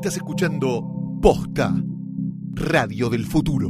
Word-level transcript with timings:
Estás 0.00 0.16
escuchando 0.16 0.82
Posta, 1.20 1.74
Radio 2.54 3.10
del 3.10 3.26
Futuro. 3.26 3.68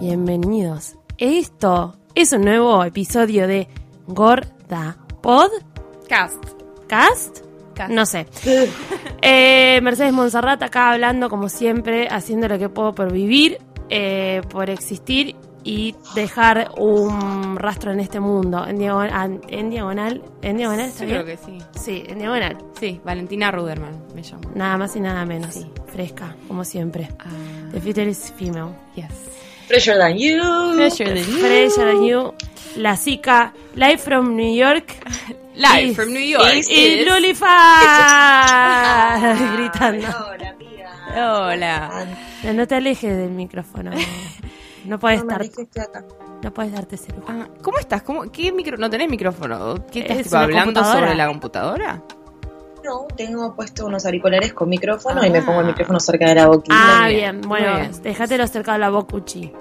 Bienvenidos. 0.00 0.96
Esto 1.18 1.96
es 2.16 2.32
un 2.32 2.42
nuevo 2.42 2.82
episodio 2.82 3.46
de 3.46 3.68
Gorda 4.08 4.96
Podcast. 5.20 6.44
Cast. 6.88 7.38
¿Cast? 7.74 7.90
No 7.92 8.06
sé. 8.06 8.26
Eh, 9.24 9.78
Mercedes 9.84 10.12
Monserrat 10.12 10.60
acá 10.64 10.90
hablando 10.90 11.30
como 11.30 11.48
siempre, 11.48 12.08
haciendo 12.08 12.48
lo 12.48 12.58
que 12.58 12.68
puedo 12.68 12.92
por 12.92 13.12
vivir, 13.12 13.58
eh, 13.94 14.40
por 14.48 14.70
existir 14.70 15.36
y 15.64 15.94
dejar 16.14 16.70
un 16.78 17.56
rastro 17.56 17.92
en 17.92 18.00
este 18.00 18.18
mundo. 18.20 18.66
En 18.66 18.78
diagonal, 18.78 19.40
en 19.48 19.68
diagonal, 19.70 20.22
en 20.40 20.56
diagonal, 20.56 20.88
¿está 20.88 21.04
Yo 21.04 21.10
bien? 21.10 21.22
creo 21.22 21.36
que 21.36 21.44
sí. 21.44 21.58
Sí, 21.78 22.02
en 22.08 22.18
diagonal. 22.18 22.56
Sí, 22.80 23.00
Valentina 23.04 23.50
Ruderman 23.50 24.02
me 24.14 24.22
llamo. 24.22 24.50
Nada 24.54 24.76
más 24.78 24.96
y 24.96 25.00
nada 25.00 25.24
menos. 25.26 25.52
Sí. 25.54 25.66
Fresca, 25.92 26.34
como 26.48 26.64
siempre. 26.64 27.08
Ah, 27.18 27.26
The 27.72 27.80
future 27.80 28.08
is 28.10 28.32
female. 28.36 28.72
yes. 28.96 29.06
Fresher 29.68 29.98
than 29.98 30.16
you. 30.18 30.40
Fresher 30.74 31.06
than 31.08 31.18
you. 31.18 31.38
Fresher 31.38 31.84
than 31.86 32.04
you. 32.04 32.34
La 32.76 32.96
Zika, 32.96 33.52
live 33.76 33.98
from 33.98 34.34
New 34.34 34.54
York. 34.56 34.94
Live 35.54 35.94
from 35.94 36.12
New 36.14 36.22
York. 36.22 36.44
Y, 36.54 36.58
is- 37.02 37.06
Lulifa 37.06 37.46
gritando. 39.54 40.08
Hola. 40.08 40.54
Hola. 41.10 42.06
No, 42.44 42.52
no 42.52 42.66
te 42.66 42.74
alejes 42.76 43.16
del 43.16 43.30
micrófono. 43.30 43.90
No 44.84 44.98
puedes 44.98 45.22
No 45.24 45.36
estar, 45.36 46.02
no 46.42 46.52
puedes 46.52 46.72
darte 46.72 46.96
ese 46.96 47.12
lujo. 47.12 47.26
Ah, 47.28 47.46
¿Cómo 47.62 47.78
estás? 47.78 48.02
¿Cómo, 48.02 48.22
¿Qué 48.32 48.50
micro? 48.50 48.76
¿No 48.76 48.90
tenés 48.90 49.08
micrófono? 49.08 49.76
¿Qué 49.92 50.00
estás 50.00 50.16
Es 50.16 50.24
tipo, 50.24 50.38
hablando 50.38 50.82
sobre 50.84 51.14
la 51.14 51.28
computadora? 51.28 52.02
No, 52.84 53.06
tengo 53.16 53.54
puesto 53.54 53.86
unos 53.86 54.04
auriculares 54.06 54.52
con 54.52 54.68
micrófono 54.68 55.20
Ah. 55.22 55.26
y 55.28 55.30
me 55.30 55.40
pongo 55.40 55.60
el 55.60 55.66
micrófono 55.68 56.00
cerca 56.00 56.26
de 56.30 56.34
la 56.34 56.48
boquita. 56.48 56.74
Ah, 56.76 57.06
bien. 57.06 57.36
bien, 57.38 57.48
Bueno, 57.48 57.76
bien. 57.76 57.92
déjatelo 58.02 58.44
cerca 58.48 58.72
de 58.72 58.80
la 58.80 58.90
Bokuchi. 58.90 59.52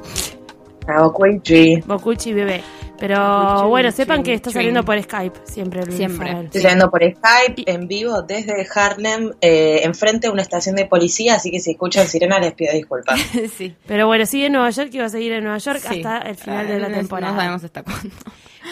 La 0.87 1.03
bocuichi. 1.03 1.81
Bokuchi 1.85 2.33
bebé. 2.33 2.63
Pero 3.01 3.67
bueno, 3.67 3.91
sepan 3.91 4.21
que 4.21 4.31
está 4.35 4.51
saliendo 4.51 4.85
por 4.85 5.01
Skype 5.01 5.39
siempre. 5.45 5.91
Siempre. 5.91 6.43
Estoy 6.43 6.61
saliendo 6.61 6.91
por 6.91 7.01
Skype 7.01 7.63
en 7.65 7.87
vivo 7.87 8.21
desde 8.21 8.67
Harlem, 8.75 9.31
eh, 9.41 9.81
enfrente 9.83 10.27
de 10.27 10.33
una 10.33 10.43
estación 10.43 10.75
de 10.75 10.85
policía, 10.85 11.33
así 11.35 11.49
que 11.49 11.59
si 11.59 11.71
escuchan 11.71 12.07
sirena 12.07 12.37
les 12.37 12.53
pido 12.53 12.73
disculpas. 12.73 13.19
sí. 13.57 13.75
Pero 13.87 14.05
bueno, 14.05 14.27
sigue 14.27 14.45
en 14.45 14.51
Nueva 14.53 14.69
York 14.69 14.89
y 14.93 14.99
va 14.99 15.05
a 15.05 15.09
seguir 15.09 15.31
en 15.33 15.43
Nueva 15.45 15.57
York 15.57 15.79
Sí. 15.79 16.03
hasta 16.03 16.19
el 16.29 16.35
final 16.35 16.67
de 16.67 16.79
la 16.79 16.93
temporada. 16.93 17.33
No 17.33 17.39
sabemos 17.39 17.63
hasta 17.63 17.81
cuándo. 17.81 18.15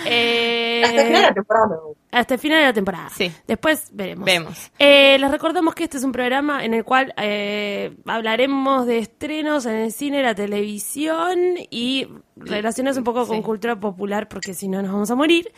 Eh, 0.05 0.81
Hasta 0.83 1.01
el 1.01 1.07
final 1.07 1.21
de 1.21 1.27
la 1.27 1.33
temporada 1.33 1.75
hasta 2.11 2.33
el 2.33 2.39
final 2.39 2.57
de 2.59 2.65
la 2.65 2.73
temporada. 2.73 3.09
Sí. 3.15 3.31
Después 3.47 3.89
veremos. 3.93 4.25
Vemos. 4.25 4.71
Eh, 4.79 5.17
les 5.19 5.29
recordamos 5.31 5.75
que 5.75 5.83
este 5.83 5.97
es 5.97 6.03
un 6.03 6.11
programa 6.11 6.65
en 6.65 6.73
el 6.73 6.83
cual 6.83 7.13
eh, 7.17 7.95
hablaremos 8.05 8.87
de 8.87 8.97
estrenos 8.97 9.65
en 9.67 9.75
el 9.75 9.91
cine, 9.91 10.23
la 10.23 10.33
televisión 10.33 11.37
y 11.69 12.07
relaciones 12.35 12.97
un 12.97 13.03
poco 13.03 13.27
con 13.27 13.37
Sí. 13.37 13.43
cultura 13.43 13.79
popular 13.79 14.27
porque 14.27 14.53
si 14.55 14.67
no 14.67 14.81
nos 14.81 14.91
vamos 14.91 15.11
a 15.11 15.15
morir. 15.15 15.51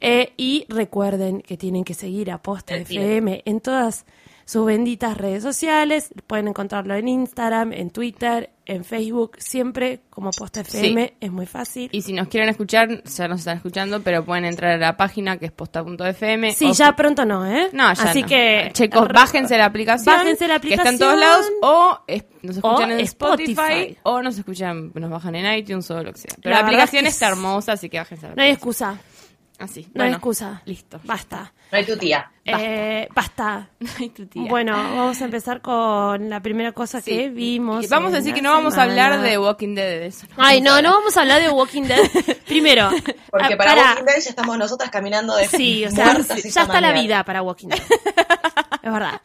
Eh, 0.00 0.32
y 0.36 0.64
recuerden 0.68 1.40
que 1.42 1.56
tienen 1.56 1.82
que 1.82 1.94
seguir 1.94 2.30
a 2.30 2.38
Posta 2.40 2.76
El. 2.76 2.82
FM 2.82 3.42
en 3.44 3.60
todas 3.60 4.06
sus 4.44 4.64
benditas 4.64 5.16
redes 5.18 5.42
sociales. 5.42 6.10
Pueden 6.28 6.46
encontrarlo 6.46 6.94
en 6.94 7.08
Instagram, 7.08 7.72
en 7.72 7.90
Twitter, 7.90 8.50
en 8.68 8.84
Facebook, 8.84 9.32
siempre 9.38 10.00
como 10.10 10.30
Posta 10.30 10.60
FM. 10.60 11.14
Es 11.20 11.32
muy 11.32 11.46
fácil. 11.46 11.88
Y 11.90 12.02
si 12.02 12.12
nos 12.12 12.28
quieren 12.28 12.48
escuchar, 12.50 13.02
ya 13.02 13.26
nos 13.26 13.40
están 13.40 13.56
escuchando, 13.56 14.02
pero 14.02 14.24
pueden 14.24 14.44
entrar 14.44 14.72
a 14.72 14.76
la 14.76 14.96
página 14.96 15.38
que 15.38 15.46
es 15.46 15.52
posta.fm. 15.52 16.52
Sí, 16.52 16.66
o- 16.66 16.72
ya 16.74 16.94
pronto 16.94 17.24
no, 17.24 17.46
¿eh? 17.46 17.70
No, 17.72 17.92
ya 17.94 18.02
Así 18.02 18.22
no. 18.22 18.28
que 18.28 18.70
Chicos, 18.74 19.08
bájense 19.08 19.56
la 19.58 19.64
aplicación. 19.64 20.14
Bájense 20.14 20.46
la 20.46 20.60
Que 20.60 20.68
está 20.74 20.82
en 20.82 20.88
aplicación. 20.96 20.98
todos 20.98 21.18
lados. 21.18 21.46
O 21.62 21.98
es- 22.06 22.24
nos 22.42 22.56
escuchan 22.56 22.90
O 22.90 22.92
en 22.94 23.00
Spotify, 23.00 23.52
Spotify. 23.52 23.98
O 24.04 24.22
nos 24.22 24.38
escuchan, 24.38 24.92
nos 24.94 25.10
bajan 25.10 25.34
en 25.34 25.58
iTunes 25.58 25.90
o 25.90 26.02
lo 26.02 26.12
que 26.12 26.18
sea. 26.18 26.34
Pero 26.42 26.54
La 26.54 26.60
aplicación 26.60 27.06
es 27.06 27.14
está 27.14 27.26
es- 27.26 27.32
hermosa, 27.32 27.72
así 27.72 27.88
que 27.88 27.98
bájense 27.98 28.28
la 28.28 28.34
No 28.34 28.42
hay 28.42 28.50
aplicación. 28.52 28.92
excusa. 28.92 29.17
Así. 29.58 29.88
No 29.92 30.04
hay 30.04 30.10
excusa. 30.10 30.62
Listo. 30.66 31.00
Basta. 31.02 31.52
No 31.72 31.78
hay 31.78 31.84
tu 31.84 31.96
tía. 31.96 32.30
Eh, 32.44 33.08
basta. 33.14 33.68
No 33.80 33.88
hay 33.98 34.08
tu 34.10 34.26
tía. 34.26 34.48
Bueno, 34.48 34.72
vamos 34.72 35.20
a 35.20 35.24
empezar 35.24 35.60
con 35.60 36.30
la 36.30 36.40
primera 36.40 36.72
cosa 36.72 37.00
Sí. 37.00 37.10
que 37.10 37.28
vimos. 37.28 37.84
Y 37.84 37.88
vamos 37.88 38.12
a 38.12 38.16
decir 38.16 38.34
que 38.34 38.42
no 38.42 38.50
vamos 38.52 38.78
a 38.78 38.84
hablar 38.84 39.20
de 39.20 39.36
Walking 39.36 39.74
Dead 39.74 40.00
de 40.00 40.06
eso. 40.06 40.26
Ay, 40.36 40.60
no, 40.60 40.80
no 40.80 40.92
vamos 40.92 41.16
a 41.16 41.22
hablar 41.22 41.42
de 41.42 41.50
Walking 41.50 41.82
Dead. 41.82 41.98
Primero. 42.46 42.88
Porque 43.30 43.54
ah, 43.54 43.56
para. 43.56 43.74
Walking 43.74 44.04
Dead 44.04 44.20
ya 44.22 44.30
estamos 44.30 44.56
nosotras 44.56 44.90
caminando 44.90 45.34
de 45.36 45.48
Sí, 45.48 45.84
o 45.84 45.90
sea, 45.90 46.16
ya 46.18 46.62
está 46.62 46.80
la 46.80 46.92
vida 46.92 47.24
para 47.24 47.42
Walking 47.42 47.68
Dead. 47.68 47.80
es 48.82 48.92
verdad. 48.92 49.20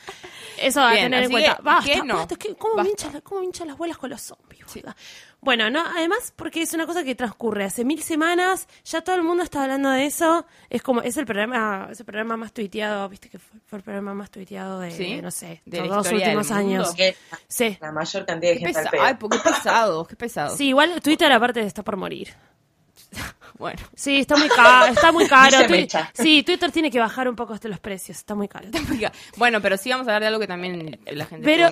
Eso 0.65 0.81
va 0.81 0.91
a 0.91 0.95
tener 0.95 1.23
en 1.23 1.31
cuenta. 1.31 1.55
que, 1.57 1.61
Basta, 1.63 1.91
¿qué 1.93 2.01
no? 2.03 2.15
basta, 2.17 2.33
es 2.35 2.39
que 2.39 2.55
¿cómo, 2.55 2.75
Basta. 2.75 2.89
hinchan, 2.91 3.13
la- 3.13 3.21
¿Cómo 3.21 3.41
me 3.41 3.45
hinchan 3.47 3.67
las 3.67 3.77
bolas 3.77 3.97
con 3.97 4.09
los 4.09 4.21
zombies? 4.21 4.65
boluda? 4.73 4.95
Bueno, 5.41 5.69
no, 5.69 5.83
además 5.85 6.31
porque 6.35 6.61
es 6.61 6.73
una 6.73 6.85
cosa 6.85 7.03
que 7.03 7.15
transcurre 7.15 7.65
hace 7.65 7.83
mil 7.83 8.01
semanas, 8.01 8.67
ya 8.85 9.01
todo 9.01 9.15
el 9.17 9.23
mundo 9.23 9.43
está 9.43 9.63
hablando 9.63 9.89
de 9.89 10.05
eso, 10.05 10.45
es 10.69 10.81
como, 10.81 11.01
es 11.01 11.17
el 11.17 11.25
programa, 11.25 11.89
es 11.91 11.99
el 11.99 12.05
programa 12.05 12.37
más 12.37 12.53
tuiteado, 12.53 13.09
viste 13.09 13.29
que 13.29 13.39
fue, 13.39 13.59
fue 13.65 13.77
el 13.79 13.83
programa 13.83 14.13
más 14.13 14.31
tuiteado 14.31 14.79
de, 14.79 14.91
¿Sí? 14.91 15.21
no 15.21 15.31
sé, 15.31 15.61
De 15.65 15.79
los 15.81 15.89
dos 15.89 16.11
últimos 16.13 16.49
años. 16.51 16.93
Sí. 17.49 17.77
la 17.81 17.91
mayor 17.91 18.25
cantidad 18.25 18.53
de 18.53 18.59
Qué 18.59 18.65
gente 18.65 18.79
al 18.79 18.89
pedo. 18.89 19.01
Ay, 19.03 19.15
porque 19.19 19.37
pesado, 19.39 20.05
qué 20.05 20.15
pesado. 20.15 20.55
Sí, 20.55 20.69
igual 20.69 21.01
Twitter 21.01 21.29
aparte 21.33 21.59
está 21.61 21.83
por 21.83 21.97
morir. 21.97 22.29
Bueno. 23.57 23.79
Sí, 23.95 24.17
está 24.19 24.35
muy 24.35 24.49
caro, 24.49 24.85
está 24.93 25.11
muy 25.11 25.27
caro. 25.27 25.57
Sí, 26.13 26.43
Twitter 26.43 26.71
tiene 26.71 26.89
que 26.91 26.99
bajar 26.99 27.27
un 27.29 27.35
poco 27.35 27.53
hasta 27.53 27.67
los 27.67 27.79
precios, 27.79 28.17
está 28.17 28.35
muy 28.35 28.47
caro. 28.47 28.67
Bueno, 29.37 29.61
pero 29.61 29.77
sí 29.77 29.89
vamos 29.89 30.07
a 30.07 30.11
hablar 30.11 30.21
de 30.21 30.27
algo 30.27 30.39
que 30.39 30.47
también 30.47 30.99
la 31.05 31.25
gente 31.25 31.45
Pero, 31.45 31.69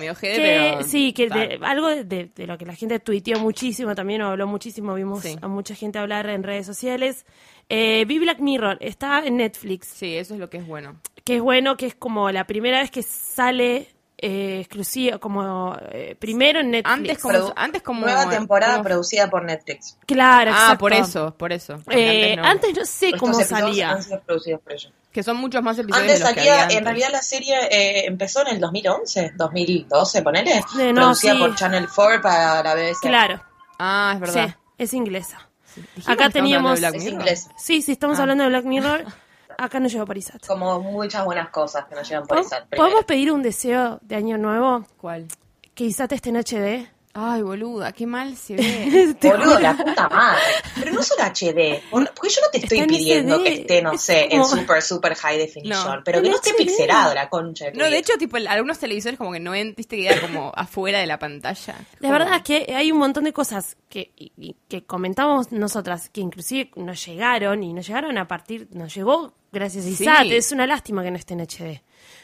sí, 0.84 1.12
que 1.12 1.28
de- 1.28 1.58
algo 1.62 1.88
de, 1.88 2.04
de 2.34 2.46
lo 2.46 2.56
que 2.58 2.64
la 2.66 2.74
gente 2.74 2.98
tuiteó 3.00 3.38
muchísimo 3.40 3.94
también, 3.94 4.22
o 4.22 4.28
habló 4.28 4.46
muchísimo, 4.46 4.94
vimos 4.94 5.22
Sí. 5.22 5.36
a 5.40 5.48
mucha 5.48 5.74
gente 5.74 5.98
hablar 5.98 6.28
en 6.28 6.42
redes 6.42 6.66
sociales. 6.66 7.26
Eh, 7.68 8.04
vi 8.06 8.18
Black 8.18 8.40
Mirror, 8.40 8.78
está 8.80 9.20
en 9.24 9.36
Netflix, 9.36 9.86
Sí, 9.88 10.16
eso 10.16 10.34
es 10.34 10.40
lo 10.40 10.50
que 10.50 10.58
es 10.58 10.66
bueno. 10.66 11.00
que 11.24 11.36
es 11.36 11.42
bueno, 11.42 11.76
que 11.76 11.86
es 11.86 11.94
como 11.94 12.30
la 12.30 12.44
primera 12.46 12.80
vez 12.80 12.90
que 12.90 13.02
sale 13.02 13.88
eh, 14.24 14.60
exclusivo, 14.60 15.18
como 15.18 15.76
eh, 15.90 16.16
primero 16.18 16.60
en 16.60 16.70
Netflix. 16.70 16.92
Antes 16.94 17.18
como, 17.18 17.34
Produ- 17.34 17.52
antes 17.56 17.82
como 17.82 18.00
Nueva 18.02 18.30
temporada 18.30 18.72
como- 18.74 18.84
producida 18.84 19.28
por 19.28 19.42
Netflix. 19.44 19.98
Claro, 20.06 20.52
Ah, 20.52 20.54
exacto. 20.54 20.78
por 20.78 20.92
eso, 20.92 21.34
por 21.36 21.52
eso. 21.52 21.78
Eh, 21.90 22.36
no. 22.36 22.44
antes 22.44 22.74
no 22.76 22.84
sé 22.84 23.06
Estos 23.06 23.20
cómo 23.20 23.34
salía. 23.42 23.90
han 23.90 24.02
sido 24.02 24.20
producidos 24.20 24.60
por 24.60 24.72
ellos. 24.72 24.92
Que 25.12 25.22
son 25.22 25.36
muchos 25.36 25.62
más 25.62 25.76
episodios 25.78 26.02
Antes 26.02 26.18
de 26.20 26.24
los 26.24 26.32
que 26.34 26.38
salía, 26.40 26.52
había 26.54 26.64
en 26.64 26.70
antes. 26.78 26.84
realidad 26.84 27.08
la 27.12 27.20
serie 27.22 27.54
eh, 27.70 28.06
empezó 28.06 28.40
en 28.46 28.54
el 28.54 28.60
2011, 28.60 29.32
2012, 29.36 30.22
ponele. 30.22 30.52
Eh, 30.78 30.92
no, 30.92 31.02
producida 31.02 31.32
sí. 31.32 31.38
por 31.38 31.54
Channel 31.56 31.88
4 31.94 32.22
para 32.22 32.62
la 32.62 32.74
BBC. 32.74 33.00
Claro, 33.02 33.42
Ah, 33.78 34.12
es 34.14 34.20
verdad. 34.20 34.46
sí, 34.48 34.54
es 34.78 34.94
inglesa. 34.94 35.48
Dijimos 35.96 36.08
Acá 36.08 36.26
que 36.28 36.32
teníamos- 36.34 36.80
Es 36.80 37.06
inglés. 37.06 37.48
Sí, 37.58 37.82
sí, 37.82 37.92
estamos 37.92 38.18
Ah. 38.18 38.22
hablando 38.22 38.44
de 38.44 38.50
Black 38.50 38.64
Mirror. 38.66 39.04
Acá 39.58 39.80
no 39.80 39.88
llegó 39.88 40.04
por 40.06 40.16
ISAT. 40.16 40.46
Como 40.46 40.80
muchas 40.80 41.24
buenas 41.24 41.50
cosas 41.50 41.84
que 41.86 41.94
nos 41.94 42.08
llegan 42.08 42.22
por 42.22 42.36
¿Podemos, 42.38 42.52
esa. 42.52 42.66
podemos 42.76 43.04
pedir 43.04 43.32
un 43.32 43.42
deseo 43.42 43.98
de 44.02 44.16
año 44.16 44.38
nuevo? 44.38 44.84
¿Cuál? 44.96 45.26
Que 45.74 45.84
ISAT 45.84 46.12
esté 46.12 46.30
en 46.30 46.36
HD. 46.36 46.88
Ay, 47.14 47.42
boluda, 47.42 47.92
qué 47.92 48.06
mal 48.06 48.36
se 48.38 48.56
ve. 48.56 49.14
Boludo, 49.22 49.58
la 49.58 49.76
puta 49.76 50.08
madre. 50.08 50.40
Pero 50.76 50.92
no 50.92 51.02
solo 51.02 51.22
HD. 51.24 51.82
Porque 51.90 52.30
yo 52.30 52.40
no 52.40 52.48
te 52.50 52.58
estoy 52.58 52.86
pidiendo 52.86 53.42
que 53.42 53.52
esté, 53.52 53.82
no 53.82 53.92
Es 53.92 54.00
sé, 54.00 54.28
en 54.34 54.42
super, 54.46 54.80
super 54.80 55.14
high 55.16 55.36
definition. 55.36 55.96
No. 55.98 56.02
Pero 56.04 56.22
que 56.22 56.30
no 56.30 56.36
esté 56.36 56.52
HD. 56.52 56.56
pixelado 56.56 57.12
la 57.14 57.28
concha. 57.28 57.70
tu 57.70 57.78
no, 57.78 57.84
de 57.84 57.98
hecho, 57.98 58.14
tipo, 58.18 58.38
algunos 58.48 58.78
televisores 58.78 59.18
como 59.18 59.30
que 59.30 59.40
no 59.40 59.50
ven, 59.50 59.74
viste 59.76 59.96
que 59.98 60.04
queda 60.08 60.22
como 60.22 60.52
afuera 60.56 61.00
de 61.00 61.06
la 61.06 61.18
pantalla. 61.18 61.74
La 62.00 62.08
Como- 62.08 62.12
verdad 62.12 62.36
es 62.36 62.42
que 62.44 62.74
hay 62.74 62.90
un 62.90 62.98
montón 62.98 63.24
de 63.24 63.34
cosas 63.34 63.76
que, 63.90 64.12
y- 64.16 64.32
y 64.38 64.56
que 64.68 64.84
comentamos 64.84 65.52
nosotras, 65.52 66.08
que 66.08 66.22
inclusive 66.22 66.70
nos 66.76 67.04
llegaron 67.04 67.62
y 67.62 67.74
nos 67.74 67.86
llegaron 67.86 68.16
a 68.16 68.26
partir, 68.26 68.68
nos 68.70 68.94
llegó 68.94 69.34
gracias 69.52 69.84
a 69.84 69.88
Sí. 69.88 70.02
ISAT. 70.04 70.24
Es 70.30 70.50
una 70.52 70.66
lástima 70.66 71.02
que 71.04 71.10
no 71.10 71.18
esté 71.18 71.34
en 71.34 71.42
HD. 71.42 71.82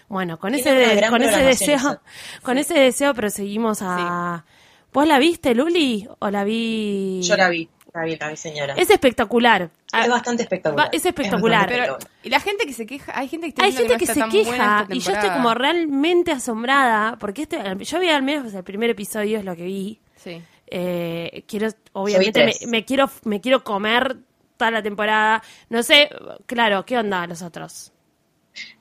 Bueno, 0.09 0.39
con 0.39 0.55
ese, 0.55 0.73
de- 0.73 1.07
con 1.11 1.21
ese 1.21 1.43
deseo, 1.43 2.01
con 2.43 2.57
ese 2.57 2.73
deseo 2.73 3.13
proseguimos 3.13 3.81
a. 3.83 4.47
¿Vos 4.93 5.07
la 5.07 5.19
viste, 5.19 5.55
Luli? 5.55 6.09
¿O 6.19 6.31
la 6.31 6.45
vi? 6.45 7.21
Yo 7.23 7.37
la 7.37 7.49
vi, 7.49 7.69
la 7.95 8.05
vi, 8.05 8.17
la 8.17 8.29
vi, 8.29 8.37
señora. 8.37 8.75
Es 8.75 8.91
espectacular. 8.91 9.71
Ah, 9.93 10.05
Es 10.05 10.11
bastante 10.11 10.43
espectacular. 10.43 10.87
Va- 10.87 10.91
es 10.93 11.05
espectacular. 11.05 11.61
bastante 11.61 11.75
Pero, 11.83 11.93
espectacular. 11.99 12.21
y 12.25 12.31
la 12.31 12.41
gente 12.41 12.67
que 12.67 12.73
se 12.73 12.87
queja, 12.87 13.19
hay 13.19 13.29
gente 13.29 13.47
que 13.47 13.51
está 13.51 13.65
Hay 13.65 13.73
gente 13.73 13.97
que, 13.97 14.07
no 14.07 14.15
se 14.15 14.29
queja 14.31 14.87
y 14.91 14.99
yo 15.01 15.13
estoy 15.13 15.31
como 15.31 15.55
realmente 15.55 16.33
asombrada 16.33 17.17
porque 17.19 17.43
este, 17.43 17.59
yo 17.81 18.01
vi 18.01 18.09
al 18.09 18.23
menos 18.23 18.53
el 18.55 18.65
primer 18.65 18.91
episodio 18.91 19.39
es 19.39 19.45
lo 19.45 19.55
que 19.57 19.65
vi. 19.65 20.01
Sí. 20.17 20.43
Eh, 20.67 21.45
quiero, 21.47 21.69
obviamente, 21.93 22.45
me, 22.45 22.53
me 22.67 22.85
quiero, 22.85 23.11
me 23.25 23.41
quiero 23.41 23.65
comer 23.65 24.17
toda 24.59 24.71
la 24.71 24.83
temporada. 24.83 25.43
No 25.71 25.83
sé, 25.83 26.11
claro, 26.47 26.85
¿qué 26.85 26.99
onda 26.99 27.27
los 27.27 27.41
otros? 27.43 27.93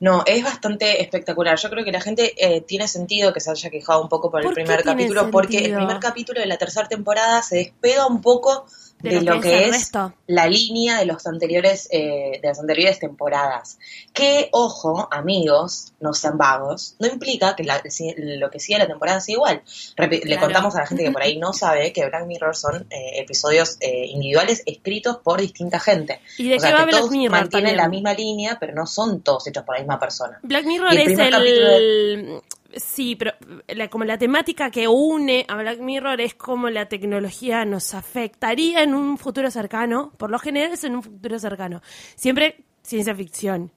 No, 0.00 0.22
es 0.26 0.42
bastante 0.42 1.02
espectacular. 1.02 1.58
Yo 1.58 1.70
creo 1.70 1.84
que 1.84 1.92
la 1.92 2.00
gente 2.00 2.34
eh, 2.36 2.60
tiene 2.62 2.88
sentido 2.88 3.32
que 3.32 3.40
se 3.40 3.50
haya 3.50 3.70
quejado 3.70 4.02
un 4.02 4.08
poco 4.08 4.30
por 4.30 4.40
el 4.40 4.46
¿Por 4.46 4.54
qué 4.54 4.62
primer 4.62 4.84
capítulo, 4.84 5.30
porque 5.30 5.58
el 5.58 5.74
primer 5.74 5.98
capítulo 5.98 6.40
de 6.40 6.46
la 6.46 6.56
tercera 6.56 6.88
temporada 6.88 7.42
se 7.42 7.56
despega 7.56 8.06
un 8.06 8.20
poco 8.20 8.66
De 9.00 9.10
de, 9.10 9.20
lo 9.22 9.34
lo 9.36 9.40
que 9.40 9.48
que, 9.50 9.64
es 9.66 9.70
resto. 9.70 10.12
la 10.26 10.46
línea 10.48 10.98
de 10.98 11.06
los 11.06 11.26
anteriores, 11.26 11.88
eh, 11.92 12.38
de 12.42 12.48
las 12.48 12.58
anteriores 12.58 12.98
temporadas. 12.98 13.78
Que, 14.12 14.48
ojo, 14.52 15.06
amigos, 15.10 15.92
no 16.00 16.12
sean 16.14 16.36
vagos, 16.36 16.96
no 16.98 17.06
implica 17.06 17.54
que 17.54 17.62
la- 17.64 17.80
lo 18.16 18.50
que 18.50 18.58
sigue 18.60 18.78
la 18.78 18.86
temporada 18.88 19.20
sea 19.20 19.34
igual. 19.34 19.62
Repi- 19.96 20.24
Le 20.24 20.38
contamos 20.38 20.74
a 20.74 20.80
la 20.80 20.86
gente 20.86 21.04
que 21.04 21.12
por 21.12 21.22
ahí 21.22 21.38
no 21.38 21.52
sabe 21.52 21.92
que 21.92 22.06
Black 22.06 22.26
Mirror 22.26 22.56
son 22.56 22.86
eh, 22.90 23.20
episodios 23.20 23.76
eh, 23.80 24.06
individuales 24.06 24.62
escritos 24.66 25.18
por 25.18 25.40
distinta 25.40 25.78
gente. 25.78 26.20
¿Y 26.36 26.48
de 26.48 26.56
o 26.56 26.60
sea, 26.60 26.84
que 26.84 26.90
todos 26.90 27.10
Mirror 27.10 27.30
mantienen 27.30 27.76
la 27.76 27.88
misma 27.88 28.14
línea, 28.14 28.56
pero 28.58 28.74
no 28.74 28.86
son 28.86 29.20
todos 29.22 29.46
hechos 29.46 29.62
por 29.64 29.76
la 29.76 29.80
misma 29.82 30.00
persona. 30.00 30.38
Black 30.42 30.64
Mirror 30.64 30.92
el 30.92 30.98
es 30.98 32.42
Sí, 32.76 33.16
pero 33.16 33.32
la- 33.68 33.88
como 33.88 34.04
la 34.04 34.18
temática 34.18 34.70
que 34.70 34.86
une 34.88 35.46
a 35.48 35.56
Black 35.56 35.78
Mirror 35.80 36.20
es 36.20 36.34
como 36.34 36.68
la 36.68 36.86
tecnología 36.86 37.64
nos 37.64 37.94
afectaría 37.94 38.82
en 38.82 38.94
un 38.94 39.16
futuro 39.16 39.50
cercano. 39.50 40.12
Por 40.18 40.30
lo 40.30 40.38
general 40.38 40.72
es 40.72 40.84
en 40.84 40.94
un 40.96 41.02
futuro 41.02 41.38
cercano. 41.38 41.80
Siempre 42.14 42.64
ciencia 42.82 43.14
ficción. 43.14 43.72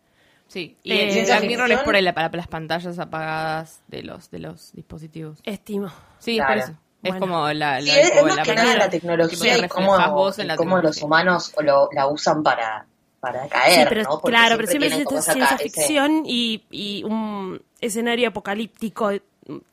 Sí, 0.47 0.75
y 0.83 0.91
Eh, 0.91 1.19
el 1.19 1.25
Black 1.25 1.43
Mirror 1.45 1.71
es 1.71 1.79
por 1.79 1.95
el- 1.95 2.13
para 2.13 2.29
las 2.35 2.47
pantallas 2.47 2.99
apagadas 2.99 3.81
de 3.87 4.03
los 4.03 4.29
de 4.29 4.39
los 4.39 4.73
dispositivos. 4.73 5.39
Estimo. 5.43 5.89
Sí, 6.19 6.35
Claro. 6.35 6.53
es 6.59 6.65
por 6.65 6.71
eso. 6.73 6.81
Es 7.03 7.09
Bueno. 7.11 7.19
como 7.25 7.47
la, 7.53 7.79
la 7.79 7.81
Sí, 7.81 7.89
es, 7.91 7.97
es 8.07 8.11
como 8.11 8.27
más 8.27 8.35
la 8.35 8.43
que 8.43 8.55
nada 8.55 8.75
la 8.75 8.89
tecnología 8.89 9.57
y 9.57 9.67
cómo, 9.69 9.91
reflejas 9.93 10.11
vos 10.13 10.37
en 10.39 10.45
y 10.45 10.47
la 10.49 10.55
cómo 10.57 10.77
los 10.79 11.01
humanos 11.01 11.53
lo- 11.63 11.89
la 11.93 12.07
usan 12.07 12.43
para, 12.43 12.85
para 13.19 13.47
caer, 13.47 13.73
Sí, 13.73 13.85
pero 13.89 14.03
¿no? 14.03 14.09
Porque 14.19 14.29
claro, 14.29 14.55
pero 14.57 14.67
siempre 14.67 14.89
es 14.89 14.95
ciencia 15.23 15.45
ese- 15.55 15.63
ficción 15.63 16.23
y, 16.25 16.63
y 16.69 17.03
un 17.05 17.59
escenario 17.81 18.29
apocalíptico, 18.29 19.11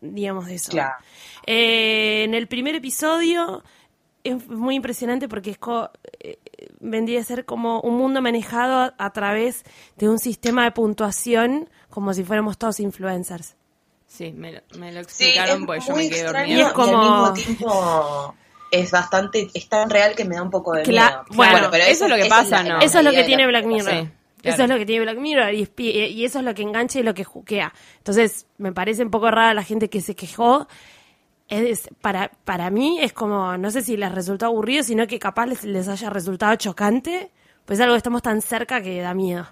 digamos 0.01 0.47
de 0.47 0.55
eso. 0.57 0.71
Claro. 0.73 0.95
Eh, 1.47 2.25
en 2.25 2.35
el 2.35 2.49
primer 2.49 2.75
episodio 2.75 3.63
es 4.25 4.47
muy 4.49 4.75
impresionante 4.75 5.29
porque 5.29 5.51
es 5.53 5.59
co- 5.59 5.91
eh, 6.21 6.39
vendría 6.81 7.21
a 7.21 7.25
ser 7.25 7.45
como 7.45 7.81
un 7.81 7.97
mundo 7.97 8.21
manejado 8.21 8.79
a, 8.81 8.95
a 8.99 9.13
través 9.13 9.65
de 9.97 10.09
un 10.09 10.19
sistema 10.19 10.65
de 10.65 10.73
puntuación 10.73 11.69
como 11.91 12.13
si 12.15 12.25
fuéramos 12.25 12.59
todos 12.59 12.81
influencers. 12.81 13.55
Sí, 14.07 14.33
me 14.33 14.53
lo, 14.53 14.61
me 14.79 14.91
lo 14.91 15.01
Sí, 15.05 15.25
explicaron 15.25 15.61
es 15.61 15.67
porque 15.67 15.85
yo 15.87 15.95
me 15.97 16.09
quedé 16.09 16.25
dormida. 16.25 16.47
Y 16.47 16.61
es 16.61 16.73
como- 16.73 16.93
y 16.93 16.95
al 16.95 17.01
mismo 17.11 17.33
tiempo 17.35 18.35
es 18.71 18.91
bastante, 18.91 19.49
es 19.55 19.69
tan 19.69 19.89
real 19.91 20.15
que 20.15 20.25
me 20.25 20.35
da 20.37 20.43
un 20.43 20.51
poco 20.51 20.73
de 20.75 20.83
Cla- 20.83 21.09
miedo. 21.09 21.25
bueno, 21.37 21.71
eso 21.75 22.05
es 22.07 22.11
lo 22.11 22.17
que 22.17 22.27
pasa, 22.27 22.63
la- 22.63 22.75
¿no? 22.75 22.81
Eso 22.81 22.99
es 22.99 23.05
lo 23.05 23.11
que 23.13 23.25
tiene 23.25 23.43
la 23.45 23.49
Black. 23.49 23.65
Mirror. 23.67 23.91
Sí, 23.93 24.09
Eso 24.43 24.63
es 24.65 24.69
lo 24.71 24.77
que 24.79 24.87
tiene 24.87 25.03
Black 25.05 25.19
Mirror 25.19 25.53
y, 25.55 25.67
pi- 25.67 25.91
y 25.91 26.25
eso 26.25 26.39
es 26.39 26.45
lo 26.45 26.55
que 26.55 26.63
engancha 26.63 27.01
y 27.01 27.03
lo 27.03 27.13
que 27.15 27.25
juquea. 27.25 27.73
Entonces, 27.99 28.47
me 28.59 28.73
parece 28.73 29.03
un 29.03 29.11
poco 29.11 29.31
rara 29.31 29.53
la 29.55 29.65
gente 29.65 29.91
que 29.91 30.01
se 30.01 30.15
quejó. 30.15 30.69
Es, 31.49 31.89
para, 32.03 32.31
para 32.45 32.71
mí 32.71 32.99
es 33.01 33.13
como, 33.13 33.57
no 33.57 33.71
sé 33.71 33.83
si 33.83 33.97
les 33.97 34.13
resultó 34.13 34.47
aburrido, 34.47 34.83
sino 34.83 35.07
que 35.07 35.19
capaz 35.19 35.47
les, 35.47 35.65
les 35.65 35.89
haya 35.89 36.11
resultado 36.11 36.55
chocante. 36.57 37.31
Pues 37.65 37.79
es 37.79 37.83
algo 37.83 37.95
que 37.95 37.99
estamos 37.99 38.23
tan 38.23 38.41
cerca 38.43 38.81
que 38.83 39.01
da 39.01 39.13
miedo. 39.15 39.47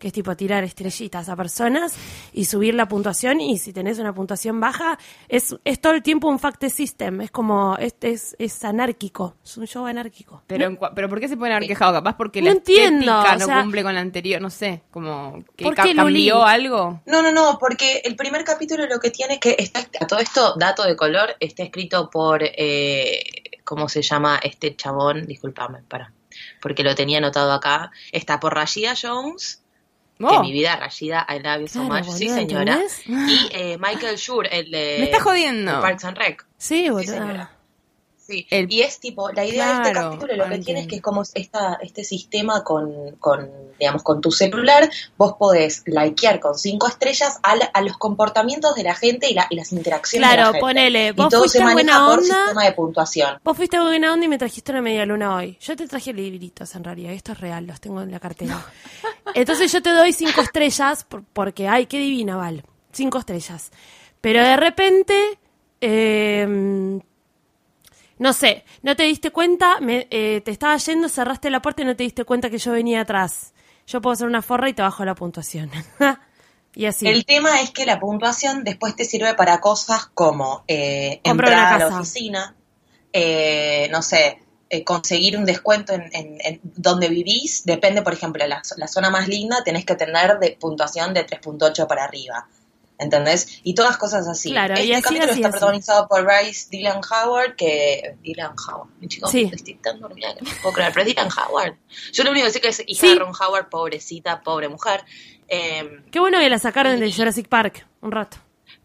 Que 0.00 0.08
es 0.08 0.12
tipo 0.14 0.34
tirar 0.34 0.64
estrellitas 0.64 1.28
a 1.28 1.36
personas 1.36 1.94
y 2.32 2.46
subir 2.46 2.74
la 2.74 2.88
puntuación. 2.88 3.38
Y 3.40 3.58
si 3.58 3.72
tenés 3.72 3.98
una 3.98 4.14
puntuación 4.14 4.58
baja, 4.58 4.98
es, 5.28 5.54
es 5.64 5.78
todo 5.80 5.92
el 5.92 6.02
tiempo 6.02 6.26
un 6.26 6.38
fact 6.38 6.64
system. 6.68 7.20
Es 7.20 7.30
como, 7.30 7.76
es, 7.76 7.94
es, 8.00 8.34
es 8.38 8.64
anárquico. 8.64 9.36
Es 9.44 9.58
un 9.58 9.66
show 9.66 9.84
anárquico. 9.86 10.42
Pero, 10.46 10.76
pero 10.94 11.08
¿por 11.10 11.20
qué 11.20 11.28
se 11.28 11.36
pueden 11.36 11.54
haber 11.54 11.68
quejado? 11.68 11.92
Capaz 11.92 12.16
porque 12.16 12.40
No 12.40 12.46
la 12.46 12.52
entiendo, 12.52 13.12
estética 13.20 13.36
o 13.36 13.38
no 13.38 13.44
sea- 13.46 13.60
cumple 13.62 13.82
con 13.82 13.94
la 13.94 14.00
anterior, 14.00 14.40
no 14.40 14.48
sé, 14.50 14.82
como 14.90 15.44
que 15.54 15.64
¿Por 15.64 15.74
ca- 15.74 15.82
qué, 15.82 15.92
Luli? 15.94 16.28
cambió 16.30 16.44
algo. 16.46 17.02
No, 17.04 17.20
no, 17.20 17.30
no, 17.30 17.58
porque 17.60 18.00
el 18.02 18.16
primer 18.16 18.42
capítulo 18.44 18.86
lo 18.86 18.98
que 19.00 19.10
tiene 19.10 19.34
es 19.34 19.40
que 19.40 19.54
está, 19.58 19.80
a 20.00 20.06
todo 20.06 20.18
esto, 20.18 20.54
dato 20.56 20.82
de 20.84 20.96
color, 20.96 21.36
está 21.40 21.62
escrito 21.62 22.08
por, 22.08 22.40
eh, 22.42 23.22
¿cómo 23.64 23.88
se 23.90 24.00
llama 24.00 24.40
este 24.42 24.74
chabón? 24.76 25.26
Disculpame, 25.26 25.82
para, 25.88 26.12
porque 26.62 26.82
lo 26.82 26.94
tenía 26.94 27.18
anotado 27.18 27.52
acá. 27.52 27.90
Está 28.12 28.40
por 28.40 28.54
Rashida 28.54 28.94
Jones, 29.00 29.59
que 30.28 30.36
Oh, 30.36 30.42
mi 30.42 30.52
vida, 30.52 30.76
Rashida, 30.76 31.26
I 31.28 31.38
love 31.40 31.60
you 31.62 31.68
so 31.68 31.86
Claro, 31.86 32.04
much, 32.04 32.14
sí 32.16 32.28
señora. 32.28 32.74
¿entendés? 32.74 33.02
Y 33.06 33.48
eh, 33.52 33.78
Michael 33.78 34.16
Schur, 34.16 34.46
el 34.52 34.70
de 34.70 34.96
me 35.00 35.04
está 35.06 35.20
jodiendo. 35.20 35.80
Parks 35.80 36.04
and 36.04 36.16
Rec. 36.18 36.46
Sí, 36.58 36.90
boludo. 36.90 37.12
señora. 37.12 37.50
Sí, 38.30 38.46
El- 38.50 38.72
y 38.72 38.82
es 38.82 39.00
tipo, 39.00 39.30
la 39.32 39.44
idea 39.44 39.66
de 39.66 39.72
este 39.88 39.92
capítulo 39.92 40.36
lo 40.36 40.48
que 40.48 40.54
entiendo. 40.54 40.88
que 40.88 40.96
es 40.96 41.02
como 41.02 41.22
esta, 41.34 41.78
este 41.82 42.04
sistema 42.04 42.62
con, 42.64 43.16
con, 43.18 43.50
digamos, 43.78 44.02
con 44.02 44.20
tu 44.20 44.30
celular, 44.30 44.88
vos 45.18 45.34
podés 45.38 45.82
likear 45.86 46.38
con 46.40 46.56
cinco 46.56 46.86
estrellas 46.86 47.38
a, 47.42 47.56
la- 47.56 47.64
a 47.66 47.82
los 47.82 47.96
comportamientos 47.98 48.74
de 48.74 48.82
la 48.84 48.94
gente 48.94 49.28
y, 49.30 49.34
la- 49.34 49.46
y 49.50 49.56
las 49.56 49.72
interacciones 49.72 50.28
de 50.28 50.34
Claro, 50.34 50.42
la 50.48 50.52
gente. 50.52 50.60
ponele, 50.60 51.06
y 51.08 51.12
vos 51.12 51.28
todo 51.28 51.40
fuiste 51.40 51.58
se 51.58 51.64
maneja 51.64 51.74
buena 51.82 52.06
por 52.06 52.18
onda. 52.20 52.34
sistema 52.44 52.64
de 52.64 52.72
puntuación. 52.72 53.38
Vos 53.42 53.56
fuiste 53.56 53.80
buena 53.80 54.12
onda 54.12 54.26
y 54.26 54.28
me 54.28 54.38
trajiste 54.38 54.70
una 54.72 54.82
media 54.82 55.04
luna 55.06 55.34
hoy. 55.34 55.58
Yo 55.60 55.74
te 55.76 55.88
traje 55.88 56.12
libritos 56.12 56.74
en 56.74 56.84
realidad, 56.84 57.12
esto 57.12 57.32
es 57.32 57.40
real, 57.40 57.66
los 57.66 57.80
tengo 57.80 58.00
en 58.02 58.10
la 58.10 58.20
cartera. 58.20 58.64
Entonces 59.34 59.72
yo 59.72 59.82
te 59.82 59.90
doy 59.90 60.12
cinco 60.12 60.40
estrellas 60.40 61.04
por- 61.04 61.24
porque, 61.24 61.66
ay, 61.68 61.86
qué 61.86 61.98
divina, 61.98 62.36
Val. 62.36 62.64
Cinco 62.92 63.18
estrellas. 63.18 63.70
Pero 64.20 64.42
de 64.42 64.56
repente, 64.56 65.38
eh, 65.80 67.00
no 68.20 68.32
sé, 68.32 68.64
no 68.82 68.94
te 68.94 69.02
diste 69.02 69.30
cuenta, 69.32 69.80
me- 69.80 70.06
eh, 70.10 70.40
te 70.44 70.50
estaba 70.52 70.76
yendo, 70.76 71.08
cerraste 71.08 71.50
la 71.50 71.60
puerta 71.60 71.82
y 71.82 71.86
no 71.86 71.96
te 71.96 72.04
diste 72.04 72.24
cuenta 72.24 72.48
que 72.50 72.58
yo 72.58 72.70
venía 72.72 73.00
atrás. 73.00 73.52
Yo 73.86 74.00
puedo 74.00 74.12
hacer 74.12 74.28
una 74.28 74.42
forra 74.42 74.68
y 74.68 74.74
te 74.74 74.82
bajo 74.82 75.04
la 75.04 75.14
puntuación. 75.16 75.70
y 76.74 76.84
así. 76.86 77.06
El 77.08 77.24
tema 77.24 77.60
es 77.62 77.70
que 77.70 77.84
la 77.86 77.98
puntuación 77.98 78.62
después 78.62 78.94
te 78.94 79.04
sirve 79.04 79.34
para 79.34 79.58
cosas 79.60 80.06
como 80.14 80.62
eh, 80.68 81.20
entrar 81.24 81.58
a 81.74 81.78
la 81.78 81.88
oficina, 82.00 82.54
eh, 83.12 83.88
no 83.90 84.02
sé, 84.02 84.38
eh, 84.68 84.84
conseguir 84.84 85.36
un 85.36 85.44
descuento 85.44 85.94
en, 85.94 86.02
en- 86.12 86.38
en 86.44 86.60
donde 86.62 87.08
vivís, 87.08 87.64
depende, 87.64 88.02
por 88.02 88.12
ejemplo, 88.12 88.46
la, 88.46 88.62
la 88.76 88.86
zona 88.86 89.10
más 89.10 89.26
linda 89.26 89.64
tenés 89.64 89.84
que 89.84 89.96
tener 89.96 90.38
de 90.38 90.56
puntuación 90.60 91.12
de 91.14 91.24
3.8 91.26 91.86
para 91.88 92.04
arriba. 92.04 92.46
¿Entendés? 93.00 93.60
Y 93.64 93.74
todas 93.74 93.96
cosas 93.96 94.28
así. 94.28 94.50
Claro, 94.50 94.74
y 94.74 94.92
este 94.92 94.94
así, 94.94 95.02
capítulo 95.02 95.32
así, 95.32 95.40
está 95.40 95.48
así. 95.48 95.52
protagonizado 95.58 96.06
por 96.06 96.22
Bryce 96.24 96.68
Dylan 96.70 97.00
Howard, 97.10 97.56
que... 97.56 98.14
Dylan 98.22 98.54
Howard, 98.68 98.90
mi 99.00 99.08
chico, 99.08 99.26
Sí. 99.28 99.50
estoy 99.52 99.74
tan 99.76 99.98
dormida 100.00 100.34
que 100.34 100.42
no 100.44 100.50
puedo 100.62 100.74
creer, 100.74 100.92
pero 100.92 101.06
es 101.06 101.14
Dylan 101.14 101.28
Howard. 101.32 101.74
Yo 102.12 102.24
lo 102.24 102.30
único 102.30 102.46
que 102.46 102.52
sé 102.52 102.60
que 102.60 102.68
es 102.68 102.82
hija 102.86 103.00
Sí. 103.00 103.14
de 103.14 103.18
Ron 103.20 103.32
Howard, 103.34 103.68
pobrecita, 103.70 104.42
pobre 104.42 104.68
mujer. 104.68 105.02
Eh, 105.48 106.02
Qué 106.12 106.20
bueno 106.20 106.38
que 106.38 106.48
la 106.50 106.58
sacaron 106.58 107.00
de 107.00 107.10
Jurassic 107.12 107.48
Park 107.48 107.86
un 108.02 108.12
rato. 108.12 108.36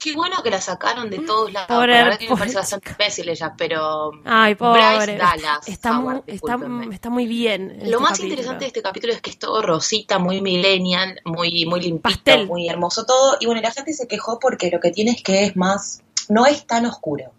Qué 0.06 0.14
bueno 0.14 0.36
que 0.44 0.52
la 0.52 0.62
sacaron 0.62 1.10
de 1.10 1.18
todos 1.20 1.52
lados. 1.52 1.68
Pobre- 1.68 1.94
la 1.94 2.04
verdad 2.04 2.20
que 2.20 2.30
me 2.30 2.38
parece 2.38 2.58
bastante 2.58 2.92
imbécil 2.92 3.28
ella, 3.28 3.54
pero. 3.58 4.12
Ay, 4.24 4.54
Bryce 4.54 4.58
pobre. 4.58 5.18
Dallas 5.18 5.68
está, 5.68 5.94
muy, 5.94 6.04
Howard, 6.04 6.18
está, 6.28 6.32
discúlpenme. 6.32 6.94
está 6.96 7.10
muy 7.10 7.26
bien. 7.26 7.78
Lo 7.80 7.84
este 7.86 7.98
más 7.98 8.10
capítulo. 8.12 8.30
interesante 8.30 8.60
de 8.66 8.68
este 8.68 8.82
capítulo 8.84 9.14
es 9.14 9.22
que 9.22 9.30
es 9.32 9.40
todo 9.40 9.62
rosita, 9.64 10.20
muy 10.20 10.42
millennial, 10.42 11.20
muy, 11.26 11.66
muy 11.66 11.82
limpito, 11.82 12.04
Pastel. 12.04 12.46
muy 12.48 12.70
hermoso 12.70 13.06
todo. 13.06 13.38
Y 13.40 13.48
bueno, 13.48 13.62
la 13.62 13.72
gente 13.72 13.94
se 13.94 14.08
quejó 14.08 14.40
porque 14.40 14.70
lo 14.72 14.80
que 14.80 14.92
tiene 14.92 15.12
es 15.12 15.24
que 15.24 15.44
es 15.46 15.56
más. 15.56 16.02
No 16.30 16.46
es 16.46 16.66
tan 16.68 16.86
oscuro. 16.86 17.32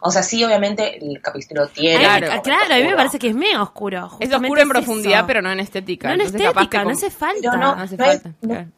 O 0.00 0.10
sea, 0.10 0.22
sí, 0.22 0.42
obviamente 0.44 0.98
el 0.98 1.20
capítulo 1.20 1.68
tiene. 1.68 1.98
Claro. 2.00 2.42
claro, 2.42 2.74
a 2.74 2.76
mí 2.78 2.84
me 2.84 2.96
parece 2.96 3.18
que 3.18 3.28
es 3.28 3.34
mega 3.34 3.62
oscuro. 3.62 4.10
Es 4.18 4.32
oscuro 4.32 4.60
en 4.62 4.66
es 4.66 4.72
profundidad, 4.72 5.18
eso. 5.20 5.26
pero 5.26 5.42
no 5.42 5.50
en 5.52 5.60
estética. 5.60 6.08
No 6.08 6.14
en 6.14 6.20
Entonces, 6.22 6.40
estética, 6.48 6.84
no 6.84 6.90
hace 6.90 7.10
falta. 7.10 7.56
No, 7.56 7.76
No 7.76 7.82
hace 7.82 7.96
falta. 7.96 8.28
no- 8.40 8.48
claro. 8.48 8.68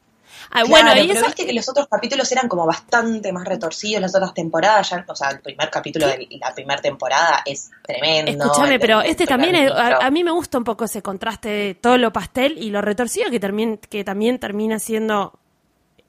Ah, 0.50 0.62
Claro, 0.62 0.68
bueno, 0.68 0.90
y 0.94 1.06
pero 1.08 1.18
eso, 1.18 1.26
viste 1.26 1.46
que 1.46 1.52
los 1.52 1.68
otros 1.68 1.88
capítulos 1.88 2.30
eran 2.32 2.48
como 2.48 2.66
bastante 2.66 3.32
más 3.32 3.44
retorcidos 3.46 4.00
las 4.00 4.14
otras 4.14 4.32
temporadas, 4.34 4.90
ya, 4.90 5.04
o 5.08 5.14
sea, 5.16 5.30
el 5.30 5.40
primer 5.40 5.70
capítulo 5.70 6.06
de 6.06 6.26
la 6.40 6.54
primera 6.54 6.80
temporada 6.80 7.42
es 7.44 7.70
tremendo. 7.82 8.44
escúchame, 8.44 8.78
pero 8.78 9.00
este 9.02 9.26
también, 9.26 9.54
es- 9.56 9.70
a, 9.72 9.98
a 10.06 10.10
mí 10.10 10.22
me 10.24 10.30
gusta 10.30 10.58
un 10.58 10.64
poco 10.64 10.84
ese 10.84 11.02
contraste 11.02 11.48
de 11.48 11.74
todo 11.74 11.98
lo 11.98 12.12
pastel 12.12 12.56
y 12.58 12.70
lo 12.70 12.80
retorcido 12.80 13.30
que, 13.30 13.40
también 13.40 13.78
que 13.78 14.04
también 14.04 14.38
termina 14.38 14.78
siendo 14.78 15.38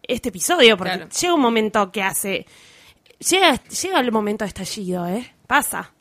este 0.03 0.29
episodio, 0.29 0.77
porque 0.77 0.93
Claro. 0.93 1.09
llega 1.09 1.33
un 1.33 1.41
momento 1.41 1.91
que 1.91 2.03
hace... 2.03 2.45
Llega, 3.19 3.55
llega 3.63 3.99
el 3.99 4.11
momento 4.11 4.45
de 4.45 4.49
estallido, 4.49 5.07
¿eh? 5.07 5.33
Pasa. 5.47 5.91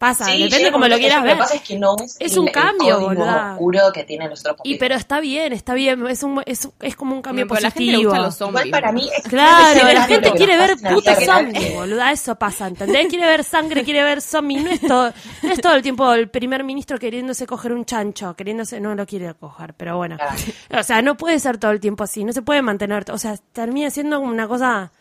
Pasa, 0.00 0.24
Sí, 0.24 0.42
depende 0.44 0.72
como 0.72 0.86
un 0.86 0.90
lo 0.92 0.96
quieras 0.96 1.18
Lo 1.18 1.24
ver. 1.24 1.34
que 1.34 1.38
pasa 1.40 1.54
es 1.56 1.60
que 1.60 1.78
no 1.78 1.94
es, 2.02 2.16
Es 2.18 2.32
el- 2.32 2.38
un 2.38 2.48
el 2.48 2.54
cambio, 2.54 2.94
código 2.94 3.08
boluda. 3.08 3.52
oscuro 3.52 3.80
que 3.92 4.04
tienen 4.04 4.30
los 4.30 4.40
otros 4.40 4.60
Y 4.64 4.78
pero 4.78 4.94
está 4.94 5.20
bien, 5.20 5.52
está 5.52 5.74
bien, 5.74 6.06
es, 6.06 6.22
un, 6.22 6.42
es, 6.46 6.66
es 6.80 6.96
como 6.96 7.14
un 7.14 7.20
cambio 7.20 7.46
Pero 7.46 7.58
a 7.58 7.60
la 7.60 7.70
gente 7.70 7.84
le 7.84 7.92
positivo. 7.92 8.10
gustan 8.10 8.24
los 8.24 8.34
zombies. 8.34 8.64
Igual 8.66 8.80
para 8.80 8.92
mí 8.92 9.10
es 9.14 9.22
Claro, 9.28 9.92
la 9.92 10.04
gente 10.04 10.32
quiere 10.32 10.56
ver 10.56 10.80
la 10.80 10.90
puto 10.94 11.14
zombie, 11.16 11.74
boluda, 11.74 12.12
eso 12.12 12.34
pasa, 12.36 12.66
¿entendés? 12.68 13.08
Quiere 13.08 13.26
ver 13.26 13.44
sangre, 13.44 13.84
quiere 13.84 14.02
ver 14.02 14.22
zombie, 14.22 14.56
no 14.62 14.70
es 14.70 14.80
todo, 14.80 15.12
no 15.42 15.52
es 15.52 15.60
todo 15.60 15.74
el 15.74 15.82
tiempo 15.82 16.10
el 16.14 16.30
primer 16.30 16.64
ministro 16.64 16.98
queriéndose 16.98 17.46
coger 17.46 17.74
un 17.74 17.84
chancho, 17.84 18.34
queriéndose, 18.34 18.80
no 18.80 18.94
lo 18.94 19.04
quiere 19.04 19.34
coger, 19.34 19.74
pero 19.74 19.98
bueno. 19.98 20.16
Claro. 20.16 20.34
O 20.80 20.82
sea, 20.82 21.02
no 21.02 21.18
puede 21.18 21.38
ser 21.40 21.58
todo 21.58 21.72
el 21.72 21.80
tiempo 21.80 22.04
así, 22.04 22.24
no 22.24 22.32
se 22.32 22.40
puede 22.40 22.62
mantener, 22.62 23.04
o 23.10 23.18
sea, 23.18 23.36
termina 23.52 23.90
siendo 23.90 24.18
una 24.20 24.48
cosa 24.48 24.92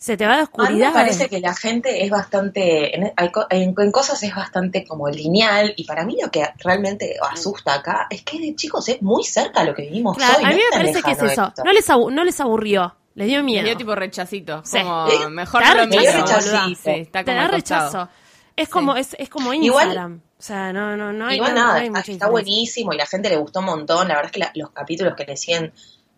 Se 0.00 0.16
te 0.16 0.24
va 0.26 0.36
la 0.36 0.42
A 0.42 0.46
mí 0.46 0.48
oscuridad. 0.52 0.88
me 0.88 0.94
parece 0.94 1.28
que 1.28 1.40
la 1.40 1.54
gente 1.56 2.04
es 2.04 2.10
bastante, 2.10 2.94
en, 2.96 3.12
hay 3.16 3.30
co- 3.32 3.46
en- 3.50 3.74
en 3.76 3.90
cosas 3.92 4.22
es 4.22 4.32
bastante 4.32 4.84
como 4.86 5.08
lineal 5.08 5.72
y 5.76 5.84
para 5.84 6.04
mí 6.04 6.16
lo 6.22 6.30
que 6.30 6.46
realmente 6.58 7.16
asusta 7.32 7.74
acá 7.74 8.06
es 8.08 8.22
que 8.22 8.38
de 8.38 8.54
chicos 8.54 8.88
es 8.88 9.02
muy 9.02 9.24
cerca 9.24 9.62
a 9.62 9.64
lo 9.64 9.74
que 9.74 9.82
vivimos 9.82 10.16
Claro, 10.16 10.38
hoy. 10.38 10.44
a 10.44 10.48
no 10.50 10.54
mí 10.54 10.62
me 10.70 10.78
parece 10.78 11.02
que 11.02 11.10
es 11.10 11.18
eso. 11.22 11.46
esto. 11.48 11.64
No 11.64 11.72
les, 11.72 11.90
abu- 11.90 12.10
no 12.12 12.22
les 12.22 12.40
aburrió, 12.40 12.94
les 13.16 13.26
dio 13.26 13.42
miedo. 13.42 13.64
dio 13.64 13.76
tipo 13.76 13.96
rechacito. 13.96 14.62
Sí. 14.64 14.78
Como, 14.78 15.08
Eh, 15.08 15.28
mejor 15.30 15.62
te 15.62 15.68
da 15.68 15.74
no 15.74 15.84
lo 15.84 15.90
rechazo, 15.90 16.52
miro. 16.52 16.66
Sí, 16.68 16.74
sí, 16.76 16.90
está 17.00 17.24
te 17.24 17.34
da 17.34 17.48
rechazo. 17.48 18.08
Es 18.54 18.68
como, 18.68 18.94
es, 18.94 19.16
es 19.18 19.28
como 19.28 19.52
Igual- 19.52 19.86
Instagram. 19.88 20.20
o 20.38 20.42
sea, 20.42 20.72
no, 20.72 20.96
no, 20.96 21.12
no 21.12 21.26
hay, 21.26 21.36
Igual 21.36 21.54
no- 21.56 21.60
no 21.60 21.66
nada, 21.66 21.78
hay 21.80 21.86
está, 21.88 21.90
mucha 21.90 21.98
está 22.00 22.12
diferencia. 22.12 22.28
buenísimo 22.30 22.92
y 22.92 22.96
la 22.98 23.06
gente 23.06 23.28
le 23.30 23.36
gustó 23.36 23.58
un 23.58 23.66
montón. 23.66 24.06
La 24.06 24.14
verdad 24.14 24.26
es 24.26 24.32
que 24.32 24.38
la- 24.40 24.52
los 24.54 24.70
capítulos 24.70 25.14
que 25.16 25.24
le 25.24 25.36
siguen 25.36 25.72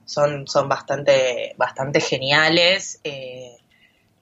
son, 0.05 0.47
son 0.47 0.69
bastante, 0.69 1.55
bastante 1.57 2.01
geniales. 2.01 3.01
Eh, 3.05 3.57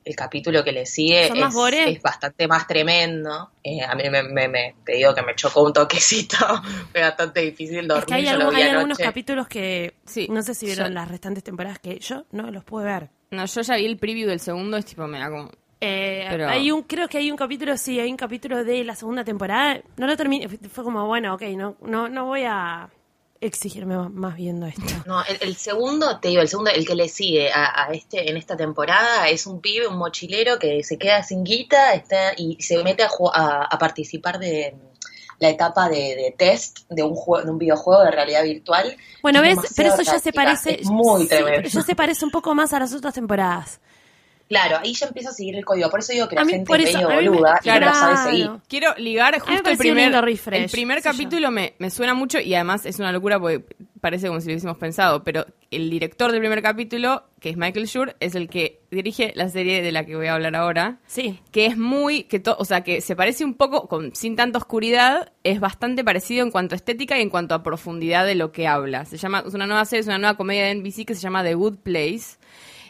el 0.08 0.16
capítulo 0.16 0.64
que 0.64 0.72
le 0.72 0.86
sigue 0.86 1.28
¿Son 1.28 1.38
más 1.40 1.50
es, 1.50 1.54
gore? 1.54 1.90
es 1.90 2.02
bastante 2.02 2.48
más 2.48 2.66
tremendo. 2.66 3.50
Eh, 3.62 3.82
a 3.82 3.94
mí 3.94 4.04
me, 4.10 4.22
me, 4.22 4.48
me- 4.48 4.74
te 4.84 4.94
digo 4.94 5.14
que 5.14 5.22
me 5.22 5.34
chocó 5.34 5.62
un 5.64 5.72
toquecito. 5.72 6.36
Fue 6.92 7.00
bastante 7.02 7.40
difícil 7.40 7.86
dormir. 7.86 7.98
Es 8.00 8.06
que 8.06 8.14
hay, 8.14 8.24
yo 8.24 8.32
lo 8.32 8.38
algún- 8.46 8.54
vi 8.56 8.62
hay 8.62 8.68
algunos 8.70 8.98
capítulos 8.98 9.46
que 9.48 9.94
Sí. 10.06 10.26
no 10.30 10.42
sé 10.42 10.54
si 10.54 10.66
vieron 10.66 10.88
Yo- 10.88 10.94
las 10.94 11.08
restantes 11.08 11.44
temporadas 11.44 11.78
que 11.78 11.98
yo 11.98 12.24
no 12.32 12.50
los 12.50 12.64
pude 12.64 12.84
ver. 12.86 13.10
No, 13.30 13.44
yo 13.44 13.60
ya 13.60 13.76
vi 13.76 13.84
el 13.86 13.98
preview 13.98 14.28
del 14.28 14.40
segundo, 14.40 14.76
es 14.78 14.86
tipo, 14.86 15.06
me 15.06 15.18
da 15.18 15.28
como... 15.30 15.50
Eh, 15.80 16.26
Pero- 16.30 16.48
hay 16.48 16.70
un, 16.72 16.82
creo 16.82 17.06
que 17.08 17.18
hay 17.18 17.30
un 17.30 17.36
capítulo, 17.36 17.76
sí, 17.76 18.00
hay 18.00 18.10
un 18.10 18.16
capítulo 18.16 18.64
de 18.64 18.82
la 18.84 18.96
segunda 18.96 19.22
temporada. 19.22 19.80
No 19.96 20.06
lo 20.06 20.16
terminé, 20.16 20.48
fue 20.48 20.82
como, 20.82 21.06
bueno, 21.06 21.34
ok, 21.34 21.42
no, 21.56 21.76
no, 21.82 22.08
no 22.08 22.24
voy 22.24 22.42
a 22.46 22.88
exigirme 23.40 23.96
más- 24.10 24.36
viendo 24.36 24.66
esto. 24.66 24.82
No, 25.06 25.24
el, 25.24 25.38
el 25.40 25.56
segundo, 25.56 26.18
te 26.20 26.28
digo, 26.28 26.42
el 26.42 26.48
segundo, 26.48 26.70
el 26.70 26.86
que 26.86 26.94
le 26.94 27.08
sigue 27.08 27.50
a, 27.52 27.84
a 27.86 27.92
este 27.92 28.30
en 28.30 28.36
esta 28.36 28.56
temporada 28.56 29.28
es 29.28 29.46
un 29.46 29.60
pibe, 29.60 29.86
un 29.86 29.96
mochilero 29.96 30.58
que 30.58 30.82
se 30.82 30.98
queda 30.98 31.22
sin 31.22 31.44
guita 31.44 31.94
está, 31.94 32.32
y 32.36 32.60
se 32.60 32.82
mete 32.82 33.02
a, 33.04 33.08
a, 33.34 33.62
a 33.64 33.78
participar 33.78 34.38
de 34.38 34.74
la 35.40 35.50
etapa 35.50 35.88
de, 35.88 36.16
de 36.16 36.34
test 36.36 36.80
de 36.90 37.04
un 37.04 37.14
juego, 37.14 37.44
de 37.44 37.50
un 37.52 37.58
videojuego 37.58 38.02
de 38.02 38.10
realidad 38.10 38.42
virtual. 38.42 38.96
Bueno, 39.22 39.42
Es 39.44 39.56
¿ves? 39.56 39.72
Pero 39.76 39.94
eso 39.94 40.02
ya 40.02 40.18
se 40.18 40.32
parece. 40.32 40.80
es 40.80 40.86
muy 40.88 41.22
sí, 41.22 41.28
tremendo. 41.28 41.68
ya 41.68 41.82
se 41.82 41.94
parece 41.94 42.24
un 42.24 42.32
poco 42.32 42.54
más 42.56 42.72
a 42.72 42.80
las 42.80 42.92
otras 42.92 43.14
temporadas. 43.14 43.80
Claro, 44.48 44.78
ahí 44.82 44.94
ya 44.94 45.06
empieza 45.06 45.30
a 45.30 45.32
seguir 45.32 45.56
el 45.56 45.64
código. 45.64 45.90
Por 45.90 46.00
eso 46.00 46.12
digo 46.12 46.28
que 46.28 46.36
A 46.36 46.40
la 46.40 46.44
mí- 46.46 46.52
gente 46.52 46.66
por 46.66 46.80
es 46.80 46.94
medio 46.94 47.06
a 47.08 47.16
mí 47.16 47.22
me- 47.22 47.28
boluda 47.30 47.60
y 47.62 47.68
no 47.68 47.74
claro. 47.76 47.94
sabe 47.94 48.16
seguir. 48.30 48.50
Quiero 48.68 48.94
ligar 48.96 49.38
justo 49.40 49.68
el 49.70 49.76
primer, 49.76 50.12
refresh, 50.24 50.62
el 50.64 50.70
primer 50.70 51.02
capítulo 51.02 51.50
me, 51.50 51.74
me 51.78 51.90
suena 51.90 52.14
mucho 52.14 52.40
y 52.40 52.54
además 52.54 52.86
es 52.86 52.98
una 52.98 53.12
locura 53.12 53.38
porque 53.38 53.62
parece 54.00 54.28
como 54.28 54.40
si 54.40 54.46
lo 54.46 54.52
hubiésemos 54.52 54.78
pensado, 54.78 55.24
pero 55.24 55.44
el 55.70 55.90
director 55.90 56.30
del 56.30 56.40
primer 56.40 56.62
capítulo, 56.62 57.24
que 57.40 57.50
es 57.50 57.56
Michael 57.56 57.86
Schur, 57.88 58.16
es 58.20 58.34
el 58.36 58.48
que 58.48 58.80
dirige 58.92 59.32
la 59.34 59.48
serie 59.50 59.82
de 59.82 59.92
la 59.92 60.06
que 60.06 60.14
voy 60.16 60.28
a 60.28 60.34
hablar 60.34 60.54
ahora, 60.56 60.98
Sí. 61.06 61.40
que 61.50 61.66
es 61.66 61.76
muy, 61.76 62.22
que 62.22 62.38
to- 62.38 62.56
o 62.58 62.64
sea, 62.64 62.82
que 62.82 63.00
se 63.00 63.16
parece 63.16 63.44
un 63.44 63.54
poco, 63.54 63.88
con, 63.88 64.14
sin 64.14 64.36
tanta 64.36 64.56
oscuridad, 64.58 65.32
es 65.44 65.58
bastante 65.60 66.04
parecido 66.04 66.44
en 66.44 66.50
cuanto 66.52 66.74
a 66.74 66.76
estética 66.76 67.18
y 67.18 67.22
en 67.22 67.28
cuanto 67.28 67.54
a 67.54 67.62
profundidad 67.64 68.24
de 68.24 68.36
lo 68.36 68.52
que 68.52 68.66
habla. 68.68 69.04
Se 69.04 69.18
llama, 69.18 69.42
es 69.46 69.52
una 69.52 69.66
nueva 69.66 69.84
serie, 69.84 70.00
es 70.00 70.06
una 70.06 70.18
nueva 70.18 70.36
comedia 70.36 70.64
de 70.64 70.70
NBC 70.76 71.04
que 71.04 71.14
se 71.16 71.20
llama 71.20 71.42
The 71.42 71.54
Good 71.54 71.78
Place, 71.82 72.37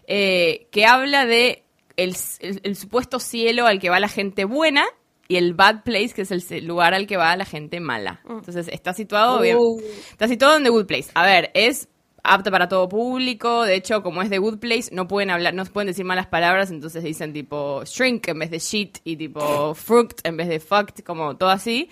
eh, 0.09 0.67
que 0.73 0.87
habla 0.87 1.27
de 1.27 1.63
el, 1.97 2.17
el- 2.41 2.61
el 2.65 2.75
supuesto 2.77 3.21
cielo 3.21 3.67
al 3.67 3.79
que 3.79 3.91
va 3.91 4.01
la 4.01 4.09
gente 4.09 4.45
buena 4.45 4.85
y 5.29 5.37
el 5.37 5.53
bad 5.55 5.83
place, 5.85 6.15
que 6.15 6.23
es 6.23 6.31
el 6.31 6.65
lugar 6.67 6.95
al 6.95 7.07
que 7.07 7.17
va 7.19 7.37
la 7.37 7.45
gente 7.45 7.79
mala. 7.81 8.21
Entonces 8.29 8.67
está 8.73 8.95
situado 8.95 9.41
bien. 9.41 9.57
Uh. 9.59 9.79
Está 10.11 10.27
situado 10.27 10.57
en 10.57 10.65
The 10.65 10.71
Good 10.71 10.87
Place. 10.87 11.11
A 11.15 11.25
ver, 11.27 11.51
es 11.53 11.89
apta 12.23 12.51
para 12.51 12.69
todo 12.69 12.89
público. 12.89 13.63
De 13.65 13.75
hecho, 13.75 14.03
como 14.03 14.23
es 14.23 14.31
The 14.31 14.39
Good 14.39 14.59
Place, 14.59 14.89
no 14.93 15.07
pueden 15.07 15.31
hablar, 15.31 15.53
no 15.55 15.65
pueden 15.67 15.89
decir 15.89 16.05
malas 16.07 16.27
palabras, 16.29 16.71
entonces 16.71 17.05
dicen 17.05 17.33
tipo 17.35 17.83
shrink 17.85 18.27
en 18.29 18.39
vez 18.39 18.51
de 18.51 18.59
shit 18.59 18.99
y 19.05 19.17
tipo 19.17 19.75
fruit 19.75 20.13
en 20.25 20.37
vez 20.39 20.49
de 20.49 20.61
fucked, 20.61 21.05
como 21.05 21.37
todo 21.37 21.51
así. 21.51 21.91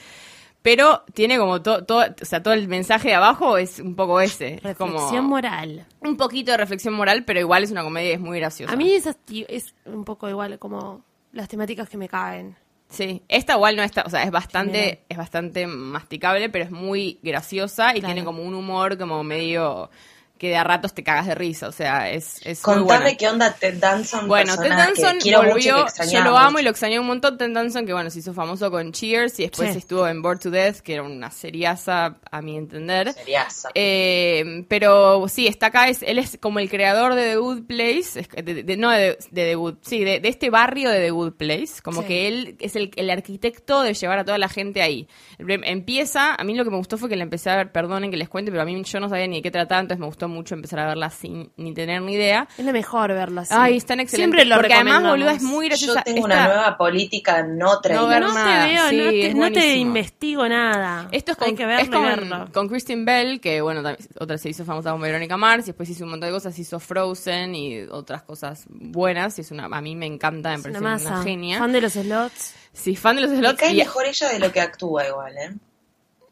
Pero 0.67 1.05
tiene 1.15 1.39
como 1.39 1.63
todo, 1.63 1.85
todo, 1.85 2.05
o 2.21 2.25
sea, 2.25 2.43
todo 2.43 2.53
el 2.53 2.67
mensaje 2.67 3.11
de 3.11 3.15
abajo 3.15 3.57
es 3.57 3.79
un 3.79 3.95
poco 3.95 4.21
ese. 4.21 4.55
Es 4.55 4.63
Reflexión 4.65 4.97
como 5.21 5.29
moral. 5.29 5.87
un 6.01 6.17
poquito 6.17 6.51
de 6.51 6.57
reflexión 6.57 6.93
moral, 6.93 7.23
pero 7.25 7.39
igual 7.39 7.63
es 7.63 7.71
una 7.71 7.85
comedia 7.85 8.11
y 8.11 8.13
es 8.15 8.21
muy 8.21 8.41
graciosa. 8.41 8.73
A 8.73 8.77
mí 8.77 8.91
es, 8.93 9.07
es 9.49 9.75
un 9.85 10.05
poco 10.05 10.29
igual 10.29 10.59
como 10.59 11.05
las 11.31 11.49
temáticas 11.49 11.89
que 11.89 11.97
me 11.97 12.09
caen. 12.09 12.57
Sí, 12.89 13.23
esta 13.29 13.55
igual 13.55 13.77
no 13.77 13.85
está, 13.85 14.03
o 14.07 14.11
sea, 14.11 14.25
es 14.25 14.33
bastante, 14.33 14.79
General. 14.79 14.99
es 15.09 15.17
bastante 15.17 15.67
masticable, 15.69 16.49
pero 16.49 16.65
es 16.65 16.73
muy 16.73 17.21
graciosa 17.23 17.91
y 17.95 18.01
Claro. 18.01 18.15
tiene 18.15 18.25
como 18.25 18.43
un 18.43 18.55
humor 18.55 18.99
como 18.99 19.23
medio 19.23 19.89
que 20.38 20.49
de 20.49 20.57
a 20.57 20.64
ratos 20.64 20.93
te 20.95 21.02
cagas 21.02 21.26
de 21.26 21.35
risa, 21.35 21.69
o 21.69 21.73
sea, 21.73 22.11
es, 22.11 22.37
es 22.45 22.59
muy 22.66 22.76
Contame 22.76 23.00
buena. 23.02 23.16
qué 23.16 23.28
onda 23.28 23.52
Ted 23.55 23.78
Danson. 23.78 24.28
Bueno, 24.28 24.57
Ted 24.57 24.69
Danson 24.71 25.19
quiero 25.21 25.43
mucho 25.43 25.59
y 25.59 25.71
volvió, 25.73 25.87
que 26.00 26.11
yo 26.11 26.21
lo 26.23 26.37
amo 26.37 26.59
y 26.59 26.62
lo 26.62 26.71
extrañé 26.71 26.99
un 27.00 27.07
montón, 27.07 27.38
Ted 27.38 27.50
Danson, 27.52 27.87
que 27.87 27.93
bueno, 27.93 28.11
se 28.11 28.19
hizo 28.19 28.33
famoso 28.35 28.71
con 28.71 28.93
Cheers 28.93 29.38
y 29.40 29.43
después 29.45 29.73
Sí. 29.73 29.78
estuvo 29.78 30.07
en 30.09 30.23
Bored 30.23 30.38
to 30.40 30.50
Death, 30.50 30.78
que 30.81 30.95
era 30.95 31.02
una 31.02 31.31
seriaza 31.31 32.16
a 32.31 32.43
mi 32.43 32.57
entender. 32.57 33.12
Seriaza. 33.12 33.71
Eh, 33.75 34.64
pero 34.69 35.26
sí, 35.28 35.47
está 35.47 35.66
acá, 35.66 35.88
es, 35.88 36.02
él 36.02 36.19
es 36.19 36.38
como 36.40 36.59
el 36.59 36.69
creador 36.69 37.14
de 37.14 37.31
The 37.31 37.37
Good 37.37 37.62
Place, 37.66 38.26
de- 38.43 38.62
de- 38.62 38.76
no 38.76 38.90
de, 38.90 39.16
de 39.31 39.45
The 39.45 39.55
Good, 39.55 39.75
sí, 39.83 40.05
de, 40.05 40.21
de 40.21 40.28
este 40.28 40.50
barrio 40.50 40.90
de 40.90 41.00
The 41.00 41.11
Good 41.11 41.33
Place, 41.33 41.81
como 41.83 42.02
Sí. 42.02 42.09
que 42.09 42.28
él 42.28 42.57
es 42.61 42.76
el, 42.76 42.90
el 42.97 43.11
arquitecto 43.11 43.83
de 43.83 43.95
llevar 43.95 44.19
a 44.19 44.25
toda 44.25 44.38
la 44.38 44.49
gente 44.49 44.83
ahí. 44.83 45.09
Prim- 45.38 45.62
Empieza, 45.64 46.35
a 46.35 46.45
mí 46.45 46.55
lo 46.55 46.64
que 46.64 46.71
me 46.71 46.76
gustó 46.76 46.99
fue 46.99 47.09
que 47.09 47.16
la 47.16 47.23
empecé 47.23 47.50
a 47.50 47.57
ver, 47.57 47.73
perdonen 47.73 48.11
que 48.11 48.16
les 48.16 48.28
cuente, 48.28 48.50
pero 48.50 48.62
a 48.62 48.66
mí 48.66 48.83
yo 48.85 49.00
no 49.00 49.09
sabía 49.09 49.26
ni 49.26 49.37
de 49.37 49.43
qué 49.43 49.50
trataba, 49.50 49.81
entonces 49.81 50.00
me 50.00 50.07
gustó 50.07 50.25
mucho 50.28 50.54
empezar 50.54 50.78
a 50.80 50.87
verla 50.87 51.11
sin 51.11 51.50
ni 51.56 51.73
tener 51.75 52.02
ni 52.02 52.14
idea. 52.14 52.49
Es 52.59 52.64
lo 52.64 52.73
mejor 52.73 53.12
verlo 53.12 53.40
así. 53.42 53.54
Ay, 53.56 53.76
están 53.76 54.00
excelentes. 54.00 54.16
Siempre 54.37 54.45
lo 54.45 54.56
Porque 54.56 54.75
además, 54.75 55.02
boluda, 55.02 55.33
es 55.33 55.42
muy 55.42 55.68
graciosa. 55.68 56.00
Yo 56.00 56.04
tengo 56.04 56.26
Esta- 56.26 56.26
una 56.45 56.47
nueva 56.54 56.76
política 56.78 57.42
no 57.42 57.80
No 57.83 58.09
nada. 58.09 58.66
te 58.66 58.73
veo, 58.73 58.88
Sí, 58.88 59.35
no, 59.35 59.50
te, 59.52 59.61
no 59.61 59.75
investigo 59.76 60.49
nada. 60.49 61.09
Esto 61.12 61.33
es 61.33 61.38
Hay 61.40 61.49
con, 61.49 61.56
que 61.56 61.62
es 61.62 61.68
verlo 61.68 61.85
y 61.85 61.90
con, 61.90 62.02
verlo. 62.02 62.49
con 62.52 62.68
Kristen 62.68 63.04
Bell, 63.04 63.40
que 63.40 63.61
bueno, 63.61 63.83
también- 63.83 64.09
otra 64.18 64.38
se 64.38 64.49
hizo 64.50 64.64
famosa 64.64 64.90
con 64.92 65.00
Verónica 65.00 65.37
Mars, 65.37 65.64
y 65.64 65.66
después 65.66 65.88
hizo 65.88 66.04
un 66.04 66.11
montón 66.11 66.28
de 66.28 66.33
cosas, 66.35 66.59
hizo 66.59 66.78
Frozen 66.80 67.54
y 67.54 67.83
otras 67.85 68.23
cosas 68.23 68.64
buenas, 68.68 69.38
y 69.38 69.42
es 69.42 69.50
una, 69.50 69.66
a 69.66 69.80
mí 69.80 69.95
me 69.97 70.06
encanta, 70.06 70.50
me 70.50 70.54
Es 70.56 70.62
parece 70.62 70.80
una 70.80 70.97
una, 70.97 71.23
genia. 71.23 71.59
Fan 71.59 71.73
de 71.73 71.80
los 71.80 71.92
slots. 71.92 72.54
Sí, 72.73 72.95
fan 72.97 73.16
de 73.16 73.23
los 73.23 73.30
Me 73.30 73.38
slots. 73.38 73.59
cae 73.61 73.73
y 73.73 73.76
mejor 73.78 74.04
ella 74.06 74.28
de 74.28 74.38
lo 74.38 74.52
que 74.52 74.61
actúa 74.61 75.06
igual, 75.06 75.35
¿eh? 75.38 75.50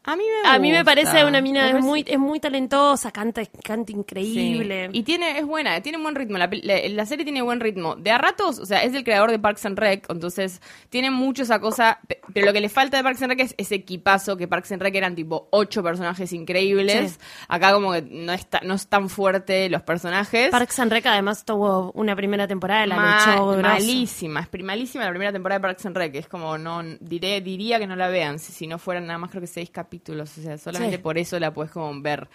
A 0.07 0.17
mí 0.17 0.23
me 0.43 0.49
A 0.49 0.59
mí 0.59 0.71
me 0.71 0.79
gusta. 0.79 0.85
parece 0.95 1.25
una 1.25 1.41
mina 1.41 1.71
es 1.71 1.81
muy 1.83 2.05
es 2.07 2.19
muy 2.19 2.39
talentosa, 2.41 3.11
canta 3.11 3.43
canta 3.63 3.91
Sí. 3.93 3.99
increíble. 3.99 4.91
Y 4.93 5.03
tiene, 5.03 5.39
es 5.39 5.47
buena, 5.47 5.81
tiene 5.81 5.99
buen 5.99 6.15
ritmo. 6.15 6.39
La, 6.39 6.49
la- 6.63 6.89
la 6.89 7.07
serie 7.07 7.25
tiene 7.25 7.43
buen 7.43 7.61
ritmo. 7.61 7.97
De 7.97 8.11
a 8.11 8.19
ratos, 8.19 8.59
o 8.59 8.67
sea, 8.67 8.83
es 8.83 8.93
del 8.93 9.03
creador 9.05 9.31
de 9.31 9.39
Parks 9.39 9.65
and 9.67 9.79
Rec, 9.79 10.07
entonces 10.11 10.61
tiene 10.91 11.11
mucho 11.11 11.43
esa 11.43 11.59
cosa. 11.61 11.99
pe- 12.07 12.21
Pero 12.33 12.47
lo 12.47 12.53
que 12.53 12.61
le 12.61 12.69
falta 12.69 12.97
de 12.97 13.03
Parks 13.03 13.23
and 13.23 13.31
Rec 13.33 13.41
es 13.41 13.55
ese 13.59 13.77
equipazo 13.77 14.37
que 14.37 14.47
Parks 14.49 14.73
and 14.73 14.83
Rec 14.83 14.95
eran 14.95 15.15
tipo 15.15 15.49
ocho 15.51 15.83
personajes 15.83 16.33
increíbles. 16.33 17.13
Sí. 17.13 17.19
Acá 17.49 17.73
como 17.73 17.93
que 17.93 18.03
no 18.03 18.33
está, 18.33 18.61
no 18.63 18.75
es 18.75 18.87
tan 18.89 19.09
fuerte 19.09 19.69
los 19.71 19.83
personajes. 19.83 20.51
Parks 20.51 20.79
and 20.81 20.93
Rec 20.93 21.07
además 21.07 21.45
tuvo 21.45 21.93
una 21.93 22.15
primera 22.15 22.47
temporada, 22.47 22.87
la 22.87 22.97
Ma- 22.97 23.19
luchó 23.27 23.47
grosso. 23.49 23.63
malísima, 23.63 24.41
es 24.53 24.63
malísima 24.63 25.05
la 25.05 25.11
primera 25.11 25.33
temporada 25.33 25.59
de 25.59 25.63
Parks 25.63 25.87
and 25.87 25.97
Rec. 25.97 26.15
Es 26.17 26.29
como, 26.29 26.59
no, 26.59 26.83
diré, 27.01 27.41
diría 27.41 27.79
que 27.79 27.87
no 27.87 27.97
la 27.97 28.09
vean, 28.09 28.39
si, 28.39 28.53
si 28.53 28.67
no 28.67 28.79
fueran 28.79 29.07
nada 29.07 29.19
más 29.19 29.31
creo 29.31 29.41
que 29.41 29.47
seis 29.47 29.71
capítulos, 29.71 29.94
o 30.07 30.27
sea, 30.27 30.59
solamente 30.59 30.97
Sí. 30.97 31.03
por 31.03 31.19
eso 31.19 31.39
la 31.39 31.53
puedes 31.53 31.73
como 31.73 32.01
ver. 32.01 32.29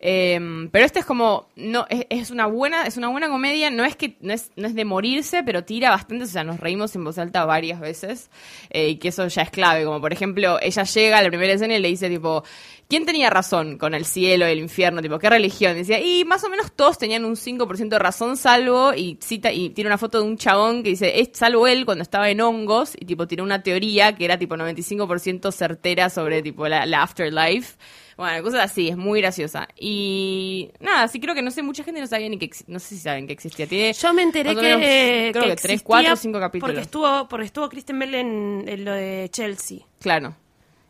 Eh, 0.00 0.68
pero 0.70 0.84
este 0.84 1.00
es 1.00 1.04
como, 1.04 1.48
no, 1.56 1.86
es, 1.88 2.06
es 2.10 2.30
una 2.30 2.46
buena, 2.46 2.86
es 2.86 2.96
una 2.96 3.08
buena 3.08 3.28
comedia, 3.28 3.70
no 3.70 3.84
es 3.84 3.96
que, 3.96 4.16
no 4.20 4.32
es, 4.32 4.50
no 4.56 4.66
es 4.66 4.74
de 4.74 4.84
morirse, 4.84 5.42
pero 5.42 5.64
tira 5.64 5.90
bastante, 5.90 6.24
o 6.24 6.26
sea, 6.28 6.44
nos 6.44 6.60
reímos 6.60 6.94
en 6.96 7.04
voz 7.04 7.18
alta 7.18 7.44
varias 7.44 7.80
veces, 7.80 8.30
eh, 8.70 8.88
y 8.88 8.96
que 8.96 9.08
eso 9.08 9.26
ya 9.28 9.42
es 9.42 9.50
clave, 9.50 9.84
como 9.84 10.00
por 10.00 10.12
ejemplo, 10.12 10.58
ella 10.60 10.82
llega 10.84 11.18
a 11.18 11.22
la 11.22 11.28
primera 11.28 11.52
escena 11.52 11.76
y 11.76 11.80
le 11.80 11.88
dice 11.88 12.08
tipo, 12.08 12.44
¿quién 12.88 13.06
tenía 13.06 13.30
razón 13.30 13.78
con 13.78 13.94
el 13.94 14.04
cielo 14.04 14.46
el 14.46 14.58
infierno? 14.58 15.02
Tipo, 15.02 15.18
¿qué 15.18 15.30
religión? 15.30 15.74
Decía, 15.74 16.00
y 16.00 16.24
más 16.24 16.44
o 16.44 16.48
menos 16.48 16.72
todos 16.72 16.98
tenían 16.98 17.24
un 17.24 17.36
5% 17.36 17.88
de 17.88 17.98
razón, 17.98 18.36
salvo, 18.36 18.94
y 18.94 19.18
cita, 19.20 19.52
y 19.52 19.70
tiene 19.70 19.88
una 19.88 19.98
foto 19.98 20.18
de 20.18 20.24
un 20.24 20.36
chabón 20.36 20.82
que 20.82 20.90
dice, 20.90 21.20
es 21.20 21.30
salvo 21.32 21.66
él 21.66 21.84
cuando 21.84 22.02
estaba 22.02 22.28
en 22.30 22.40
hongos, 22.40 22.94
y 22.98 23.04
tipo, 23.04 23.26
tiene 23.26 23.42
una 23.42 23.62
teoría 23.62 24.14
que 24.14 24.24
era 24.24 24.38
tipo 24.38 24.56
95% 24.56 25.52
certera 25.52 26.10
sobre 26.10 26.42
tipo 26.42 26.68
la, 26.68 26.86
la 26.86 27.02
afterlife. 27.02 27.76
Bueno, 28.16 28.44
cosas 28.44 28.70
así, 28.70 28.88
es 28.88 28.96
muy 28.96 29.20
graciosa. 29.20 29.68
Y 29.76 30.70
nada, 30.78 31.08
sí 31.08 31.18
creo 31.18 31.34
que 31.34 31.42
no 31.42 31.50
sé, 31.50 31.62
mucha 31.62 31.82
gente 31.82 32.00
no 32.00 32.06
sabía 32.06 32.28
ni 32.28 32.38
que, 32.38 32.48
no 32.68 32.78
sé 32.78 32.94
si 32.94 32.98
saben 32.98 33.26
que 33.26 33.32
existía. 33.32 33.66
Tiene 33.66 33.92
Yo 33.92 34.14
me 34.14 34.22
enteré 34.22 34.54
que, 34.54 34.62
menos, 34.62 34.78
creo 34.78 35.32
que, 35.32 35.32
tres, 35.32 35.52
existía 35.54 35.84
cuatro, 35.84 36.16
cinco 36.16 36.38
capítulos. 36.38 36.70
Porque 36.70 36.82
estuvo, 36.82 37.28
porque 37.28 37.46
estuvo 37.46 37.68
Kristen 37.68 37.98
Bell 37.98 38.14
en, 38.14 38.64
en 38.68 38.84
lo 38.84 38.92
de 38.92 39.28
Chelsea. 39.32 39.78
Claro. 40.00 40.36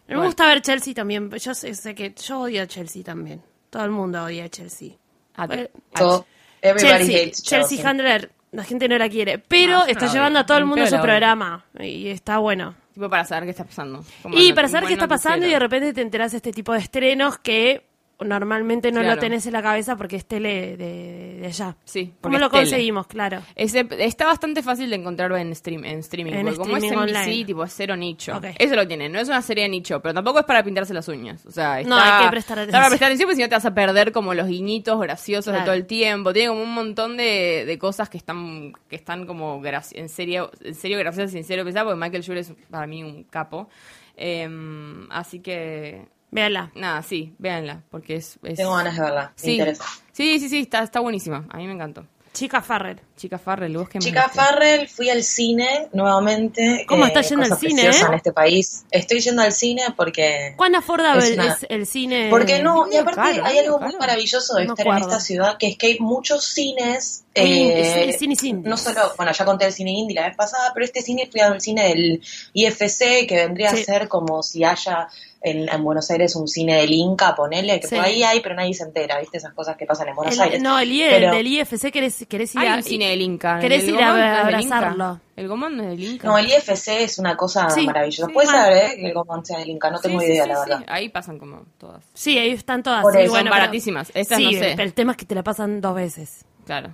A 0.07 0.09
mí 0.09 0.09
Me 0.09 0.15
Bueno. 0.17 0.29
gusta 0.29 0.47
ver 0.47 0.61
Chelsea 0.63 0.93
también. 0.95 1.31
Yo 1.31 1.55
sé, 1.55 1.75
sé 1.75 1.95
que 1.95 2.15
yo 2.15 2.41
odio 2.41 2.63
a 2.63 2.67
Chelsea 2.67 3.03
también. 3.03 3.43
Todo 3.71 3.85
el 3.85 3.91
mundo 3.91 4.23
odia 4.23 4.45
a 4.45 4.49
Chelsea. 4.49 4.91
Ah, 5.37 5.49
So, 5.97 6.27
everybody 6.63 6.89
Chelsea, 7.07 7.17
hates 7.23 7.43
Chelsea 7.43 7.69
Chelsea. 7.79 7.91
Handler, 7.91 8.31
la 8.53 8.65
gente 8.65 8.89
no 8.89 8.99
la 8.99 9.09
quiere, 9.09 9.39
pero 9.39 9.79
No, 9.79 9.85
yo 9.87 9.91
está 9.93 10.07
no 10.07 10.13
llevando 10.13 10.39
a 10.41 10.47
todo 10.47 10.59
el 10.59 10.65
mundo 10.67 10.85
a 10.85 10.87
su 10.89 11.01
programa 11.01 11.65
y 11.81 12.09
está 12.09 12.39
bueno. 12.39 12.75
Tipo 12.93 13.09
para 13.11 13.25
saber 13.25 13.45
qué 13.45 13.51
está 13.51 13.65
pasando. 13.65 14.05
Como 14.23 14.37
Y 14.39 14.51
no- 14.51 14.55
para 14.55 14.69
saber 14.69 14.87
qué 14.87 14.93
está 14.95 15.09
pasando 15.09 15.47
y 15.47 15.51
de 15.51 15.59
repente 15.59 15.93
te 15.93 16.03
enterás 16.03 16.31
de 16.33 16.37
este 16.37 16.53
tipo 16.53 16.73
de 16.73 16.79
estrenos 16.79 17.39
que 17.39 17.85
normalmente 18.21 18.93
no 18.93 19.01
Claro. 19.01 19.17
lo 19.17 19.21
tenés 19.21 19.47
en 19.47 19.53
la 19.53 19.63
cabeza 19.63 19.97
porque 19.97 20.17
es 20.17 20.25
tele 20.27 20.77
de, 20.77 21.39
de 21.41 21.47
allá. 21.47 21.77
Sí, 21.85 22.15
¿Cómo 22.21 22.39
lo 22.39 22.49
tele. 22.49 22.63
conseguimos? 22.63 23.07
Claro. 23.07 23.41
Está 23.57 24.27
bastante 24.27 24.63
fácil 24.63 24.91
de 24.91 24.97
encontrarlo 24.97 25.37
en, 25.37 25.55
stream, 25.55 25.85
en 25.85 25.99
streaming. 25.99 26.33
En 26.33 26.43
porque 26.45 26.59
como 26.59 26.77
es 26.77 26.85
streaming 26.85 27.07
NBC, 27.09 27.17
online. 27.21 27.45
tipo, 27.45 27.65
es 27.65 27.73
cero 27.75 27.97
nicho. 27.97 28.41
Eso 28.59 28.77
lo 28.77 28.87
tiene. 28.87 29.09
No 29.09 29.19
es 29.19 29.29
una 29.29 29.43
serie 29.43 29.65
de 29.65 29.71
nicho, 29.71 30.01
pero 30.01 30.15
tampoco 30.15 30.39
es 30.41 30.45
para 30.45 30.63
pintarse 30.63 30.95
las 30.95 31.09
uñas. 31.09 31.45
O 31.47 31.51
sea, 31.51 31.81
está, 31.81 31.91
No, 31.91 31.97
hay 32.01 32.25
que 32.25 32.31
prestar 32.31 32.59
Está 32.59 32.71
para 32.73 32.87
atención. 32.87 32.91
prestar 32.91 33.07
atención 33.09 33.27
porque 33.27 33.37
si 33.37 33.43
no 33.43 33.49
te 33.49 33.55
vas 33.57 33.67
a 33.67 33.75
perder 33.75 34.13
como 34.13 34.35
los 34.35 34.47
guiñitos 34.47 35.01
graciosos 35.01 35.53
de 35.53 35.61
todo 35.61 35.75
el 35.75 35.87
tiempo. 35.87 36.33
Tiene 36.33 36.49
como 36.49 36.63
un 36.63 36.73
montón 36.75 37.17
de, 37.17 37.65
de 37.67 37.79
cosas 37.79 38.09
que 38.09 38.17
están 38.19 38.73
que 38.89 38.97
están 38.97 39.27
como 39.27 39.61
en 39.65 40.09
serio 40.09 40.51
en 40.63 40.75
serio 40.75 40.99
graciosas 40.99 41.35
y 41.35 41.39
en 41.39 41.45
serio 41.45 41.65
pesadas 41.65 41.87
porque 41.87 42.01
Michael 42.01 42.23
Schur 42.23 42.37
es 42.37 42.53
para 42.71 42.87
mí 42.87 43.03
un 43.03 43.25
capo. 43.25 43.69
Em, 44.17 45.11
así 45.11 45.41
que, 45.41 46.07
Véala. 46.35 46.71
nada, 46.75 47.03
sí, 47.03 47.35
véanla, 47.39 47.83
porque 47.91 48.17
es... 48.17 48.39
es- 48.43 48.57
Tengo 48.57 48.75
ganas 48.75 48.95
de 48.97 49.01
verla, 49.03 49.33
me 49.37 49.43
Sí, 49.43 49.53
interesa. 49.53 49.85
sí, 50.13 50.39
sí, 50.41 50.49
sí, 50.49 50.59
está, 50.61 50.83
está 50.83 51.01
buenísima. 51.01 51.47
A 51.49 51.57
mí 51.59 51.67
me 51.67 51.73
encantó. 51.75 52.07
Chica 52.33 52.61
Farrell. 52.61 53.01
Chica 53.17 53.39
Farrell, 53.39 53.77
vos 53.77 53.89
que 53.89 54.01
Chica? 54.01 54.29
Farrell, 54.29 54.89
fui 54.89 55.09
al 55.09 55.23
cine 55.23 55.89
nuevamente. 55.93 56.81
eh, 56.83 56.87
¿Cómo 56.87 57.07
estás 57.07 57.29
yendo 57.29 57.45
al 57.47 57.57
cine, 57.59 57.83
eh? 57.87 57.91
en 58.09 58.15
este 58.15 58.33
país. 58.33 58.85
Estoy 58.91 59.21
yendo 59.21 59.41
al 59.43 59.53
cine 59.53 59.83
porque... 59.97 60.55
¿Cuán 60.57 60.75
affordable 60.75 61.29
Es 61.35 61.65
el 61.69 61.87
cine? 61.87 62.27
Porque 62.29 62.61
no, 62.61 62.87
y 62.91 62.97
aparte 62.97 63.21
caro, 63.21 63.45
hay 63.45 63.55
medio 63.57 63.75
algo 63.77 63.87
muy 63.87 63.97
maravilloso 63.97 64.57
de 64.57 64.65
No 64.67 64.75
estar 64.75 64.87
en 64.89 64.99
esta 64.99 65.21
ciudad, 65.21 65.57
que 65.59 65.69
es 65.69 65.79
que 65.79 65.87
hay 65.87 65.99
muchos 66.01 66.45
cines. 66.45 67.21
Eh, 67.37 68.13
cine- 68.13 68.19
cines 68.19 68.43
indies. 68.45 68.71
no 68.71 68.77
solo, 68.77 69.13
bueno, 69.17 69.33
ya 69.33 69.45
conté 69.45 69.67
el 69.67 69.73
cine 69.73 69.91
indie 69.91 70.15
la 70.15 70.29
vez 70.29 70.37
pasada, 70.37 70.71
pero 70.73 70.85
este 70.87 71.01
cine 71.03 71.29
fui 71.31 71.41
al 71.41 71.61
cine 71.61 71.89
del 71.89 72.21
IFC, 72.53 73.27
que 73.27 73.37
vendría 73.37 73.71
Sí. 73.71 73.83
a 73.83 73.85
ser 73.85 74.09
como 74.09 74.43
si 74.43 74.63
haya 74.65 75.09
en, 75.43 75.69
en 75.69 75.85
Buenos 75.85 76.11
Aires 76.11 76.37
un 76.37 76.49
cine 76.49 76.77
del 76.77 76.93
Inca, 76.93 77.35
ponele, 77.35 77.79
que 77.81 77.89
Sí. 77.89 77.97
por 77.97 78.05
ahí 78.05 78.23
hay, 78.23 78.41
pero 78.41 78.55
nadie 78.55 78.73
se 78.73 78.85
entera, 78.85 79.19
¿viste? 79.21 79.37
Esas 79.39 79.53
cosas 79.53 79.77
que 79.77 79.85
pasan 79.85 80.09
en 80.09 80.15
Buenos 80.15 80.35
El- 80.37 80.41
Aires. 80.41 80.63
no, 80.63 80.79
el, 80.79 80.89
Pero- 80.97 81.33
del 81.35 81.47
IFC 81.49 81.91
querés, 81.93 82.25
querés 82.29 82.55
ir 82.55 82.61
a... 82.63 82.77
un 82.77 82.83
cine 83.05 83.11
del 83.13 83.23
Inca. 83.23 83.59
¿Querés 83.59 83.85
¿El 83.85 83.91
ir 83.91 84.03
a 84.03 84.13
no 84.15 84.41
abrazarlo? 84.41 85.21
¿El 85.37 85.49
Gomón 85.49 85.77
no 85.77 85.83
es 85.85 85.89
del 85.91 86.05
Inca? 86.05 86.27
No, 86.29 86.39
el 86.39 86.47
IFC 86.49 86.89
es 87.03 87.19
una 87.19 87.37
cosa 87.37 87.69
Sí, 87.71 87.87
maravillosa. 87.87 88.27
sí, 88.27 88.33
Puede 88.33 88.49
ser, 88.49 88.73
¿eh? 88.73 88.93
Que 88.97 89.07
el 89.09 89.15
Gomón 89.15 89.45
sea 89.45 89.59
del 89.59 89.71
Inca, 89.71 89.91
no 89.91 89.99
Sí, 89.99 90.09
tengo 90.09 90.21
sí, 90.21 90.27
idea, 90.27 90.43
sí, 90.45 90.49
la 90.49 90.55
sí. 90.65 90.71
verdad. 90.71 90.85
Ahí 90.89 91.09
pasan 91.09 91.39
como 91.39 91.63
todas. 91.79 92.05
Sí, 92.15 92.39
ahí 92.39 92.51
están 92.51 92.83
todas. 92.83 93.03
Por 93.03 93.13
sí, 93.15 93.21
eso. 93.21 93.31
bueno, 93.31 93.51
Son 93.51 93.59
baratísimas. 93.59 94.11
Estas 94.15 94.39
sí, 94.39 94.45
no 94.45 94.51
sé. 94.61 94.73
pero 94.77 94.83
el 94.85 94.95
tema 94.95 95.13
es 95.13 95.19
que 95.19 95.25
te 95.27 95.35
la 95.35 95.43
pasan 95.43 95.81
dos 95.81 95.95
veces. 95.95 96.45
Claro. 96.67 96.91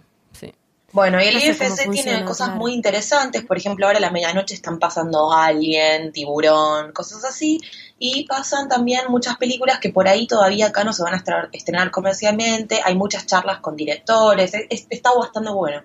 Bueno, 0.92 1.22
y 1.22 1.26
el 1.28 1.34
No 1.34 1.40
sé 1.40 1.56
cómo 1.56 1.70
IFC 1.74 1.90
tiene 1.92 2.24
cosas 2.24 2.48
claro. 2.48 2.60
muy 2.60 2.72
interesantes. 2.74 3.44
Por 3.44 3.56
ejemplo, 3.56 3.86
ahora 3.86 3.98
a 3.98 4.00
la 4.00 4.10
medianoche 4.10 4.54
están 4.54 4.78
pasando 4.80 5.32
Alien, 5.32 6.10
Tiburón, 6.12 6.92
cosas 6.92 7.24
así. 7.24 7.60
Y 7.98 8.24
pasan 8.26 8.68
también 8.68 9.02
muchas 9.08 9.36
películas 9.36 9.78
que 9.78 9.90
por 9.90 10.08
ahí 10.08 10.26
todavía 10.26 10.68
acá 10.68 10.82
no 10.84 10.92
se 10.92 11.02
van 11.02 11.14
a 11.14 11.18
estrenar, 11.18 11.48
estrenar 11.52 11.90
comercialmente. 11.90 12.80
Hay 12.84 12.96
muchas 12.96 13.26
charlas 13.26 13.60
con 13.60 13.76
directores. 13.76 14.52
es- 14.54 14.66
es- 14.70 14.86
está 14.90 15.12
bastante 15.12 15.50
bueno. 15.50 15.82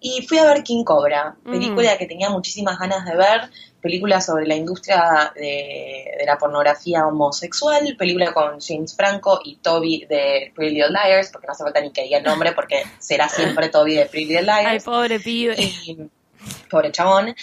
Y 0.00 0.26
fui 0.26 0.38
a 0.38 0.44
ver 0.44 0.62
King 0.64 0.82
Cobra, 0.84 1.36
película 1.44 1.96
que 1.98 2.06
tenía 2.06 2.30
muchísimas 2.30 2.78
ganas 2.78 3.04
de 3.04 3.16
ver. 3.16 3.50
Película 3.80 4.20
sobre 4.20 4.46
la 4.46 4.56
industria 4.56 5.32
de, 5.34 6.16
de 6.18 6.26
la 6.26 6.36
pornografía 6.36 7.06
homosexual. 7.06 7.94
Película 7.98 8.32
con 8.32 8.60
James 8.60 8.94
Franco 8.96 9.40
y 9.44 9.56
Toby 9.56 10.06
de 10.08 10.52
Pretty 10.54 10.74
Little 10.74 10.90
Liars, 10.90 11.30
porque 11.30 11.46
no 11.46 11.52
hace 11.52 11.64
falta 11.64 11.80
ni 11.80 11.90
que 11.90 12.02
diga 12.02 12.18
el 12.18 12.24
nombre, 12.24 12.52
porque 12.52 12.82
será 12.98 13.28
siempre 13.28 13.68
Toby 13.68 13.94
de 13.94 14.06
Pretty 14.06 14.26
Little 14.26 14.42
Liars 14.42 14.66
Ay, 14.66 14.80
pobre 14.80 15.20
pibe. 15.20 15.54
y 15.58 15.96
pobre 16.68 16.92
chabón. 16.92 17.34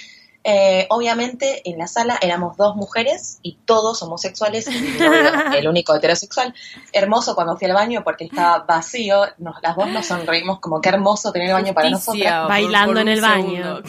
Eh, 0.47 0.85
obviamente 0.91 1.67
en 1.67 1.79
la 1.79 1.87
sala 1.87 2.19
éramos 2.21 2.55
dos 2.55 2.75
mujeres 2.75 3.39
y 3.41 3.57
todos 3.65 4.03
homosexuales, 4.03 4.67
y 4.67 4.79
novio, 4.99 5.31
el 5.57 5.67
único 5.67 5.95
heterosexual. 5.95 6.53
Hermoso 6.93 7.33
cuando 7.33 7.57
fui 7.57 7.67
al 7.67 7.73
baño 7.73 8.03
porque 8.03 8.25
estaba 8.25 8.59
vacío, 8.59 9.25
nos, 9.39 9.55
las 9.63 9.75
dos 9.75 9.87
nos 9.87 10.05
sonreímos 10.05 10.59
como 10.59 10.79
qué 10.81 10.89
hermoso 10.89 11.31
tener 11.31 11.47
el 11.47 11.55
baño 11.55 11.73
para 11.73 11.89
Justicia, 11.89 12.41
nosotras. 12.41 12.47
Bailando 12.47 12.93
por 12.93 13.01
en 13.01 13.07
el 13.07 13.21
baño. 13.21 13.81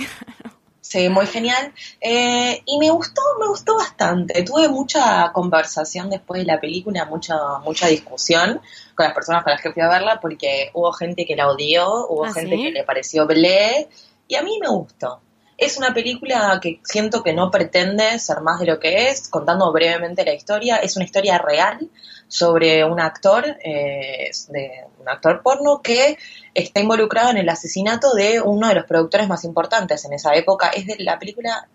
Sí, 0.97 1.11
muy 1.11 1.27
genial. 1.27 1.75
Eh, 2.01 2.63
y 2.65 2.79
me 2.79 2.89
gustó, 2.89 3.21
me 3.39 3.47
gustó 3.49 3.77
bastante. 3.77 4.43
Tuve 4.45 4.67
mucha 4.71 5.31
conversación 5.31 6.09
después 6.09 6.41
de 6.41 6.47
la 6.47 6.59
película, 6.59 7.05
mucha, 7.05 7.37
mucha 7.63 7.89
discusión 7.89 8.63
con 8.95 9.05
las 9.05 9.15
personas 9.15 9.45
con 9.45 9.53
las 9.53 9.61
que 9.61 9.73
fui 9.73 9.83
a 9.83 9.89
verla, 9.91 10.19
porque 10.23 10.71
hubo 10.73 10.91
gente 10.93 11.27
que 11.27 11.37
la 11.37 11.51
odió, 11.51 12.07
hubo 12.09 12.25
¿Ah, 12.25 12.33
gente 12.33 12.57
sí? 12.57 12.63
que 12.63 12.71
le 12.71 12.85
pareció 12.85 13.27
blé, 13.27 13.89
y 14.27 14.37
a 14.37 14.43
mí 14.43 14.59
me 14.59 14.69
gustó. 14.69 15.21
Es 15.59 15.79
una 15.79 15.95
película 15.95 16.59
que 16.61 16.81
siento 16.85 17.23
que 17.23 17.33
no 17.33 17.51
pretende 17.51 18.19
ser 18.19 18.41
más 18.43 18.61
de 18.61 18.67
lo 18.67 18.79
que 18.79 19.09
es, 19.09 19.29
contando 19.29 19.73
brevemente 19.73 20.25
la 20.25 20.35
historia. 20.35 20.77
Es 20.77 20.97
una 20.97 21.05
historia 21.05 21.39
real 21.39 21.89
sobre 22.29 22.85
un 22.85 23.01
actor, 23.01 23.45
eh, 23.65 24.31
de, 24.49 24.71
un 24.99 25.09
actor 25.09 25.43
porno 25.43 25.81
que 25.83 26.19
está 26.53 26.81
involucrado 26.81 27.31
en 27.31 27.39
el 27.39 27.49
asesinato 27.49 28.13
de 28.15 28.41
uno 28.41 28.69
de 28.69 28.75
los 28.75 28.85
productores 28.85 29.29
más 29.29 29.45
importantes 29.45 30.05
en 30.05 30.13
esa 30.13 30.35
época. 30.35 30.69
Es 30.69 30.87
de 30.87 30.97
la 30.99 31.19
película 31.19 31.69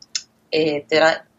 eh, 0.51 0.85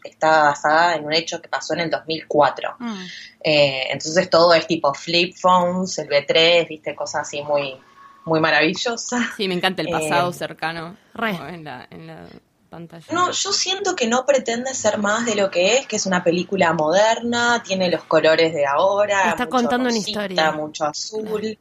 está 0.02 0.42
basada 0.42 0.96
en 0.96 1.04
un 1.04 1.12
hecho 1.12 1.40
que 1.40 1.48
pasó 1.48 1.74
en 1.74 1.80
el 1.80 1.90
2004. 1.90 2.76
Mm. 2.78 3.04
Eh, 3.44 3.86
entonces 3.90 4.28
todo 4.30 4.54
es 4.54 4.66
tipo 4.66 4.92
flip 4.94 5.36
phones, 5.36 5.98
el 5.98 6.08
B3, 6.08 6.66
viste, 6.68 6.94
cosas 6.94 7.22
así 7.22 7.42
muy, 7.42 7.76
muy 8.24 8.40
maravillosas. 8.40 9.26
Sí, 9.36 9.48
me 9.48 9.54
encanta 9.54 9.82
el 9.82 9.88
Eh, 9.88 9.92
pasado 9.92 10.32
cercano 10.32 10.96
re. 11.14 11.30
en 11.54 11.64
la, 11.64 11.86
en 11.90 12.06
la 12.06 12.26
pantalla. 12.70 13.04
No, 13.10 13.30
yo 13.30 13.52
siento 13.52 13.94
que 13.96 14.06
no 14.06 14.24
pretende 14.24 14.72
ser 14.74 14.98
más 14.98 15.26
de 15.26 15.34
lo 15.34 15.50
que 15.50 15.76
es, 15.76 15.86
que 15.86 15.96
es 15.96 16.06
una 16.06 16.22
película 16.24 16.72
moderna, 16.72 17.62
tiene 17.66 17.90
los 17.90 18.04
colores 18.04 18.54
de 18.54 18.64
ahora. 18.66 19.30
Está 19.30 19.44
mucho 19.44 19.50
contando 19.50 19.88
una 19.88 19.98
historia. 19.98 20.52
Mucho 20.52 20.84
azul. 20.86 21.58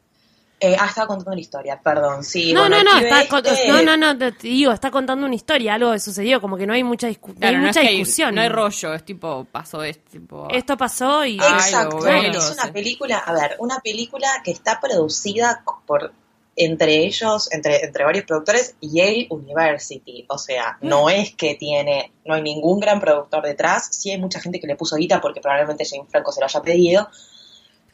Eh, 0.64 0.78
ah, 0.80 0.86
estaba 0.86 1.08
contando 1.08 1.32
una 1.32 1.42
historia, 1.42 1.82
perdón, 1.82 2.24
sí. 2.24 2.54
No, 2.54 2.62
bueno, 2.62 2.84
no, 2.84 2.94
no, 2.94 3.00
está, 3.00 3.22
este- 3.24 3.68
no, 3.68 3.82
no, 3.82 3.98
no, 3.98 4.16
te 4.16 4.32
digo, 4.48 4.72
está 4.72 4.92
contando 4.92 5.26
una 5.26 5.34
historia, 5.34 5.74
algo 5.74 5.92
que 5.92 6.00
sucedió, 6.00 6.40
como 6.40 6.56
que 6.56 6.68
no 6.68 6.74
hay 6.74 6.84
mucha, 6.84 7.10
discu- 7.10 7.34
no 7.36 7.48
hay 7.48 7.56
no 7.56 7.62
mucha 7.64 7.80
es 7.82 7.88
que 7.88 7.92
hay- 7.94 7.98
discusión. 7.98 8.36
no 8.36 8.42
hay 8.42 8.50
rollo, 8.50 8.94
es 8.94 9.04
tipo, 9.04 9.44
pasó 9.52 9.82
esto, 9.82 10.12
tipo... 10.12 10.48
Esto 10.52 10.78
pasó 10.78 11.26
y... 11.26 11.38
Exacto, 11.38 12.08
es 12.08 12.52
una 12.52 12.64
sí. 12.66 12.72
película, 12.72 13.18
a 13.18 13.34
ver, 13.34 13.56
una 13.58 13.80
película 13.80 14.28
que 14.46 14.52
está 14.52 14.80
producida 14.80 15.64
por 15.88 16.14
entre 16.56 16.98
ellos, 17.06 17.52
entre, 17.52 17.84
entre 17.86 18.04
varios 18.04 18.26
productores, 18.26 18.76
Yale 18.82 19.28
University. 19.30 20.26
O 20.30 20.38
sea, 20.38 20.78
no 20.82 21.10
es 21.10 21.34
que 21.36 21.56
tiene, 21.56 22.12
no 22.26 22.34
hay 22.36 22.42
ningún 22.42 22.80
gran 22.80 23.00
productor 23.00 23.44
detrás, 23.44 23.88
sí 23.92 24.12
hay 24.12 24.18
mucha 24.20 24.40
gente 24.42 24.60
que 24.60 24.68
le 24.68 24.76
puso 24.76 24.96
guita 24.98 25.22
porque 25.22 25.40
probablemente 25.42 25.86
James 25.90 26.10
Franco 26.10 26.32
se 26.32 26.42
lo 26.42 26.46
haya 26.48 26.62
pedido. 26.62 27.10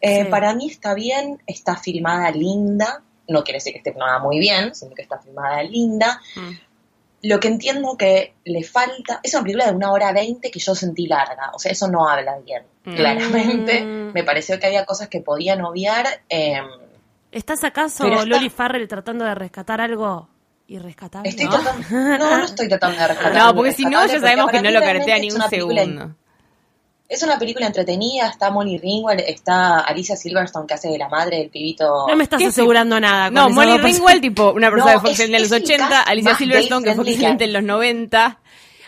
Eh, 0.01 0.23
Sí. 0.25 0.29
Para 0.29 0.53
mí 0.53 0.69
está 0.69 0.93
bien, 0.93 1.41
está 1.47 1.75
filmada 1.77 2.29
linda, 2.31 3.03
no 3.27 3.43
quiere 3.43 3.57
decir 3.57 3.73
que 3.73 3.79
esté 3.79 3.91
filmada 3.91 4.19
muy 4.19 4.39
bien, 4.39 4.73
sino 4.75 4.93
que 4.95 5.01
está 5.01 5.17
filmada 5.19 5.61
linda. 5.63 6.19
Mm. 6.35 6.51
Lo 7.23 7.39
que 7.39 7.47
entiendo 7.47 7.97
que 7.97 8.35
le 8.45 8.63
falta, 8.63 9.19
es 9.23 9.33
una 9.33 9.41
película 9.43 9.65
de 9.67 9.75
una 9.75 9.91
hora 9.91 10.13
veinte 10.13 10.51
que 10.51 10.59
yo 10.59 10.75
sentí 10.75 11.07
larga, 11.07 11.51
o 11.53 11.59
sea, 11.59 11.71
eso 11.71 11.87
no 11.87 12.07
habla 12.07 12.37
bien, 12.39 12.63
Mm. 12.85 12.95
claramente. 12.95 13.81
Mm. 13.83 14.13
Me 14.13 14.23
pareció 14.23 14.59
que 14.59 14.67
había 14.67 14.85
cosas 14.85 15.09
que 15.09 15.19
podían 15.21 15.61
obviar. 15.63 16.05
eh, 16.29 16.61
¿Estás 17.31 17.63
acaso 17.63 18.07
está- 18.07 18.25
Loli 18.25 18.49
Farrell 18.49 18.87
tratando 18.87 19.25
de 19.25 19.35
rescatar 19.35 19.81
algo 19.81 20.29
irrescatable? 20.67 21.29
estoy 21.29 21.45
¿no? 21.45 21.51
tratando, 21.51 21.87
no, 22.19 22.37
no 22.37 22.43
estoy 22.45 22.67
tratando 22.69 22.97
de 22.99 23.07
rescatar. 23.07 23.33
No, 23.33 23.41
algo 23.45 23.55
porque 23.55 23.71
si 23.73 23.85
no, 23.85 24.05
ya 24.05 24.19
sabemos 24.19 24.49
que 24.51 24.61
no 24.61 24.71
lo 24.71 24.79
caretea 24.81 25.15
es 25.15 25.21
ni 25.21 25.29
un 25.31 25.35
una 25.37 25.49
película 25.49 25.81
segundo. 25.83 26.15
Es 27.09 27.23
una 27.23 27.39
película 27.39 27.65
entretenida, 27.67 28.27
está 28.27 28.51
Molly 28.51 28.77
Ringwald, 28.79 29.21
está 29.21 29.79
Alicia 29.79 30.17
Silverstone 30.17 30.67
que 30.67 30.73
hace 30.73 30.89
de 30.89 30.97
la 30.97 31.07
madre 31.07 31.37
del 31.37 31.49
pibito. 31.49 32.05
No 32.05 32.15
me 32.17 32.23
estás 32.25 32.37
¿Qué 32.37 32.47
asegurando 32.47 32.99
nada. 32.99 33.27
con 33.27 33.33
No, 33.35 33.49
Molly. 33.49 33.77
Ringwald, 33.77 34.19
tipo, 34.21 34.51
una 34.51 34.69
persona 34.69 34.91
No, 34.91 34.97
que 34.97 35.01
fue 35.01 35.09
excelente 35.11 35.37
en 35.37 35.43
los 35.43 35.51
es 35.53 35.57
el 35.57 35.63
80, 35.63 35.87
cast 35.89 36.09
Alicia 36.09 36.35
Silverstone, 36.35 36.83
que 36.85 36.95
fue 36.95 37.09
excelente 37.09 37.43
en 37.45 37.53
los 37.53 37.63
90, 37.63 38.39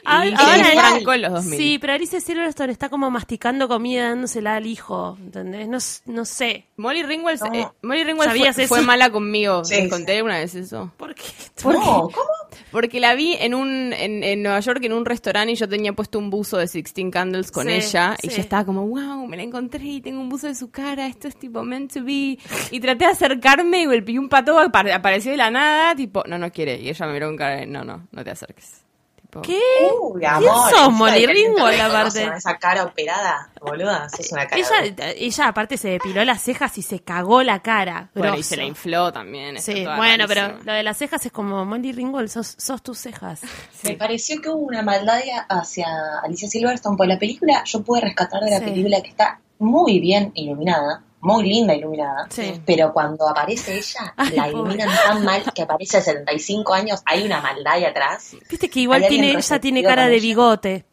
Ah, 0.06 0.26
y 0.26 0.34
ahora 0.34 0.90
Franco 0.90 1.14
en 1.14 1.22
los 1.22 1.32
2000. 1.34 1.58
Sí, 1.60 1.78
pero 1.80 1.94
Alicia 1.94 2.20
Silverstone 2.22 2.72
está 2.72 2.90
como 2.90 3.10
masticando 3.12 3.68
comida 3.68 4.10
dándosela 4.10 4.56
al 4.56 4.66
hijo, 4.66 5.18
¿entendés? 5.20 6.02
No, 6.06 6.26
sé. 6.26 6.66
Molly 6.78 7.04
Ringwald, 7.04 7.42
No. 7.42 7.54
eh, 7.54 7.68
Molly 7.82 8.04
Ringwald 8.04 8.32
¿Sabías 8.32 8.56
fue, 8.56 8.64
eso? 8.66 8.76
fue 8.76 8.84
mala 8.84 9.10
conmigo. 9.10 9.64
Sí, 9.66 9.76
¿Te 9.76 9.84
sí. 9.84 9.90
conté 9.90 10.18
alguna 10.18 10.38
vez 10.40 10.56
eso? 10.56 10.92
¿Por 10.98 11.14
qué? 11.16 11.24
No, 11.66 12.10
¿cómo? 12.10 12.30
Porque 12.72 13.00
la 13.00 13.16
vi 13.16 13.34
en 13.40 13.54
un 13.54 13.94
en, 13.94 14.24
en 14.24 14.44
Nueva 14.44 14.60
York 14.60 14.84
en 14.84 14.94
un 14.94 15.06
restaurante 15.06 15.54
y 15.54 15.56
yo 15.56 15.68
tenía 15.68 15.94
puesto 15.94 16.20
un 16.20 16.30
buzo 16.30 16.58
de 16.58 16.68
Sixteen 16.68 17.12
Candles 17.12 17.52
con 17.52 17.68
Sí, 17.68 17.74
ella 17.74 18.16
y 18.22 18.30
yo 18.30 18.38
estaba 18.38 18.64
como, 18.66 18.88
wow, 18.88 19.26
me 19.28 19.38
la 19.38 19.44
encontré 19.44 19.84
y 19.86 20.02
tengo 20.02 20.22
un 20.22 20.30
buzo 20.30 20.48
de 20.48 20.56
su 20.56 20.70
cara, 20.72 21.08
esto 21.08 21.28
es 21.28 21.36
tipo 21.38 21.64
meant 21.64 21.92
to 21.94 22.04
be. 22.04 22.38
Y 22.72 22.80
traté 22.80 23.06
de 23.06 23.12
acercarme 23.12 23.84
y 23.84 24.18
un 24.18 24.30
pato, 24.30 24.58
apare- 24.60 24.94
apareció 24.94 25.32
de 25.32 25.38
la 25.38 25.50
nada, 25.50 25.96
tipo, 25.96 26.24
no, 26.28 26.38
no 26.38 26.52
quiere. 26.52 26.80
Y 26.80 26.90
ella 26.90 27.06
me 27.08 27.14
miró 27.14 27.28
con 27.28 27.38
cara 27.38 27.56
de, 27.58 27.66
no, 27.66 27.84
no, 27.84 28.08
no 28.12 28.24
te 28.24 28.32
acerques. 28.32 28.84
Tipo, 29.30 29.42
¿Qué? 29.44 29.62
Uy, 30.02 30.26
amor. 30.26 30.72
sos, 30.72 30.92
Molly 30.92 31.28
Ringwald, 31.28 31.76
te 31.76 31.82
aparte? 31.82 32.20
reconocen 32.20 32.34
Esa 32.34 32.58
cara 32.58 32.84
operada, 32.84 33.50
boluda, 33.62 34.10
sos 34.10 34.32
una 34.32 34.48
cara. 34.48 34.60
Ella, 34.60 35.14
ella 35.16 35.48
aparte 35.48 35.78
se 35.78 35.90
depiló 35.90 36.26
las 36.26 36.42
cejas 36.42 36.76
y 36.80 36.82
se 36.82 37.02
cagó 37.02 37.44
la 37.44 37.60
cara. 37.60 38.10
Bueno, 38.16 38.36
y 38.38 38.42
se 38.42 38.58
la 38.58 38.64
infló 38.64 39.14
también. 39.14 39.62
Sí, 39.62 39.86
bueno, 39.86 40.26
pero 40.28 40.58
lo 40.64 40.74
de 40.74 40.82
las 40.82 40.98
cejas 40.98 41.24
es 41.28 41.32
como 41.32 41.64
Molly 41.64 41.92
Ringwald, 41.92 42.30
sos, 42.30 42.56
sos 42.58 42.82
tus 42.82 42.98
cejas. 42.98 43.42
Me 43.84 43.94
pareció 43.96 44.42
que 44.42 44.50
hubo 44.50 44.66
una 44.66 44.82
maldad 44.82 45.20
hacia 45.48 45.86
Alicia 46.24 46.50
Silverstone 46.50 46.98
por 46.98 47.06
la 47.08 47.20
película. 47.20 47.64
Yo 47.66 47.84
pude 47.84 48.02
rescatar 48.02 48.42
de 48.42 48.50
la 48.50 48.58
Sí. 48.60 48.66
película 48.66 49.00
que 49.02 49.10
está 49.10 49.40
muy 49.60 50.00
bien 50.00 50.32
iluminada. 50.34 51.04
Muy 51.22 51.44
linda 51.50 51.74
iluminada, 51.74 52.28
Sí. 52.30 52.62
pero 52.66 52.94
cuando 52.94 53.28
aparece 53.28 53.78
ella, 53.78 54.14
Ay, 54.18 54.32
la 54.36 54.44
pobre. 54.44 54.52
iluminan 54.52 54.90
tan 55.06 55.24
mal 55.26 55.44
que 55.54 55.62
aparece 55.64 55.98
a 55.98 56.02
75 56.02 56.74
años, 56.74 57.02
hay 57.06 57.24
una 57.26 57.42
maldad 57.42 57.74
ahí 57.74 57.86
atrás. 57.86 58.36
Viste 58.50 58.70
que 58.70 58.80
igual 58.82 59.06
tiene, 59.08 59.32
ella 59.32 59.60
tiene 59.60 59.84
cara 59.84 60.08
de 60.08 60.20
bigote. 60.20 60.86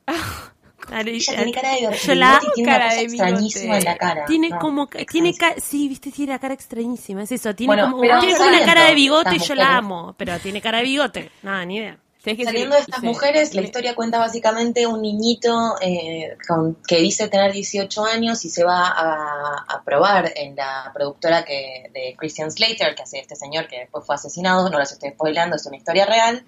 Ella 0.89 1.35
tiene 1.35 1.53
cara 1.53 1.71
de 1.73 1.81
Yo 1.81 1.91
bigote 1.91 2.15
la 2.15 2.41
y 2.41 2.53
tiene 2.55 2.69
una 2.71 2.73
cara 2.79 2.85
cosa 2.91 2.97
de 2.97 3.03
extrañísima 3.07 3.79
en 3.79 3.85
la 3.85 3.97
cara. 3.97 4.25
Tiene 4.27 4.49
No, 4.51 4.59
como, 4.59 4.87
tiene 4.87 5.35
ca- 5.35 5.55
sí, 5.59 5.89
viste, 5.89 6.13
tiene 6.13 6.33
la 6.33 6.39
cara 6.39 6.55
extrañísima, 6.55 7.23
es 7.25 7.33
eso, 7.33 7.55
tiene 7.57 7.75
Bueno, 7.75 7.91
como, 7.91 8.03
tiene 8.21 8.39
una 8.39 8.65
cara 8.65 8.85
de 8.87 8.95
bigote 8.95 9.35
y 9.35 9.39
yo 9.41 9.55
la 9.57 9.77
amo, 9.79 10.15
pero 10.17 10.39
tiene 10.39 10.61
cara 10.61 10.79
de 10.79 10.85
bigote, 10.85 11.31
nada, 11.43 11.65
ni 11.65 11.77
idea. 11.79 11.99
Saliendo 12.45 12.75
de 12.75 12.81
estas 12.83 13.03
mujeres, 13.13 13.55
la 13.55 13.61
historia 13.67 13.95
cuenta 13.95 14.19
básicamente 14.19 14.87
un 14.87 15.03
niñito 15.03 15.77
eh, 15.81 16.37
con- 16.49 16.77
que 16.87 16.97
dice 16.99 17.29
tener 17.29 17.53
18 17.53 18.05
años 18.05 18.45
y 18.45 18.51
se 18.51 18.65
va 18.65 18.87
a, 18.89 19.65
a 19.69 19.83
probar 19.85 20.33
en 20.35 20.57
la 20.57 20.91
productora 20.95 21.45
que, 21.45 21.91
de 21.93 22.15
Christian 22.19 22.51
Slater, 22.51 22.95
que 22.95 23.03
hace 23.03 23.19
este 23.21 23.37
señor 23.37 23.69
que 23.69 23.81
después 23.81 24.05
fue 24.05 24.15
asesinado, 24.17 24.69
no 24.71 24.79
las 24.79 24.93
estoy 24.93 25.11
spoilando, 25.11 25.57
es 25.57 25.67
una 25.67 25.77
historia 25.77 26.07
real. 26.07 26.45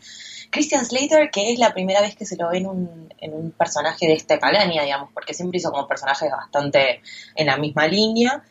Christian 0.51 0.85
Slater, 0.85 1.31
que 1.31 1.53
es 1.53 1.59
la 1.59 1.73
primera 1.75 2.01
vez 2.01 2.17
que 2.17 2.25
se 2.25 2.37
lo 2.37 2.49
ve 2.49 2.59
en 2.59 2.67
un, 2.67 3.15
en 3.19 3.35
un 3.35 3.51
personaje 3.53 4.07
de 4.07 4.15
esta 4.15 4.39
calaña, 4.39 4.83
digamos, 4.83 5.11
porque 5.13 5.35
siempre 5.35 5.59
hizo 5.59 5.71
como 5.71 5.87
personajes 5.87 6.31
bastante 6.31 7.03
en 7.35 7.47
la 7.47 7.57
misma 7.57 7.87
línea. 7.87 8.43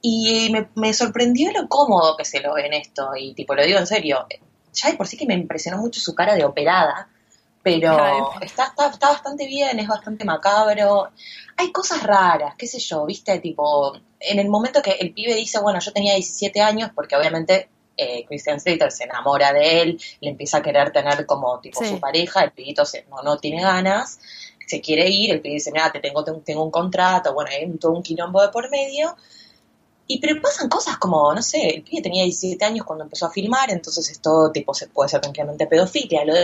Y 0.00 0.50
me, 0.52 0.68
me 0.74 0.92
sorprendió 0.92 1.50
lo 1.52 1.68
cómodo 1.68 2.16
que 2.16 2.24
se 2.24 2.40
lo 2.40 2.54
ve 2.54 2.66
en 2.66 2.74
esto, 2.74 3.10
y 3.16 3.32
tipo, 3.34 3.54
lo 3.54 3.64
digo 3.64 3.78
en 3.78 3.86
serio, 3.86 4.26
ya 4.74 4.90
de 4.90 4.96
por 4.96 5.06
sí 5.06 5.16
que 5.16 5.26
me 5.26 5.34
impresionó 5.34 5.78
mucho 5.78 6.00
su 6.00 6.14
cara 6.14 6.34
de 6.34 6.44
operada, 6.44 7.08
pero 7.62 7.96
está, 8.42 8.64
está, 8.66 8.88
está 8.90 9.08
bastante 9.08 9.46
bien, 9.46 9.78
es 9.78 9.88
bastante 9.88 10.24
macabro. 10.26 11.10
Hay 11.56 11.72
cosas 11.72 12.02
raras, 12.02 12.54
qué 12.58 12.66
sé 12.66 12.78
yo, 12.78 13.06
viste, 13.06 13.38
tipo, 13.38 13.96
en 14.20 14.38
el 14.38 14.48
momento 14.48 14.82
que 14.82 14.90
el 14.92 15.14
pibe 15.14 15.34
dice, 15.34 15.58
bueno, 15.60 15.80
yo 15.80 15.92
tenía 15.92 16.14
17 16.14 16.60
años, 16.60 16.90
porque 16.94 17.16
obviamente 17.16 17.68
eh, 17.96 18.24
Christian 18.26 18.60
Slater 18.60 18.90
se 18.92 19.04
enamora 19.04 19.52
de 19.52 19.80
él, 19.80 20.00
le 20.20 20.30
empieza 20.30 20.58
a 20.58 20.62
querer 20.62 20.92
tener 20.92 21.24
como 21.26 21.58
tipo 21.60 21.80
Sí. 21.82 21.88
su 21.90 22.00
pareja, 22.00 22.42
el 22.42 22.50
pibito 22.52 22.84
se, 22.84 23.04
no, 23.04 23.22
no 23.22 23.38
tiene 23.38 23.62
ganas, 23.62 24.18
se 24.66 24.80
quiere 24.80 25.08
ir, 25.08 25.30
el 25.30 25.40
pibe 25.40 25.54
dice, 25.54 25.70
mira, 25.72 25.90
te 25.92 26.00
tengo, 26.00 26.22
tengo 26.42 26.64
un 26.64 26.70
contrato, 26.70 27.32
bueno, 27.32 27.50
hay 27.50 27.64
un- 27.64 27.78
todo 27.78 27.92
un 27.92 28.02
quilombo 28.02 28.42
de 28.42 28.48
por 28.48 28.68
medio. 28.70 29.16
Y 30.06 30.20
pero 30.20 30.40
pasan 30.42 30.68
cosas 30.68 30.98
como, 30.98 31.32
no 31.34 31.40
sé, 31.42 31.76
el 31.76 31.82
pibe 31.82 32.02
tenía 32.02 32.24
17 32.24 32.62
años 32.64 32.84
cuando 32.84 33.04
empezó 33.04 33.26
a 33.26 33.30
filmar, 33.30 33.70
entonces 33.70 34.10
esto 34.10 34.50
tipo 34.52 34.74
se 34.74 34.88
puede 34.88 35.08
ser 35.08 35.20
tranquilamente 35.20 35.66
pedofilia, 35.66 36.24
lo 36.24 36.34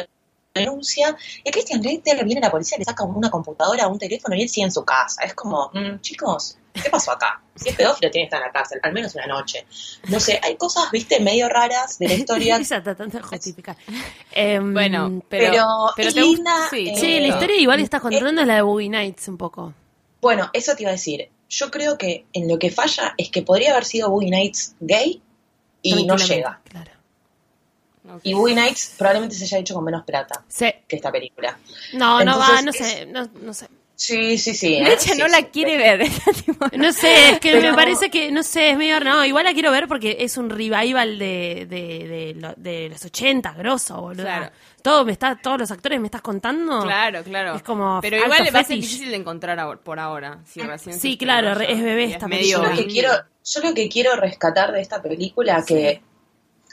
denuncia, 0.55 1.17
y 1.45 1.49
a 1.49 1.53
Christian 1.53 1.83
Slater 1.83 2.25
viene 2.25 2.41
la 2.41 2.51
policía, 2.51 2.77
le 2.79 2.85
saca 2.85 3.05
una 3.05 3.31
computadora, 3.31 3.87
un 3.87 3.99
teléfono 3.99 4.35
y 4.35 4.43
él 4.43 4.49
sigue 4.49 4.65
en 4.65 4.73
su 4.73 4.85
casa. 4.85 5.23
Es 5.23 5.35
como, 5.35 5.71
mm, 5.73 6.01
chicos, 6.01 6.57
¿qué 6.73 6.91
pasó 6.91 7.13
acá? 7.13 7.41
Si 7.55 7.69
es 7.69 7.77
pedófilo 7.77 8.11
tiene 8.11 8.25
que 8.25 8.35
estar 8.35 8.41
en 8.41 8.47
la 8.47 8.53
cárcel, 8.53 8.81
al 8.83 8.93
menos 8.93 9.15
una 9.15 9.27
noche. 9.27 9.65
No 10.09 10.19
sé, 10.19 10.41
hay 10.43 10.57
cosas, 10.57 10.91
viste, 10.91 11.21
medio 11.21 11.49
raras 11.49 11.99
de 11.99 12.09
la 12.09 12.15
historia. 12.15 12.59
Tratando 12.83 13.19
de 13.19 13.23
justificar. 13.23 13.77
Em, 14.33 14.73
Bueno, 14.75 15.23
pero, 15.29 15.53
Pero 15.53 15.67
pero 15.95 16.09
es 16.09 16.15
te 16.15 16.23
gusta- 16.23 16.37
linda, 16.37 16.69
sí, 16.71 16.89
eh, 16.89 16.97
sí, 16.97 17.21
la 17.21 17.29
historia 17.29 17.57
igual 17.57 17.77
que 17.77 17.85
estás 17.85 18.01
contando 18.01 18.41
es 18.41 18.47
la 18.47 18.55
de 18.57 18.63
Boogie 18.63 18.89
Nights 18.89 19.29
un 19.29 19.37
poco. 19.37 19.73
Bueno, 20.21 20.51
eso 20.53 20.75
te 20.75 20.83
iba 20.83 20.91
a 20.91 20.95
decir. 20.95 21.29
Yo 21.51 21.71
creo 21.71 21.99
que 21.99 22.25
en 22.33 22.49
lo 22.49 22.59
que 22.59 22.71
falla 22.71 23.15
es 23.19 23.29
que 23.31 23.43
podría 23.43 23.73
haber 23.73 23.85
sido 23.85 24.09
Boogie 24.09 24.31
Nights 24.31 24.77
gay 24.81 25.21
y 25.83 26.05
no 26.07 26.17
llega. 26.17 26.61
Claro. 26.65 26.93
Y 28.23 28.33
Boogie 28.35 28.55
Nights 28.55 28.95
probablemente 28.97 29.35
se 29.37 29.45
haya 29.45 29.59
hecho 29.59 29.75
con 29.75 29.85
menos 29.85 30.05
plata 30.05 30.43
Sí. 30.49 30.67
que 30.89 30.97
esta 30.97 31.13
película. 31.13 31.59
No, 31.93 32.25
no 32.25 32.39
va, 32.39 32.63
no 32.63 32.71
es- 32.71 32.77
sé, 32.77 33.07
no, 33.07 33.29
no 33.43 33.53
sé. 33.53 33.67
Sí, 34.01 34.39
sí, 34.39 34.55
sí. 34.55 34.77
¿eh? 34.77 34.83
Mecha 34.83 35.15
no 35.15 35.27
sí, 35.27 35.31
la 35.31 35.39
sí. 35.41 35.47
quiere 35.53 35.77
ver. 35.77 36.09
No 36.73 36.91
sé, 36.91 37.33
es 37.33 37.39
que 37.41 37.53
Pero- 37.53 37.71
me 37.71 37.75
parece 37.77 38.11
que, 38.11 38.33
no 38.33 38.43
sé, 38.43 38.71
es 38.71 38.77
medio, 38.79 38.99
no, 39.01 39.25
igual 39.27 39.45
la 39.45 39.53
quiero 39.53 39.71
ver 39.71 39.89
porque 39.89 40.17
es 40.21 40.39
un 40.39 40.49
revival 40.49 41.19
de, 41.19 41.67
de, 41.69 42.09
de, 42.09 42.35
lo- 42.35 42.55
de 42.57 42.89
los 42.89 43.05
80, 43.05 43.53
grosso, 43.53 44.01
boludo. 44.01 44.23
Claro. 44.23 44.51
Todo 44.83 45.05
me 45.05 45.13
está, 45.13 45.37
todos 45.37 45.59
los 45.59 45.71
actores 45.71 46.01
me 46.01 46.07
estás 46.07 46.23
contando. 46.23 46.81
Claro, 46.83 47.23
claro. 47.23 47.55
Es 47.57 47.63
como 47.63 47.99
Pero 48.01 48.17
igual 48.17 48.31
va 48.31 48.61
a 48.61 48.65
ser 48.65 48.65
fetish. 48.65 48.81
difícil 48.81 49.11
de 49.11 49.17
encontrar 49.17 49.81
por 49.81 49.99
ahora. 49.99 50.39
Si 50.47 50.61
recién 50.61 50.95
se 50.95 51.01
Sí, 51.01 51.19
claro, 51.19 51.61
es 51.61 51.83
bebé 51.83 52.05
esta 52.05 52.27
medio 52.27 52.63
Yo 52.63 52.71
lo, 52.71 52.75
que 52.75 52.87
quiero, 52.87 53.11
yo 53.45 53.61
lo 53.63 53.75
que 53.75 53.89
quiero 53.91 54.17
rescatar 54.17 54.73
de 54.73 54.81
esta 54.81 55.03
película, 55.03 55.63
que 55.67 56.01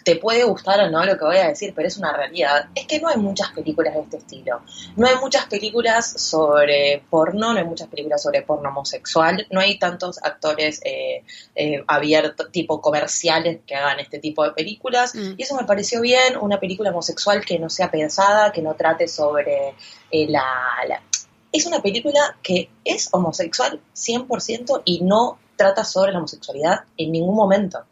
te 0.03 0.15
puede 0.15 0.43
gustar 0.45 0.79
o 0.79 0.89
no 0.89 1.03
lo 1.05 1.17
que 1.17 1.25
voy 1.25 1.37
a 1.37 1.49
decir, 1.49 1.73
pero 1.75 1.87
es 1.87 1.97
una 1.97 2.13
realidad, 2.15 2.69
es 2.75 2.85
que 2.87 2.99
no 3.01 3.09
hay 3.09 3.17
muchas 3.17 3.49
películas 3.51 3.93
de 3.93 4.01
este 4.01 4.17
estilo. 4.17 4.61
No 4.95 5.05
hay 5.07 5.15
muchas 5.17 5.45
películas 5.47 6.13
sobre 6.21 7.03
porno, 7.09 7.51
no 7.53 7.59
hay 7.59 7.65
muchas 7.65 7.87
películas 7.89 8.21
sobre 8.23 8.41
porno 8.41 8.69
homosexual, 8.69 9.45
no 9.51 9.59
hay 9.59 9.77
tantos 9.77 10.17
actores 10.23 10.79
eh, 10.85 11.23
eh, 11.55 11.83
abiertos, 11.87 12.51
tipo 12.51 12.79
comerciales, 12.79 13.59
que 13.65 13.75
hagan 13.75 13.99
este 13.99 14.19
tipo 14.19 14.43
de 14.45 14.51
películas. 14.51 15.13
Mm. 15.13 15.33
Y 15.37 15.43
eso 15.43 15.55
me 15.55 15.65
pareció 15.65 15.99
bien, 15.99 16.37
una 16.39 16.59
película 16.59 16.91
homosexual 16.91 17.43
que 17.43 17.59
no 17.59 17.69
sea 17.69 17.91
pensada, 17.91 18.51
que 18.51 18.61
no 18.61 18.75
trate 18.75 19.07
sobre 19.09 19.73
eh, 20.11 20.27
la, 20.29 20.43
la- 20.87 21.01
Es 21.51 21.65
una 21.65 21.81
película 21.81 22.37
que 22.41 22.69
es 22.85 23.09
homosexual 23.11 23.81
100% 23.95 24.83
y 24.85 25.01
no 25.03 25.37
trata 25.55 25.83
sobre 25.83 26.11
la 26.11 26.19
homosexualidad 26.19 26.81
en 26.97 27.11
ningún 27.11 27.35
momento. 27.35 27.83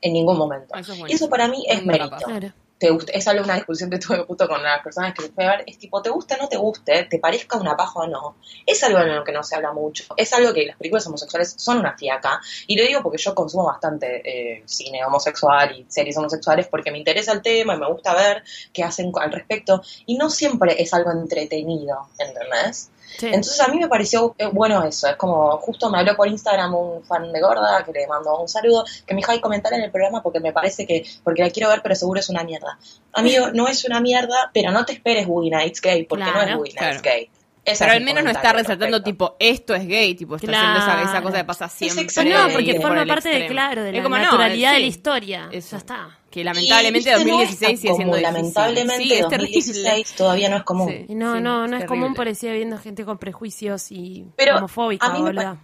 En 0.00 0.12
ningún 0.12 0.38
momento. 0.38 0.74
Eso 0.74 0.92
es 0.92 1.00
y 1.08 1.14
eso 1.14 1.28
para 1.28 1.48
mí 1.48 1.64
es 1.68 1.84
mérito. 1.84 2.16
Claro. 2.16 2.52
Te 2.78 2.90
gusta, 2.90 3.10
es 3.12 3.26
algo, 3.26 3.42
una 3.42 3.54
discusión 3.54 3.88
que 3.88 3.98
tuve 3.98 4.18
justo 4.18 4.46
con 4.46 4.62
las 4.62 4.82
personas 4.82 5.14
que 5.14 5.22
fui 5.22 5.44
a 5.44 5.52
ver, 5.52 5.64
es 5.66 5.78
tipo, 5.78 6.02
te 6.02 6.10
guste 6.10 6.34
o 6.34 6.42
no 6.42 6.46
te 6.46 6.58
guste, 6.58 7.04
te 7.04 7.18
parezca 7.18 7.56
una 7.56 7.74
paja 7.74 8.00
o 8.00 8.06
no, 8.06 8.36
es 8.66 8.84
algo 8.84 8.98
en 8.98 9.16
lo 9.16 9.24
que 9.24 9.32
no 9.32 9.42
se 9.42 9.56
habla 9.56 9.72
mucho, 9.72 10.04
es 10.14 10.30
algo 10.34 10.52
que 10.52 10.66
las 10.66 10.76
películas 10.76 11.06
homosexuales 11.06 11.54
son 11.56 11.78
una 11.78 11.96
fiaca, 11.96 12.38
y 12.66 12.76
lo 12.76 12.86
digo 12.86 13.02
porque 13.02 13.16
yo 13.16 13.34
consumo 13.34 13.64
bastante 13.64 14.20
eh, 14.58 14.62
cine 14.66 15.02
homosexual 15.06 15.74
y 15.74 15.86
series 15.88 16.18
homosexuales 16.18 16.68
porque 16.68 16.90
me 16.90 16.98
interesa 16.98 17.32
el 17.32 17.40
tema 17.40 17.76
y 17.76 17.78
me 17.78 17.90
gusta 17.90 18.14
ver 18.14 18.44
qué 18.74 18.84
hacen 18.84 19.10
al 19.18 19.32
respecto, 19.32 19.82
y 20.04 20.18
no 20.18 20.28
siempre 20.28 20.76
es 20.78 20.92
algo 20.92 21.12
entretenido, 21.12 22.08
¿entendés? 22.18 22.90
Sí. 23.18 23.26
Entonces 23.26 23.60
a 23.60 23.68
mí 23.68 23.78
me 23.78 23.88
pareció 23.88 24.34
eh, 24.38 24.46
bueno 24.52 24.82
eso, 24.84 25.08
es 25.08 25.16
como 25.16 25.56
justo 25.58 25.90
me 25.90 25.98
habló 25.98 26.16
por 26.16 26.28
Instagram 26.28 26.74
un 26.74 27.04
fan 27.04 27.32
de 27.32 27.40
Gorda 27.40 27.84
que 27.84 27.92
le 27.92 28.06
mandó 28.06 28.40
un 28.40 28.48
saludo, 28.48 28.84
que 29.06 29.14
me 29.14 29.18
dijo, 29.18 29.32
ay, 29.32 29.40
comentar 29.40 29.72
en 29.72 29.82
el 29.82 29.90
programa 29.90 30.22
porque 30.22 30.40
me 30.40 30.52
parece 30.52 30.86
que, 30.86 31.04
porque 31.22 31.42
la 31.42 31.50
quiero 31.50 31.68
ver 31.68 31.80
pero 31.82 31.94
seguro 31.94 32.20
es 32.20 32.28
una 32.28 32.42
mierda. 32.44 32.78
Amigo, 33.12 33.48
no 33.52 33.68
es 33.68 33.84
una 33.84 34.00
mierda, 34.00 34.50
pero 34.52 34.70
no 34.70 34.84
te 34.84 34.92
esperes 34.92 35.26
Boogie 35.26 35.50
Nights 35.50 35.80
gay, 35.80 36.04
porque 36.04 36.24
no 36.24 36.42
es 36.42 36.56
Boogie 36.56 36.74
Nights 36.74 37.00
Claro. 37.00 37.00
gay. 37.02 37.30
Pero 37.64 37.74
es 37.74 37.82
al 37.82 38.04
menos 38.04 38.22
no 38.22 38.30
está 38.30 38.52
resaltando 38.52 39.02
tipo, 39.02 39.34
esto 39.40 39.74
es 39.74 39.86
gay, 39.88 40.14
tipo, 40.14 40.36
está 40.36 40.52
haciendo 40.52 41.04
esa, 41.04 41.20
cosa 41.20 41.38
que 41.38 41.44
pasa 41.44 41.68
siempre. 41.68 42.04
excelente. 42.04 42.38
no, 42.38 42.48
porque 42.52 42.74
por 42.74 42.82
forma 42.82 43.06
parte 43.06 43.28
de, 43.28 43.46
claro, 43.48 43.82
de 43.82 43.90
Es 43.90 43.96
la 43.96 44.02
como, 44.04 44.16
no, 44.16 44.22
naturalidad 44.22 44.72
de 44.74 44.80
la 44.80 44.86
historia. 44.86 45.48
Eso. 45.50 45.72
Ya 45.72 45.78
está. 45.78 46.18
Que 46.36 46.44
lamentablemente 46.44 46.98
Y, 47.10 47.14
viste, 47.14 47.24
no 47.30 47.36
2016 47.38 47.72
es 47.72 47.80
sigue 47.80 47.94
siendo 47.94 47.96
común, 47.96 48.16
difícil. 48.18 48.22
Lamentablemente 48.22 49.02
Sí, 49.04 49.12
es 49.14 49.22
2016 49.22 49.84
terrible. 49.84 50.04
todavía 50.18 50.48
no 50.50 50.56
es 50.58 50.62
común. 50.64 50.88
Sí. 50.90 51.06
Y 51.08 51.14
no, 51.14 51.34
Sí, 51.36 51.40
no, 51.40 51.56
no 51.56 51.64
es 51.64 51.70
terrible. 51.70 51.86
común, 51.86 52.14
parecía 52.14 52.52
viendo 52.52 52.76
gente 52.78 53.04
con 53.06 53.16
prejuicios 53.16 53.90
y 53.90 54.26
Pero 54.36 54.56
homofóbica, 54.58 55.06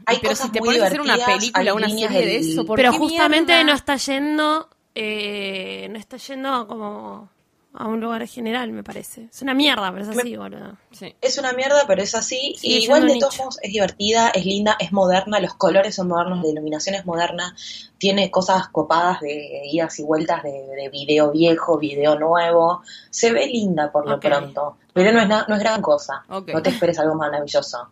hay 0.07 0.17
Pero 0.17 0.31
cosas 0.31 0.47
si 0.47 0.53
te 0.53 0.59
pones 0.61 0.81
a 0.81 0.87
hacer 0.87 1.01
una 1.03 1.19
película, 1.19 1.75
una 1.75 1.89
serie 1.91 2.09
de 2.09 2.27
del- 2.27 2.51
eso, 2.53 2.65
¿por 2.65 2.77
Pero 2.77 2.93
qué 2.93 2.99
justamente 2.99 3.53
mierda? 3.53 3.65
no 3.71 3.73
está 3.77 3.97
yendo, 3.97 4.69
eh, 4.95 5.89
no 5.91 5.99
está 5.99 6.17
yendo 6.17 6.67
como 6.67 7.29
a 7.75 7.87
un 7.89 8.01
lugar 8.01 8.27
general, 8.29 8.71
me 8.73 8.83
parece. 8.83 9.29
Es 9.33 9.41
una 9.43 9.55
mierda, 9.55 9.91
pero 9.93 10.03
es 10.03 10.17
así, 10.19 10.37
boludo. 10.37 10.77
Sí. 10.91 11.15
Es 11.21 11.39
una 11.39 11.53
mierda, 11.53 11.85
pero 11.87 12.03
es 12.03 12.15
así. 12.15 12.55
Y 12.63 12.75
igual 12.85 13.07
de 13.07 13.19
todos 13.19 13.39
modos 13.39 13.59
es 13.63 13.73
divertida, 13.73 14.29
es 14.31 14.45
linda, 14.45 14.77
es 14.79 14.93
moderna, 14.93 15.41
los 15.41 15.55
colores 15.55 15.95
son 15.95 16.09
modernos, 16.09 16.43
la 16.43 16.49
iluminación 16.51 16.95
es 16.97 17.07
moderna, 17.07 17.57
tiene 17.99 18.31
cosas 18.31 18.69
copadas 18.69 19.21
de 19.21 19.63
idas 19.71 19.99
y 19.99 20.03
vueltas 20.03 20.43
de, 20.43 20.51
de 20.53 20.89
video 20.91 21.31
viejo, 21.31 21.79
video 21.79 22.19
nuevo. 22.19 22.83
Se 23.11 23.33
ve 23.33 23.47
linda 23.47 23.91
por 23.91 24.07
lo 24.09 24.21
pronto, 24.21 24.77
pero 24.93 25.13
no 25.13 25.21
es, 25.21 25.29
na- 25.29 25.47
no 25.49 25.55
es 25.55 25.61
gran 25.61 25.81
cosa. 25.81 26.25
No 26.29 26.63
te 26.63 26.71
esperes 26.71 26.99
algo 26.99 27.15
maravilloso. 27.15 27.89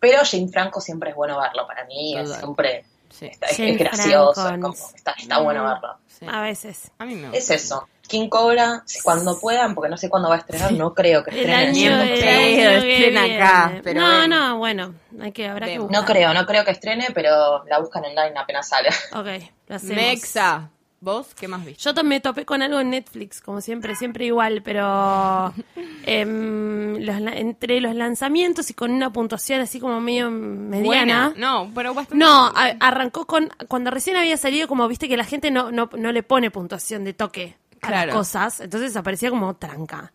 Pero 0.00 0.18
Jane 0.28 0.48
Franco 0.48 0.80
siempre 0.80 1.10
es 1.10 1.16
bueno 1.16 1.38
verlo, 1.40 1.64
para 1.66 1.84
mí 1.84 2.16
es 2.18 2.32
siempre 2.34 2.84
Sí. 3.08 3.26
está- 3.26 3.46
es, 3.46 3.78
gracioso, 3.78 4.48
es 4.48 4.60
como- 4.60 4.74
está, 4.96 5.12
está 5.12 5.38
bueno 5.40 5.62
verlo. 5.64 5.96
sí. 6.08 6.26
A 6.28 6.40
veces. 6.40 6.90
A 6.98 7.04
mí 7.04 7.14
me 7.14 7.36
Es 7.36 7.50
eso. 7.50 7.86
King 8.08 8.28
Cobra, 8.28 8.84
cuando 9.04 9.38
puedan, 9.40 9.74
porque 9.74 9.88
no 9.88 9.96
sé 9.96 10.10
cuándo 10.10 10.28
va 10.28 10.34
a 10.34 10.38
estrenar, 10.38 10.72
no 10.72 10.92
creo 10.92 11.24
que 11.24 11.30
El 11.30 11.36
estrene. 11.38 11.56
año, 11.56 11.74
Bien, 11.74 12.00
el 12.00 12.18
creo, 12.20 12.30
año 12.70 12.80
que 12.82 12.94
estrena 12.96 13.22
viene. 13.24 13.42
acá, 13.42 13.80
pero 13.82 14.00
no, 14.00 14.06
bueno. 14.18 14.28
no, 14.48 14.58
bueno, 14.58 14.94
hay 15.20 15.32
que, 15.32 15.48
habrá 15.48 15.66
que 15.66 15.78
buscar. 15.78 16.00
No 16.00 16.06
creo, 16.06 16.34
no 16.34 16.44
creo 16.46 16.64
que 16.64 16.70
estrene, 16.72 17.08
pero 17.14 17.64
la 17.64 17.78
buscan 17.78 18.04
online 18.04 18.32
apenas 18.36 18.68
sale. 18.68 18.88
Ok, 19.14 19.26
lo 19.68 19.76
hacemos. 19.76 19.96
Mexa. 19.96 20.68
¿Vos 21.00 21.34
qué 21.34 21.48
más 21.48 21.64
viste? 21.64 21.82
Yo 21.82 22.04
me 22.04 22.20
topé 22.20 22.44
con 22.44 22.62
algo 22.62 22.78
en 22.78 22.90
Netflix, 22.90 23.40
como 23.40 23.60
siempre, 23.60 23.96
siempre 23.96 24.24
igual, 24.26 24.62
pero 24.62 25.52
em, 26.06 26.96
los 27.04 27.20
la- 27.20 27.32
entre 27.36 27.80
los 27.80 27.94
lanzamientos 27.94 28.70
y 28.70 28.74
con 28.74 28.90
una 28.92 29.12
puntuación 29.12 29.60
así 29.60 29.80
como 29.80 30.00
medio 30.00 30.30
mediana. 30.30 30.84
Buena. 31.30 31.32
No, 31.36 31.70
pero 31.74 31.94
bastante. 31.94 32.24
No, 32.24 32.46
a- 32.46 32.76
arrancó 32.80 33.26
con 33.26 33.50
cuando 33.68 33.90
recién 33.90 34.16
había 34.16 34.36
salido, 34.36 34.68
como 34.68 34.86
viste 34.88 35.08
que 35.08 35.16
la 35.16 35.24
gente 35.24 35.50
no, 35.50 35.72
no, 35.72 35.88
no 35.96 36.12
le 36.12 36.22
pone 36.22 36.50
puntuación 36.50 37.04
de 37.04 37.14
toque 37.14 37.56
a 37.82 37.88
Claro. 37.88 38.06
las 38.06 38.16
cosas, 38.16 38.60
entonces 38.60 38.96
aparecía 38.96 39.30
como 39.30 39.54
tranca. 39.56 40.12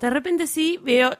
De 0.00 0.10
repente 0.10 0.46
sí 0.46 0.78
veo 0.82 1.10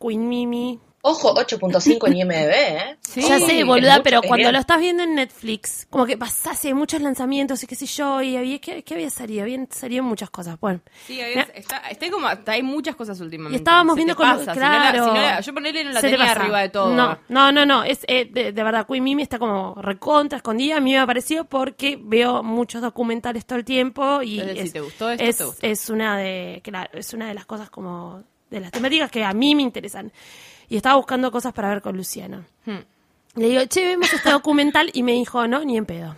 Queen 0.00 0.28
Mimi, 0.28 0.80
Ojo, 1.06 1.34
8.5 1.34 2.06
en 2.08 2.16
IMDb, 2.16 2.50
¿eh? 2.50 2.96
Sí. 3.02 3.20
ya 3.20 3.38
sé, 3.38 3.62
boluda, 3.62 4.02
pero 4.02 4.22
cuando 4.22 4.50
lo 4.50 4.58
estás 4.58 4.80
viendo 4.80 5.02
en 5.02 5.14
Netflix, 5.14 5.86
como 5.90 6.06
que 6.06 6.16
pasase 6.16 6.72
muchos 6.72 7.02
lanzamientos 7.02 7.62
y 7.62 7.66
qué 7.66 7.74
sé 7.74 7.84
yo, 7.84 8.22
y 8.22 8.38
había, 8.38 8.58
¿qué, 8.58 8.82
qué 8.82 8.94
había 8.94 9.10
salido? 9.10 9.42
Habían 9.42 9.68
salido 9.70 10.02
muchas 10.02 10.30
cosas. 10.30 10.58
Bueno, 10.58 10.80
Sí, 11.06 11.20
está, 11.20 11.76
está 11.90 12.10
como, 12.10 12.26
está- 12.30 12.52
hay 12.52 12.62
muchas 12.62 12.96
cosas 12.96 13.20
últimamente. 13.20 13.56
Y 13.56 13.58
estábamos 13.58 13.94
Se 13.94 13.98
viendo 13.98 14.14
te 14.14 14.16
con 14.16 14.26
pasa, 14.30 14.54
si 14.54 14.60
no 14.60 14.66
la- 14.66 14.80
claro. 14.90 15.04
si 15.04 15.10
no 15.10 15.20
la- 15.20 15.40
yo 15.42 15.52
ponerle 15.54 15.84
la 15.84 16.00
te 16.00 16.10
tenía 16.10 16.26
pasa. 16.26 16.40
arriba 16.40 16.60
de 16.62 16.68
todo. 16.70 16.94
No, 16.94 17.18
no, 17.28 17.52
no, 17.52 17.66
no. 17.66 17.84
Es, 17.84 18.00
eh, 18.08 18.24
de, 18.32 18.52
de 18.52 18.62
verdad, 18.62 18.86
Queen 18.86 19.04
Mimi 19.04 19.22
está 19.22 19.38
como 19.38 19.74
recontra 19.74 20.38
escondida. 20.38 20.78
A 20.78 20.80
mí 20.80 20.92
me 20.92 20.98
ha 21.00 21.06
parecido 21.06 21.44
porque 21.44 21.98
veo 22.02 22.42
muchos 22.42 22.80
documentales 22.80 23.44
todo 23.44 23.58
el 23.58 23.66
tiempo 23.66 24.22
y 24.22 24.40
Es 24.40 24.46
decir, 24.46 24.62
es, 24.64 24.72
¿te 24.72 24.80
gustó 24.80 25.10
esto? 25.10 25.22
es, 25.22 25.36
¿Te 25.36 25.44
gustó? 25.44 25.66
es 25.66 25.90
una 25.90 26.16
de, 26.16 26.62
claro, 26.64 26.98
es 26.98 27.12
una 27.12 27.28
de 27.28 27.34
las 27.34 27.44
cosas 27.44 27.68
como 27.68 28.22
de 28.48 28.60
las 28.60 28.70
temáticas 28.70 29.10
que 29.10 29.22
a 29.22 29.34
mí 29.34 29.54
me 29.54 29.60
interesan. 29.62 30.10
Y 30.68 30.76
estaba 30.76 30.96
buscando 30.96 31.30
cosas 31.30 31.52
para 31.52 31.68
ver 31.68 31.82
con 31.82 31.96
Luciano. 31.96 32.44
Hmm. 32.66 32.80
Le 33.36 33.48
digo, 33.48 33.64
che, 33.66 33.84
vemos 33.84 34.12
este 34.12 34.30
documental 34.32 34.90
y 34.92 35.02
me 35.02 35.12
dijo, 35.12 35.46
no, 35.46 35.64
ni 35.64 35.76
en 35.76 35.86
pedo. 35.86 36.16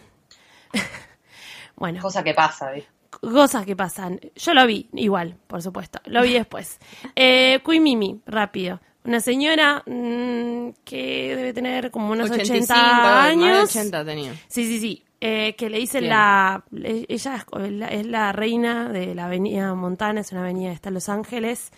bueno, 1.77 2.01
Cosa 2.03 2.23
que 2.23 2.35
pasa, 2.35 2.71
¿viste? 2.73 2.97
cosas 3.21 3.65
que 3.65 3.77
pasan. 3.77 4.21
Yo 4.35 4.55
lo 4.55 4.67
vi, 4.67 4.89
igual, 4.93 5.37
por 5.47 5.63
supuesto. 5.63 6.01
Lo 6.07 6.23
vi 6.23 6.33
después. 6.35 6.79
Eh, 7.15 7.61
Mimi, 7.67 8.21
rápido. 8.27 8.81
Una 9.05 9.21
señora 9.21 9.85
mm, 9.87 10.71
que 10.85 11.37
debe 11.37 11.53
tener 11.53 11.91
como 11.93 12.11
unos 12.11 12.29
85, 12.31 12.65
80 12.65 12.75
más 12.75 13.25
de 13.25 13.31
años. 13.31 13.71
80 13.71 14.05
tenía. 14.05 14.33
Sí, 14.49 14.67
sí, 14.67 14.81
sí. 14.81 15.03
Eh, 15.21 15.55
que 15.57 15.71
le 15.71 15.79
dicen 15.79 16.01
Bien. 16.01 16.11
la... 16.11 16.65
Ella 16.73 17.37
es 17.37 17.71
la, 17.71 17.89
es 17.89 18.07
la 18.07 18.33
reina 18.33 18.89
de 18.89 19.15
la 19.15 19.27
avenida 19.27 19.75
Montana, 19.75 20.21
es 20.21 20.33
una 20.33 20.43
avenida 20.43 20.71
que 20.71 20.75
está 20.75 20.89
en 20.89 20.95
Los 20.95 21.09
Ángeles, 21.09 21.71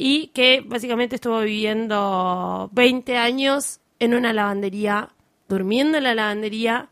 y 0.00 0.28
que 0.28 0.62
básicamente 0.64 1.16
estuvo 1.16 1.40
viviendo 1.40 2.70
20 2.72 3.16
años 3.16 3.80
en 3.98 4.14
una 4.14 4.32
lavandería, 4.32 5.08
durmiendo 5.48 5.98
en 5.98 6.04
la 6.04 6.14
lavandería, 6.14 6.88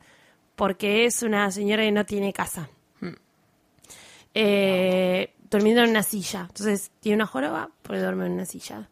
porque 0.56 1.04
es 1.04 1.22
una 1.22 1.52
señora 1.52 1.84
que 1.84 1.92
no 1.92 2.04
tiene 2.04 2.32
casa. 2.32 2.68
Eh, 4.34 5.32
durmiendo 5.48 5.84
en 5.84 5.90
una 5.90 6.02
silla. 6.02 6.46
Entonces 6.48 6.90
tiene 6.98 7.14
una 7.14 7.26
joroba 7.26 7.70
porque 7.82 8.00
duerme 8.00 8.26
en 8.26 8.32
una 8.32 8.44
silla. 8.44 8.88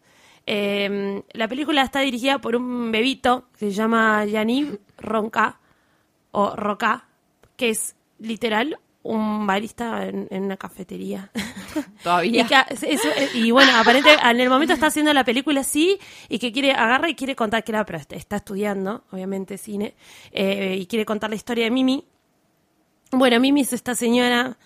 Eh, 0.47 1.21
la 1.33 1.49
película 1.49 1.83
está 1.83 1.99
dirigida 1.99 2.39
por 2.39 2.55
un 2.55 2.93
bebito 2.93 3.49
que 3.59 3.71
se 3.71 3.73
llama 3.73 4.25
Yanib 4.27 4.79
Ronca 4.97 5.59
o 6.31 6.55
Roca, 6.55 7.09
que 7.57 7.71
es 7.71 7.97
literal 8.21 8.79
un 9.03 9.45
barista 9.45 10.07
en, 10.07 10.29
en 10.31 10.45
una 10.45 10.57
cafetería. 10.57 11.33
Todavía. 12.03 12.43
Y, 13.35 13.47
y 13.47 13.51
bueno, 13.51 13.73
aparentemente 13.77 14.27
en 14.29 14.41
el 14.41 14.49
momento 14.49 14.75
está 14.75 14.87
haciendo 14.87 15.13
la 15.13 15.25
película 15.25 15.61
así 15.61 15.99
y 16.29 16.39
que 16.39 16.53
quiere, 16.53 16.73
agarra 16.73 17.09
y 17.09 17.15
quiere 17.15 17.35
contar 17.37 17.65
que 17.65 17.73
era, 17.73 17.85
pero 17.85 17.99
está- 17.99 18.37
estudiando, 18.37 19.05
obviamente, 19.11 19.59
cine, 19.59 19.95
eh, 20.33 20.77
y 20.81 20.87
quiere 20.87 21.05
contar 21.05 21.31
la 21.31 21.37
historia 21.37 21.65
de 21.65 21.71
Mimi. 21.71 22.05
Bueno, 23.13 23.39
Mimi 23.41 23.61
es 23.61 23.73
esta 23.73 23.95
señora 23.95 24.57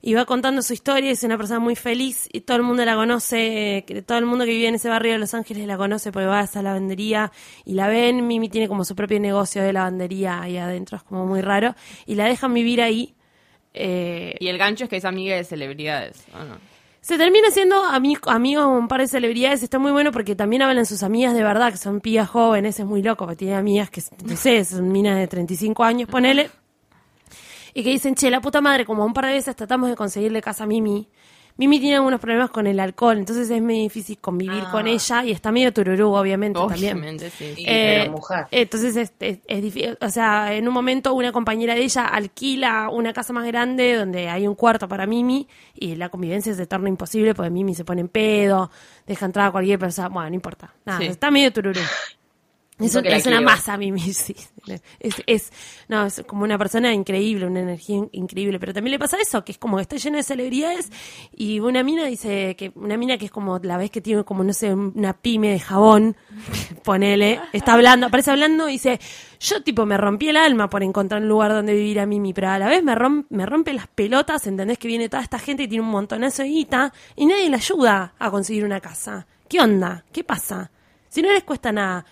y 0.00 0.14
va 0.14 0.24
contando 0.24 0.62
su 0.62 0.72
historia, 0.72 1.10
es 1.10 1.22
una 1.22 1.36
persona 1.36 1.60
muy 1.60 1.76
feliz 1.76 2.28
y 2.32 2.40
todo 2.40 2.56
el 2.56 2.62
mundo 2.64 2.84
la 2.84 2.96
conoce, 2.96 3.84
todo 4.06 4.18
el 4.18 4.26
mundo 4.26 4.44
que 4.44 4.50
vive 4.50 4.66
en 4.68 4.74
ese 4.74 4.88
barrio 4.88 5.12
de 5.12 5.18
Los 5.18 5.32
Ángeles 5.34 5.66
la 5.66 5.76
conoce 5.76 6.10
porque 6.10 6.26
va 6.26 6.40
a 6.40 6.44
esa 6.44 6.60
lavandería 6.62 7.30
y 7.64 7.74
la 7.74 7.86
ven, 7.86 8.26
Mimi 8.26 8.48
tiene 8.48 8.66
como 8.66 8.84
su 8.84 8.96
propio 8.96 9.20
negocio 9.20 9.62
de 9.62 9.72
lavandería 9.72 10.40
ahí 10.42 10.56
adentro, 10.56 10.96
es 10.96 11.02
como 11.04 11.26
muy 11.26 11.40
raro, 11.40 11.74
y 12.06 12.16
la 12.16 12.24
dejan 12.24 12.52
vivir 12.52 12.82
ahí. 12.82 13.14
Eh, 13.74 14.34
Y 14.40 14.48
el 14.48 14.58
gancho 14.58 14.84
es 14.84 14.90
que 14.90 14.96
es 14.96 15.04
amiga 15.04 15.36
de 15.36 15.44
celebridades. 15.44 16.24
¿o 16.34 16.44
no? 16.44 16.56
se 17.00 17.18
termina 17.18 17.50
siendo 17.50 17.82
ami- 17.84 18.16
amigo 18.26 18.64
un 18.68 18.86
par 18.86 19.00
de 19.00 19.08
celebridades, 19.08 19.64
está 19.64 19.80
muy 19.80 19.90
bueno 19.90 20.12
porque 20.12 20.36
también 20.36 20.62
hablan 20.62 20.86
sus 20.86 21.02
amigas 21.02 21.34
de 21.34 21.42
verdad, 21.42 21.72
que 21.72 21.76
son 21.78 22.00
pibas 22.00 22.28
jóvenes, 22.30 22.78
es 22.78 22.86
muy 22.86 23.02
loco, 23.02 23.24
porque 23.24 23.36
tiene 23.38 23.56
amigas 23.56 23.90
que, 23.90 24.00
no 24.24 24.36
sé, 24.36 24.64
son 24.64 24.92
minas 24.92 25.16
de 25.18 25.26
35 25.26 25.82
años, 25.82 26.08
ponele, 26.08 26.48
y 27.74 27.82
que 27.82 27.90
dicen, 27.90 28.14
che, 28.14 28.30
la 28.30 28.40
puta 28.40 28.60
madre, 28.60 28.84
como 28.84 29.04
un 29.04 29.14
par 29.14 29.26
de 29.26 29.32
veces 29.32 29.56
tratamos 29.56 29.88
de 29.90 29.96
conseguirle 29.96 30.40
casa 30.42 30.62
a 30.62 30.66
Mimi, 30.68 31.08
Mimi 31.58 31.78
tiene 31.80 31.96
algunos 31.96 32.18
problemas 32.20 32.50
con 32.50 32.66
el 32.66 32.80
alcohol, 32.80 33.18
entonces 33.18 33.48
es 33.50 33.62
muy 33.62 33.78
difícil 33.80 34.18
convivir 34.18 34.62
Ah. 34.66 34.70
con 34.70 34.86
ella, 34.86 35.24
y 35.24 35.30
está 35.32 35.52
medio 35.52 35.72
tururú, 35.72 36.14
obviamente, 36.14 36.58
también. 36.58 36.92
Obviamente, 36.98 37.30
sí. 37.30 37.52
Sí, 37.56 37.64
Eh, 37.66 37.98
pero 38.02 38.12
mujer. 38.12 38.46
Entonces 38.50 38.96
es, 38.96 39.12
es- 39.20 39.38
es 39.46 39.62
difícil, 39.62 39.98
o 40.00 40.08
sea, 40.08 40.54
en 40.54 40.66
un 40.66 40.74
momento 40.74 41.12
una 41.14 41.30
compañera 41.30 41.74
de 41.74 41.82
ella 41.82 42.06
alquila 42.06 42.88
una 42.90 43.12
casa 43.12 43.32
más 43.32 43.46
grande 43.46 43.94
donde 43.96 44.28
hay 44.28 44.46
un 44.48 44.54
cuarto 44.54 44.88
para 44.88 45.06
Mimi 45.06 45.46
y 45.74 45.94
la 45.96 46.08
convivencia 46.08 46.54
se 46.54 46.66
torna 46.66 46.88
imposible 46.88 47.34
porque 47.34 47.50
Mimi 47.50 47.74
se 47.74 47.84
pone 47.84 48.00
en 48.00 48.08
pedo, 48.08 48.70
deja 49.06 49.26
entrar 49.26 49.48
a 49.48 49.52
cualquier 49.52 49.78
persona, 49.78 50.08
bueno, 50.08 50.30
no 50.30 50.34
importa, 50.34 50.72
nada, 50.84 50.98
Sí. 51.00 51.06
está 51.06 51.30
medio 51.30 51.52
tururú. 51.52 51.80
Es, 52.86 52.92
la 53.10 53.16
es 53.16 53.26
una 53.26 53.36
masa, 53.44 53.76
Mimi, 53.76 54.00
sí. 54.12 54.34
Es, 55.00 55.14
es, 55.26 55.52
no, 55.88 56.06
es 56.06 56.22
como 56.26 56.44
una 56.44 56.56
persona 56.58 56.92
increíble, 56.94 57.46
una 57.46 57.60
energía 57.60 57.96
in- 57.96 58.08
increíble. 58.12 58.58
Pero 58.60 58.72
también 58.72 58.92
le 58.92 58.98
pasa 58.98 59.16
eso, 59.20 59.44
que 59.44 59.52
es 59.52 59.58
como 59.58 59.76
que 59.76 59.82
está 59.82 59.96
lleno 59.96 60.16
de 60.16 60.22
celebridades 60.22 60.90
y 61.36 61.58
una 61.60 61.82
mina 61.82 62.06
dice 62.06 62.54
que, 62.56 62.72
una 62.76 62.96
mina 62.96 63.18
que 63.18 63.24
es 63.26 63.30
como 63.30 63.58
la 63.58 63.76
vez 63.76 63.90
que 63.90 64.00
tiene 64.00 64.24
como, 64.24 64.44
no 64.44 64.52
sé, 64.52 64.72
una 64.72 65.12
pyme 65.14 65.50
de 65.50 65.58
jabón, 65.60 66.16
ponele, 66.84 67.40
está 67.52 67.74
hablando, 67.74 68.06
aparece 68.06 68.30
hablando 68.30 68.68
y 68.68 68.72
dice, 68.72 69.00
yo 69.40 69.62
tipo 69.62 69.84
me 69.86 69.96
rompí 69.96 70.28
el 70.28 70.36
alma 70.36 70.68
por 70.70 70.82
encontrar 70.82 71.22
un 71.22 71.28
lugar 71.28 71.52
donde 71.52 71.74
vivir 71.74 72.00
a 72.00 72.06
Mimi, 72.06 72.32
pero 72.32 72.50
a 72.50 72.58
la 72.58 72.68
vez 72.68 72.82
me, 72.82 72.94
rom- 72.94 73.26
me 73.30 73.46
rompe 73.46 73.72
las 73.72 73.86
pelotas, 73.88 74.46
¿entendés? 74.46 74.78
Que 74.78 74.88
viene 74.88 75.08
toda 75.08 75.22
esta 75.22 75.38
gente 75.38 75.64
y 75.64 75.68
tiene 75.68 75.82
un 75.84 75.90
montonazo 75.90 76.42
de 76.42 76.48
guita 76.48 76.92
y 77.16 77.26
nadie 77.26 77.48
le 77.50 77.56
ayuda 77.56 78.14
a 78.18 78.30
conseguir 78.30 78.64
una 78.64 78.80
casa. 78.80 79.26
¿Qué 79.48 79.60
onda? 79.60 80.04
¿Qué 80.12 80.24
pasa? 80.24 80.70
Si 81.08 81.20
no 81.20 81.30
les 81.30 81.44
cuesta 81.44 81.72
nada. 81.72 82.06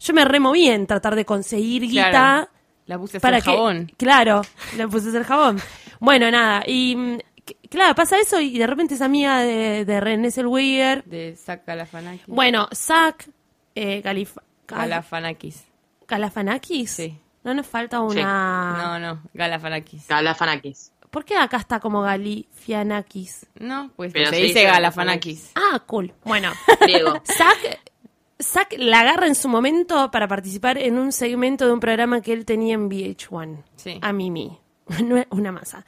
Yo 0.00 0.14
me 0.14 0.24
removí 0.24 0.68
en 0.68 0.86
tratar 0.86 1.14
de 1.16 1.24
conseguir 1.24 1.82
guita 1.82 2.10
Claro. 2.10 2.48
La 2.86 2.98
puse 2.98 3.16
a 3.16 3.18
hacer 3.18 3.20
para 3.20 3.40
que 3.40 3.50
jabón. 3.50 3.92
claro 3.96 4.42
le 4.76 4.86
puse 4.88 5.06
a 5.06 5.08
hacer 5.10 5.24
jabón 5.24 5.60
bueno 5.98 6.30
nada 6.30 6.62
y 6.66 6.94
mm, 6.94 7.18
claro 7.68 7.94
pasa 7.96 8.16
eso 8.20 8.40
y 8.40 8.56
de 8.58 8.66
repente 8.66 8.94
es 8.94 9.00
amiga 9.02 9.40
de, 9.40 9.84
de 9.84 10.00
René 10.00 10.30
Zellweger 10.30 11.02
De 11.04 11.34
Zach 11.36 11.62
Galifianakis. 11.66 12.26
bueno 12.28 12.68
Zach 12.72 13.28
eh, 13.74 14.02
Galif- 14.04 14.40
Gal- 14.68 14.88
Galifianakis. 14.90 15.64
Galifianakis 16.06 16.90
Sí. 16.92 17.18
no 17.42 17.54
nos 17.54 17.66
falta 17.66 18.00
una 18.00 18.76
No, 18.76 18.98
no, 19.00 19.22
Galifianakis. 19.34 20.06
Galafanakis. 20.06 20.92
¿por 21.10 21.24
qué 21.24 21.36
acá 21.36 21.56
está 21.56 21.80
como 21.80 22.02
Galifianakis? 22.02 23.46
No, 23.58 23.90
pues 23.96 24.12
Pero 24.12 24.26
se 24.30 24.36
se 24.36 24.42
dice 24.42 24.60
dice 24.60 24.64
Galifianakis. 24.70 25.52
ah 25.54 25.80
cool 25.86 26.12
bueno 26.24 26.52
Griego. 26.80 27.14
Zack, 27.24 27.80
Zack 28.42 28.74
la 28.78 29.00
agarra 29.00 29.26
en 29.26 29.34
su 29.34 29.48
momento 29.48 30.10
para 30.10 30.28
participar 30.28 30.76
en 30.78 30.98
un 30.98 31.12
segmento 31.12 31.66
de 31.66 31.72
un 31.72 31.80
programa 31.80 32.20
que 32.20 32.32
él 32.32 32.44
tenía 32.44 32.74
en 32.74 32.90
VH1. 32.90 33.62
Sí. 33.76 33.98
A 34.02 34.12
Mimi. 34.12 34.58
Una 35.30 35.52
masa. 35.52 35.84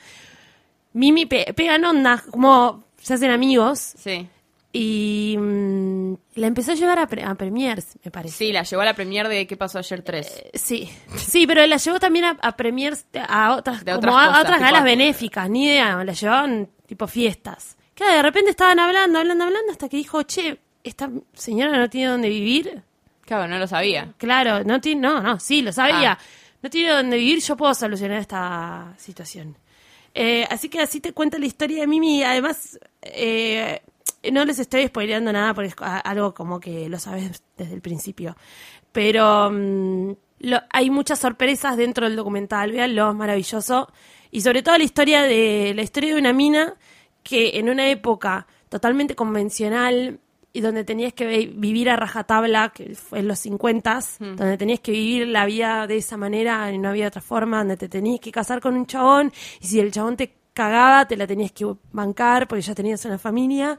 Mimi 0.94 1.26
pe 1.26 1.52
pegan 1.54 1.84
onda, 1.84 2.22
como 2.30 2.84
se 3.00 3.14
hacen 3.14 3.30
amigos. 3.30 3.78
Sí. 3.98 4.26
Y 4.72 5.36
mm, 5.38 6.14
la 6.34 6.46
empezó 6.46 6.72
a 6.72 6.74
llevar 6.74 6.98
a, 6.98 7.06
pre- 7.06 7.24
a 7.24 7.34
premiers, 7.34 7.98
me 8.04 8.10
parece. 8.10 8.36
Sí, 8.36 8.52
la 8.52 8.62
llevó 8.64 8.82
a 8.82 8.84
la 8.84 8.94
premier 8.94 9.26
de 9.28 9.46
¿Qué 9.46 9.56
pasó 9.56 9.78
ayer 9.78 10.02
3? 10.02 10.44
Sí, 10.54 10.88
sí, 11.16 11.46
pero 11.46 11.66
la 11.66 11.76
llevó 11.78 11.98
también 11.98 12.26
a, 12.26 12.30
a 12.42 12.56
premiers, 12.56 13.06
a 13.28 13.56
otras, 13.56 13.84
De 13.84 13.92
como 13.94 14.14
otras 14.16 14.36
a, 14.36 14.40
otras 14.42 14.60
galas 14.60 14.84
benéficas, 14.84 15.48
ni 15.48 15.66
idea, 15.66 16.02
la 16.04 16.12
llevaban 16.12 16.68
tipo 16.86 17.06
fiestas. 17.06 17.76
Claro, 17.94 18.14
de 18.16 18.22
repente 18.22 18.50
estaban 18.50 18.78
hablando, 18.78 19.18
hablando, 19.18 19.44
hablando, 19.44 19.72
hasta 19.72 19.88
que 19.88 19.96
dijo, 19.96 20.22
che, 20.24 20.58
esta 20.88 21.10
señora 21.34 21.76
no 21.78 21.88
tiene 21.90 22.10
dónde 22.10 22.28
vivir. 22.28 22.82
Claro, 23.24 23.46
no 23.46 23.58
lo 23.58 23.66
sabía. 23.66 24.12
Claro, 24.18 24.64
no 24.64 24.80
tiene, 24.80 25.00
no, 25.02 25.20
no, 25.20 25.38
sí, 25.38 25.62
lo 25.62 25.72
sabía. 25.72 26.12
Ah. 26.12 26.18
No 26.62 26.70
tiene 26.70 26.90
dónde 26.92 27.16
vivir, 27.16 27.40
yo 27.40 27.56
puedo 27.56 27.72
solucionar 27.74 28.18
esta 28.18 28.94
situación. 28.96 29.56
Eh, 30.14 30.46
así 30.50 30.68
que 30.68 30.80
así 30.80 31.00
te 31.00 31.12
cuenta 31.12 31.38
la 31.38 31.46
historia 31.46 31.80
de 31.82 31.86
Mimi. 31.86 32.24
Además, 32.24 32.78
eh, 33.02 33.80
no 34.32 34.44
les 34.44 34.58
estoy 34.58 34.86
spoileando 34.88 35.32
nada 35.32 35.54
porque 35.54 35.68
es 35.68 35.76
algo 35.80 36.34
como 36.34 36.58
que 36.58 36.88
lo 36.88 36.98
sabes 36.98 37.42
desde 37.56 37.74
el 37.74 37.80
principio. 37.80 38.36
Pero 38.90 39.50
mm, 39.52 40.12
lo- 40.40 40.62
hay 40.70 40.90
muchas 40.90 41.20
sorpresas 41.20 41.76
dentro 41.76 42.06
del 42.06 42.16
documental, 42.16 42.72
véanlo, 42.72 43.10
es 43.10 43.14
maravilloso. 43.16 43.92
Y 44.30 44.40
sobre 44.40 44.62
todo 44.62 44.76
la 44.78 44.84
historia 44.84 45.22
de 45.22 45.72
la 45.76 45.82
historia 45.82 46.14
de 46.14 46.20
una 46.20 46.32
mina 46.32 46.74
que 47.22 47.58
en 47.58 47.68
una 47.68 47.88
época 47.88 48.46
totalmente 48.68 49.14
convencional 49.14 50.18
y 50.58 50.60
donde 50.60 50.84
tenías 50.84 51.12
que 51.12 51.26
vi- 51.26 51.46
vivir 51.54 51.88
a 51.90 51.96
rajatabla, 51.96 52.70
que 52.74 52.94
fue 52.94 53.20
en 53.20 53.28
los 53.28 53.38
50, 53.38 54.00
donde 54.36 54.56
tenías 54.58 54.80
que 54.80 54.92
vivir 54.92 55.28
la 55.28 55.46
vida 55.46 55.86
de 55.86 55.96
esa 55.96 56.16
manera 56.16 56.70
y 56.72 56.78
no 56.78 56.88
había 56.88 57.08
otra 57.08 57.20
forma, 57.22 57.58
donde 57.58 57.76
te 57.76 57.88
tenías 57.88 58.20
que 58.20 58.30
casar 58.32 58.60
con 58.60 58.74
un 58.76 58.86
chabón 58.86 59.32
y 59.60 59.66
si 59.66 59.80
el 59.80 59.92
chabón 59.92 60.16
te 60.16 60.34
cagaba 60.52 61.06
te 61.06 61.16
la 61.16 61.26
tenías 61.26 61.52
que 61.52 61.64
bancar 61.92 62.48
porque 62.48 62.62
ya 62.62 62.74
tenías 62.74 63.04
una 63.04 63.18
familia. 63.18 63.78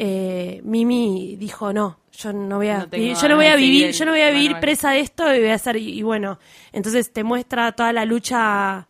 Eh, 0.00 0.60
Mimi 0.64 1.34
dijo 1.36 1.72
no, 1.72 1.98
yo 2.12 2.32
no 2.32 2.58
voy 2.58 2.68
a, 2.68 2.78
No 2.78 2.88
tengo 2.88 3.02
vivir- 3.04 3.16
yo 3.20 3.28
no 3.28 3.34
voy 3.36 3.46
a 3.46 3.56
vivir, 3.56 3.86
el 3.86 3.92
yo 3.92 4.04
no 4.04 4.12
voy 4.12 4.20
a 4.20 4.30
vivir 4.30 4.50
presa 4.60 4.90
de 4.92 5.00
esto 5.00 5.34
y 5.34 5.40
voy 5.40 5.48
a 5.48 5.54
hacer 5.54 5.76
y, 5.76 5.98
y 5.98 6.02
bueno, 6.02 6.38
entonces 6.72 7.12
te 7.12 7.24
muestra 7.24 7.72
toda 7.72 7.92
la 7.92 8.04
lucha 8.04 8.86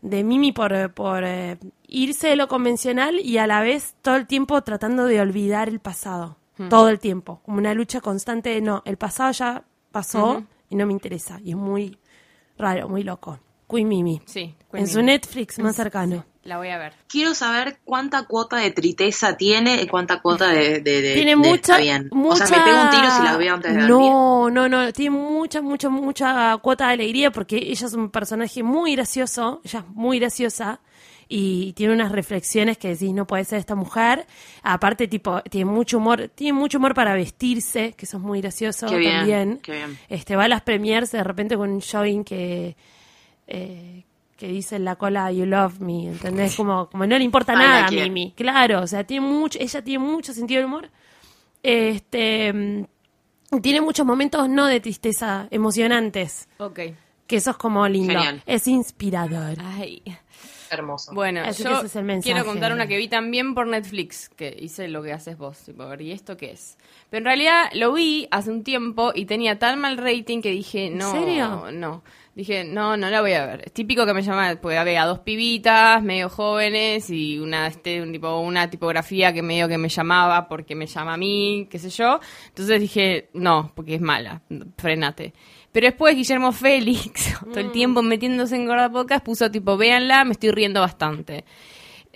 de 0.00 0.24
Mimi 0.24 0.52
por, 0.52 0.94
por 0.94 1.24
eh, 1.24 1.58
irse 1.88 2.28
de 2.28 2.36
lo 2.36 2.48
convencional 2.48 3.18
y 3.20 3.36
a 3.38 3.46
la 3.46 3.60
vez 3.60 3.96
todo 4.00 4.16
el 4.16 4.26
tiempo 4.26 4.62
tratando 4.62 5.04
de 5.04 5.20
olvidar 5.20 5.68
el 5.68 5.80
pasado. 5.80 6.38
Todo 6.68 6.88
el 6.88 6.98
tiempo, 6.98 7.40
como 7.44 7.58
una 7.58 7.74
lucha 7.74 8.00
constante 8.00 8.50
de 8.50 8.60
no, 8.60 8.82
el 8.84 8.96
pasado 8.96 9.32
ya 9.32 9.62
pasó 9.92 10.44
y 10.70 10.76
no 10.76 10.86
me 10.86 10.92
interesa. 10.92 11.38
Y 11.44 11.50
es 11.50 11.56
muy 11.56 11.98
raro, 12.58 12.88
muy 12.88 13.02
loco. 13.02 13.38
Queen 13.68 13.88
Mimi. 13.88 14.22
Sí. 14.26 14.54
en 14.72 14.86
su 14.86 15.02
Netflix 15.02 15.58
más 15.58 15.74
cercano. 15.76 16.24
La 16.44 16.58
voy 16.58 16.68
a 16.68 16.78
ver. 16.78 16.92
Quiero 17.08 17.34
saber 17.34 17.80
cuánta 17.84 18.22
cuota 18.26 18.58
de 18.58 18.70
triteza 18.70 19.36
tiene 19.36 19.82
y 19.82 19.88
cuánta 19.88 20.22
cuota 20.22 20.46
de. 20.50 20.80
de, 20.80 21.02
de- 21.02 21.14
Tiene 21.14 21.30
de 21.30 21.36
mucha, 21.36 21.54
está 21.56 21.78
bien. 21.78 22.08
mucha... 22.12 22.44
O 22.44 22.46
sea, 22.46 22.58
me 22.58 22.64
pego 22.64 22.82
un 22.82 22.90
tiro 22.90 23.10
si 23.10 23.22
la 23.24 23.36
veo 23.36 23.54
antes 23.54 23.74
de 23.74 23.80
dormir. 23.80 24.08
No, 24.10 24.50
no, 24.50 24.68
no. 24.68 24.92
Tiene 24.92 25.10
mucha, 25.10 25.60
mucha, 25.60 25.88
mucha 25.88 26.56
cuota 26.58 26.86
de 26.86 26.92
alegría 26.92 27.32
porque 27.32 27.56
ella 27.56 27.86
es 27.86 27.92
un 27.94 28.10
personaje 28.10 28.62
muy 28.62 28.94
gracioso. 28.94 29.60
Ella 29.64 29.80
es 29.80 29.94
muy 29.96 30.20
graciosa 30.20 30.78
y 31.28 31.72
tiene 31.72 31.92
unas 31.94 32.12
reflexiones 32.12 32.78
que 32.78 32.88
decís, 32.88 33.12
no 33.12 33.26
puede 33.26 33.44
ser 33.44 33.58
esta 33.58 33.74
mujer. 33.74 34.26
Aparte, 34.62 35.08
tipo, 35.08 35.40
tiene 35.42 35.70
mucho 35.70 35.98
humor, 35.98 36.30
tiene 36.34 36.52
mucho 36.58 36.78
humor 36.78 36.94
para 36.94 37.14
vestirse, 37.14 37.94
que 37.94 38.04
eso 38.06 38.18
es 38.18 38.22
muy 38.22 38.40
gracioso 38.40 38.86
Qué 38.86 38.96
bien, 38.98 39.16
también. 39.16 39.58
qué 39.62 39.72
bien. 39.72 39.98
Este, 40.08 40.36
va 40.36 40.44
a 40.44 40.48
las 40.48 40.62
premiers 40.62 41.10
de 41.12 41.24
repente 41.24 41.56
con 41.56 41.70
un 41.70 41.80
jogging 41.80 42.24
que... 42.24 42.76
eh, 43.46 44.02
que 44.36 44.48
dice 44.48 44.76
en 44.76 44.84
la 44.84 44.96
cola 44.96 45.32
You 45.32 45.46
love 45.46 45.80
me, 45.80 46.08
¿entendés? 46.08 46.56
Como, 46.56 46.90
como 46.90 47.06
no 47.06 47.16
le 47.16 47.24
importa 47.24 47.54
nada 47.54 47.86
a. 47.86 47.90
Mimi. 47.90 48.34
Claro, 48.36 48.82
o 48.82 48.86
sea, 48.86 49.02
tiene 49.02 49.26
mucho, 49.26 49.58
ella 49.58 49.82
tiene 49.82 50.04
mucho 50.04 50.34
sentido 50.34 50.58
del 50.60 50.66
humor. 50.66 50.90
Este 51.62 52.52
mm, 52.52 52.84
tiene 53.62 53.80
muchos 53.80 54.04
momentos 54.04 54.46
no 54.50 54.66
de 54.66 54.80
tristeza, 54.80 55.48
emocionantes, 55.50 56.48
Ok. 56.58 56.80
que 57.26 57.36
eso 57.36 57.52
es 57.52 57.56
como 57.56 57.88
lindo. 57.88 58.12
Genial. 58.12 58.42
Es 58.44 58.66
inspirador. 58.66 59.56
Ay. 59.64 60.02
Hermoso. 60.78 61.12
Bueno, 61.12 61.40
Así 61.44 61.62
que 61.62 61.68
yo 61.68 61.76
ese 61.78 61.86
es 61.86 61.96
el 61.96 62.04
mensaje. 62.04 62.32
quiero 62.32 62.46
contar 62.46 62.72
una 62.72 62.86
que 62.86 62.96
vi 62.96 63.08
también 63.08 63.54
por 63.54 63.66
Netflix, 63.66 64.28
que 64.28 64.56
hice 64.58 64.88
lo 64.88 65.02
que 65.02 65.12
haces 65.12 65.36
vos, 65.38 65.58
tipo, 65.58 65.82
a 65.82 65.86
ver, 65.86 66.02
¿y 66.02 66.12
esto 66.12 66.36
qué 66.36 66.52
es? 66.52 66.76
Pero 67.10 67.18
en 67.18 67.24
realidad 67.24 67.64
lo 67.74 67.92
vi 67.92 68.28
hace 68.30 68.50
un 68.50 68.64
tiempo 68.64 69.12
y 69.14 69.26
tenía 69.26 69.58
tan 69.58 69.78
mal 69.80 69.96
rating 69.96 70.40
que 70.40 70.50
dije, 70.50 70.90
no, 70.90 71.12
serio? 71.12 71.70
no. 71.72 72.02
Dije, 72.34 72.64
no, 72.64 72.98
no 72.98 73.08
la 73.08 73.22
voy 73.22 73.32
a 73.32 73.46
ver. 73.46 73.62
Es 73.64 73.72
típico 73.72 74.04
que 74.04 74.12
me 74.12 74.20
llama, 74.20 74.58
porque 74.60 74.76
había 74.76 75.06
dos 75.06 75.20
pibitas, 75.20 76.02
medio 76.02 76.28
jóvenes, 76.28 77.08
y 77.08 77.38
una, 77.38 77.66
este, 77.66 78.02
un 78.02 78.12
tipo, 78.12 78.38
una 78.40 78.68
tipografía 78.68 79.32
que 79.32 79.40
medio 79.40 79.68
que 79.68 79.78
me 79.78 79.88
llamaba 79.88 80.46
porque 80.46 80.74
me 80.74 80.86
llama 80.86 81.14
a 81.14 81.16
mí, 81.16 81.66
qué 81.70 81.78
sé 81.78 81.88
yo. 81.88 82.20
Entonces 82.48 82.78
dije, 82.78 83.30
no, 83.32 83.72
porque 83.74 83.94
es 83.94 84.02
mala, 84.02 84.42
frenate. 84.76 85.32
Pero 85.76 85.88
después 85.88 86.16
Guillermo 86.16 86.52
Félix, 86.52 87.38
todo 87.44 87.60
el 87.60 87.70
tiempo 87.70 88.00
metiéndose 88.00 88.56
en 88.56 88.64
Gorda 88.64 88.90
Podcast, 88.90 89.22
puso 89.22 89.50
tipo, 89.50 89.76
véanla, 89.76 90.24
me 90.24 90.32
estoy 90.32 90.50
riendo 90.50 90.80
bastante. 90.80 91.44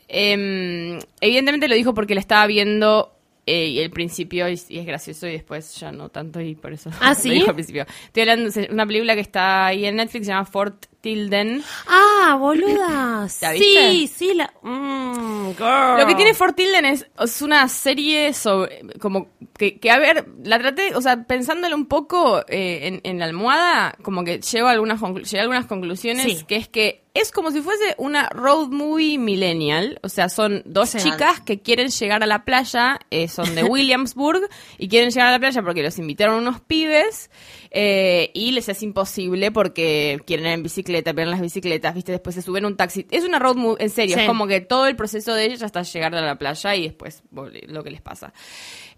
Em, 0.08 0.98
evidentemente 1.20 1.68
lo 1.68 1.74
dijo 1.74 1.92
porque 1.92 2.14
la 2.14 2.22
estaba 2.22 2.46
viendo 2.46 3.12
eh, 3.44 3.66
y 3.66 3.80
el 3.80 3.90
principio 3.90 4.48
y, 4.48 4.58
y 4.70 4.78
es 4.78 4.86
gracioso 4.86 5.26
y 5.26 5.32
después 5.32 5.78
ya 5.78 5.92
no 5.92 6.08
tanto 6.08 6.40
y 6.40 6.54
por 6.54 6.72
eso 6.72 6.88
¿Ah, 7.02 7.10
lo 7.14 7.14
sí? 7.16 7.32
dijo 7.32 7.50
al 7.50 7.54
principio. 7.54 7.84
Estoy 8.06 8.22
hablando 8.22 8.48
de 8.48 8.68
una 8.72 8.86
película 8.86 9.14
que 9.14 9.20
está 9.20 9.66
ahí 9.66 9.84
en 9.84 9.96
Netflix, 9.96 10.24
se 10.24 10.32
llama 10.32 10.46
Fort 10.46 10.86
Tilden. 11.00 11.62
Ah, 11.86 12.36
boluda. 12.38 13.22
¿La 13.22 13.28
sí, 13.28 13.46
viste? 13.58 14.06
sí, 14.08 14.34
la. 14.34 14.52
Mm, 14.62 15.50
girl. 15.56 15.98
Lo 16.00 16.06
que 16.06 16.14
tiene 16.14 16.34
Fort 16.34 16.56
Tilden 16.56 16.84
es, 16.84 17.06
es 17.18 17.42
una 17.42 17.66
serie 17.68 18.32
sobre, 18.34 18.82
como, 19.00 19.28
que, 19.56 19.78
que, 19.78 19.90
a 19.90 19.98
ver, 19.98 20.26
la 20.44 20.58
traté, 20.58 20.94
o 20.94 21.00
sea, 21.02 21.24
pensándolo 21.24 21.74
un 21.76 21.86
poco 21.86 22.40
eh, 22.48 22.80
en, 22.86 23.00
en 23.04 23.18
la 23.18 23.24
almohada, 23.26 23.96
como 24.02 24.24
que 24.24 24.40
llevo 24.40 24.68
algunas, 24.68 25.00
llegué 25.00 25.38
a 25.38 25.42
algunas 25.42 25.66
conclusiones, 25.66 26.24
Sí. 26.24 26.44
que 26.46 26.56
es 26.56 26.68
que 26.68 27.04
es 27.12 27.32
como 27.32 27.50
si 27.50 27.60
fuese 27.60 27.96
una 27.98 28.28
road 28.28 28.68
movie 28.68 29.18
millennial, 29.18 29.98
o 30.04 30.08
sea, 30.08 30.28
son 30.28 30.62
dos 30.64 30.94
chicas 30.96 31.40
que 31.40 31.60
quieren 31.60 31.88
llegar 31.88 32.22
a 32.22 32.26
la 32.26 32.44
playa, 32.44 33.00
eh, 33.10 33.26
son 33.26 33.52
de 33.56 33.64
Williamsburg, 33.64 34.48
y 34.78 34.88
quieren 34.88 35.10
llegar 35.10 35.26
a 35.28 35.32
la 35.32 35.40
playa 35.40 35.60
porque 35.62 35.82
los 35.82 35.98
invitaron 35.98 36.36
unos 36.36 36.60
pibes, 36.60 37.28
eh, 37.72 38.30
y 38.34 38.50
les 38.52 38.68
es 38.68 38.82
imposible 38.82 39.52
porque 39.52 40.18
quieren 40.26 40.46
ir 40.46 40.52
en 40.54 40.62
bicicleta, 40.64 41.12
pierden 41.14 41.30
las 41.30 41.40
bicicletas, 41.40 41.94
viste, 41.94 42.12
después 42.12 42.34
se 42.34 42.42
suben 42.42 42.64
un 42.64 42.76
taxi. 42.76 43.06
Es 43.10 43.24
una 43.24 43.38
road 43.38 43.56
movie, 43.56 43.82
en 43.84 43.90
serio, 43.90 44.16
Sí. 44.16 44.22
es 44.22 44.26
como 44.26 44.46
que 44.48 44.60
todo 44.60 44.86
el 44.86 44.96
proceso 44.96 45.32
de 45.34 45.44
ellos 45.46 45.62
hasta 45.62 45.82
llegar 45.82 46.14
a 46.14 46.20
la 46.20 46.36
playa 46.36 46.74
y 46.74 46.84
después 46.84 47.22
lo 47.32 47.82
que 47.84 47.90
les 47.90 48.00
pasa. 48.02 48.32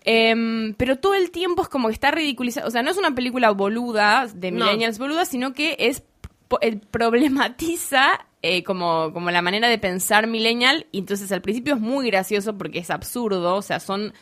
Em, 0.04 0.74
pero 0.74 0.96
todo 0.96 1.14
el 1.14 1.30
tiempo 1.30 1.62
es 1.62 1.68
como 1.68 1.88
que 1.88 1.94
está 1.94 2.11
ridiculizado. 2.11 2.66
O 2.66 2.70
sea, 2.70 2.82
no 2.82 2.90
es 2.90 2.96
una 2.96 3.14
película 3.14 3.50
boluda, 3.50 4.26
de 4.35 4.50
No. 4.50 4.64
millennials 4.64 4.98
boluda, 4.98 5.24
sino 5.26 5.52
que 5.52 5.76
es 5.78 6.02
problematiza 6.90 8.26
eh, 8.42 8.64
como, 8.64 9.12
como 9.12 9.30
la 9.30 9.42
manera 9.42 9.68
de 9.68 9.78
pensar 9.78 10.26
millennial. 10.26 10.87
Y 10.92 10.98
entonces 10.98 11.30
al 11.32 11.42
principio 11.42 11.74
es 11.74 11.80
muy 11.80 12.06
gracioso 12.06 12.56
porque 12.58 12.80
es 12.80 12.90
absurdo. 12.90 13.54
O 13.54 13.62
sea, 13.62 13.80
son 13.80 14.12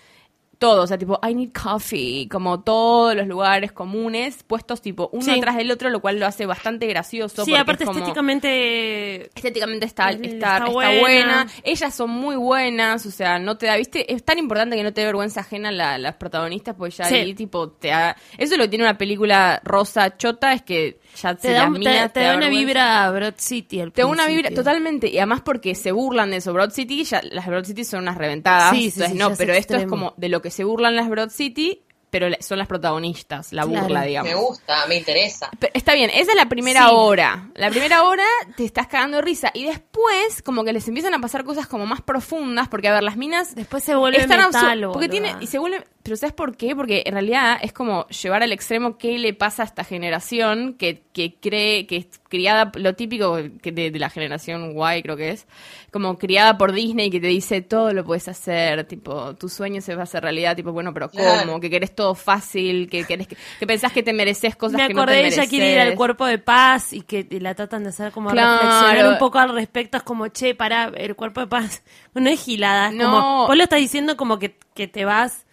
todos, 0.61 0.85
o 0.85 0.87
sea, 0.87 0.99
tipo, 0.99 1.19
I 1.27 1.35
need 1.35 1.51
coffee, 1.53 2.29
como 2.31 2.61
todos 2.61 3.17
los 3.17 3.27
lugares 3.27 3.73
comunes 3.73 4.45
puestos 4.45 4.81
tipo 4.83 5.09
uno 5.13 5.25
Sí. 5.25 5.31
atrás 5.39 5.57
del 5.57 5.71
otro, 5.71 5.89
lo 5.91 6.01
cual 6.01 6.21
lo 6.21 6.27
hace 6.27 6.45
bastante 6.47 6.87
gracioso. 6.87 7.45
Sí, 7.45 7.55
aparte 7.57 7.85
es 7.85 7.89
como- 7.89 7.99
estéticamente. 7.99 9.23
Estéticamente 9.35 9.87
está, 9.87 10.11
Está 10.11 10.27
está, 10.27 10.57
está 10.67 11.01
buena. 11.01 11.47
Ellas 11.65 11.95
son 11.95 12.11
muy 12.11 12.37
buenas, 12.37 13.07
o 13.07 13.11
sea, 13.11 13.39
no 13.39 13.57
te 13.57 13.67
da, 13.67 13.77
viste, 13.77 14.13
es 14.13 14.23
tan 14.25 14.39
importante 14.39 14.77
que 14.77 14.83
no 14.83 14.93
te 14.93 15.01
dé 15.01 15.07
vergüenza 15.07 15.41
ajena 15.41 15.73
la- 15.73 15.99
las 15.99 16.15
protagonistas, 16.17 16.75
porque 16.77 16.95
ya 16.95 17.05
Sí. 17.07 17.15
ahí, 17.15 17.35
tipo, 17.35 17.71
te 17.71 17.89
da... 17.89 18.17
Eso 18.39 18.53
es 18.55 18.59
lo 18.59 18.65
que 18.65 18.69
tiene 18.69 18.85
una 18.85 18.99
película 18.99 19.61
rosa 19.65 20.17
chota, 20.17 20.53
es 20.53 20.63
que 20.63 21.01
ya 21.21 21.35
Te 21.35 21.49
se 21.49 21.53
da, 21.55 21.65
te, 21.65 21.71
mina, 21.79 22.09
te 22.11 22.21
da 22.21 22.37
una 22.37 22.49
vibra 22.49 23.11
Broad 23.11 23.35
City. 23.39 23.81
al 23.81 23.93
Te 23.93 24.03
da 24.03 24.07
una 24.09 24.27
vibra 24.27 24.51
totalmente, 24.51 25.09
y 25.09 25.17
además 25.19 25.41
porque 25.43 25.75
se 25.75 25.91
burlan 25.93 26.31
de 26.31 26.37
eso. 26.37 26.53
Broad 26.53 26.71
City, 26.71 27.03
ya, 27.05 27.21
las 27.31 27.47
Broad 27.47 27.65
City 27.65 27.85
son 27.85 28.01
unas 28.03 28.19
reventadas. 28.19 28.71
Sí, 28.71 28.91
sí, 28.91 29.01
entonces 29.03 29.13
sí, 29.13 29.19
no, 29.19 29.31
pero 29.37 29.55
esto 29.55 29.77
es 29.77 29.87
como 29.87 30.13
de 30.17 30.29
lo 30.29 30.43
que 30.43 30.50
se 30.51 30.65
burlan 30.65 30.97
las 30.97 31.09
Broad 31.09 31.31
City, 31.31 31.83
pero 32.11 32.27
son 32.41 32.59
las 32.59 32.67
protagonistas, 32.67 33.53
la 33.53 33.65
Claro. 33.65 33.83
burla, 33.85 34.03
digamos. 34.03 34.29
Me 34.33 34.35
gusta, 34.37 34.87
me 34.89 34.97
interesa. 34.97 35.49
Pero 35.61 35.73
está 35.77 35.95
bien, 35.95 36.11
esa 36.13 36.33
es 36.33 36.37
la 36.37 36.49
primera 36.49 36.89
Sí. 36.89 36.93
hora. 36.93 37.49
La 37.55 37.71
primera 37.71 38.03
hora 38.03 38.25
te 38.57 38.65
estás 38.65 38.89
cagando 38.89 39.19
de 39.19 39.23
risa. 39.23 39.51
Y 39.55 39.65
después, 39.65 40.43
como 40.45 40.65
que 40.65 40.73
les 40.73 40.89
empiezan 40.89 41.15
a 41.15 41.21
pasar 41.21 41.45
cosas 41.45 41.69
como 41.69 41.87
más 41.87 42.01
profundas. 42.03 42.67
Porque, 42.69 42.89
a 42.89 42.95
ver, 42.95 43.05
las 43.05 43.17
minas. 43.17 43.55
Después 43.55 43.85
se 43.85 43.95
vuelve 43.95 44.19
están 44.21 44.39
metal, 44.45 44.83
absur- 44.83 44.93
Porque 44.93 45.09
tiene. 45.09 45.37
Y 45.41 45.47
se 45.47 45.59
vuelve. 45.61 45.85
Pero 46.11 46.17
¿sabes 46.19 46.35
por 46.35 46.57
qué? 46.57 46.75
Porque 46.75 47.05
en 47.07 47.13
realidad 47.13 47.59
es 47.63 47.73
como 47.73 48.09
llevar 48.09 48.43
al 48.43 48.51
extremo 48.51 48.99
qué 48.99 49.17
le 49.17 49.33
pasa 49.33 49.63
a 49.63 49.67
esta 49.67 49.85
generación 49.85 50.75
que, 50.75 51.05
que 51.13 51.37
cree 51.41 51.87
que 51.87 51.99
es 51.99 52.07
criada. 52.29 52.73
Lo 52.75 52.95
típico 52.97 53.39
que 53.63 53.71
de, 53.71 53.93
de 53.93 53.99
la 54.01 54.11
generación 54.11 54.73
Y, 54.97 55.03
creo 55.03 55.17
que 55.17 55.31
es. 55.31 55.47
Como 55.93 56.19
criada 56.19 56.59
por 56.59 56.73
Disney 56.73 57.11
que 57.11 57.21
te 57.21 57.29
dice 57.29 57.61
todo 57.63 57.93
lo 57.93 58.05
puedes 58.05 58.27
hacer. 58.27 58.83
Tipo, 58.89 59.37
tu 59.37 59.49
sueño 59.49 59.81
se 59.81 59.95
va 59.95 60.01
a 60.01 60.03
hacer 60.05 60.25
realidad. 60.25 60.57
Tipo, 60.57 60.73
bueno, 60.73 60.93
pero 60.93 61.11
¿cómo? 61.11 61.23
Claro. 61.23 61.61
Que 61.61 61.71
querés 61.71 61.95
todo 61.95 62.17
fácil. 62.17 62.91
Que, 62.91 63.05
querés 63.05 63.29
que, 63.29 63.37
que 63.61 63.67
pensás 63.69 63.93
que 63.93 64.03
te 64.03 64.13
mereces 64.13 64.57
cosas 64.57 64.79
Me 64.81 64.89
que 64.89 64.95
no 64.95 64.99
te 64.99 65.03
acordé 65.03 65.17
de 65.19 65.23
mereces. 65.23 65.39
ella 65.45 65.49
quiere 65.49 65.73
ir 65.75 65.79
al 65.79 65.95
cuerpo 65.95 66.27
de 66.27 66.39
paz 66.39 66.93
y 66.93 67.03
que 67.03 67.25
la 67.41 67.55
tratan 67.55 67.85
de 67.85 67.91
hacer 67.91 68.11
como 68.11 68.31
Claro. 68.31 68.61
reflexionar 68.63 69.13
un 69.13 69.19
poco 69.19 69.39
al 69.39 69.55
respecto. 69.55 69.97
Es 69.99 70.03
como, 70.03 70.27
che, 70.27 70.57
para 70.57 70.87
el 70.97 71.15
cuerpo 71.15 71.41
de 71.41 71.47
paz 71.47 71.85
no 72.15 72.29
es 72.29 72.43
gilada. 72.45 72.89
Es 72.89 72.95
No. 72.95 73.11
como, 73.13 73.47
vos 73.47 73.57
lo 73.57 73.63
estás 73.63 73.79
diciendo 73.79 74.17
como 74.17 74.41
que, 74.41 74.57
que 74.75 74.89
te 74.89 75.05
vas 75.05 75.47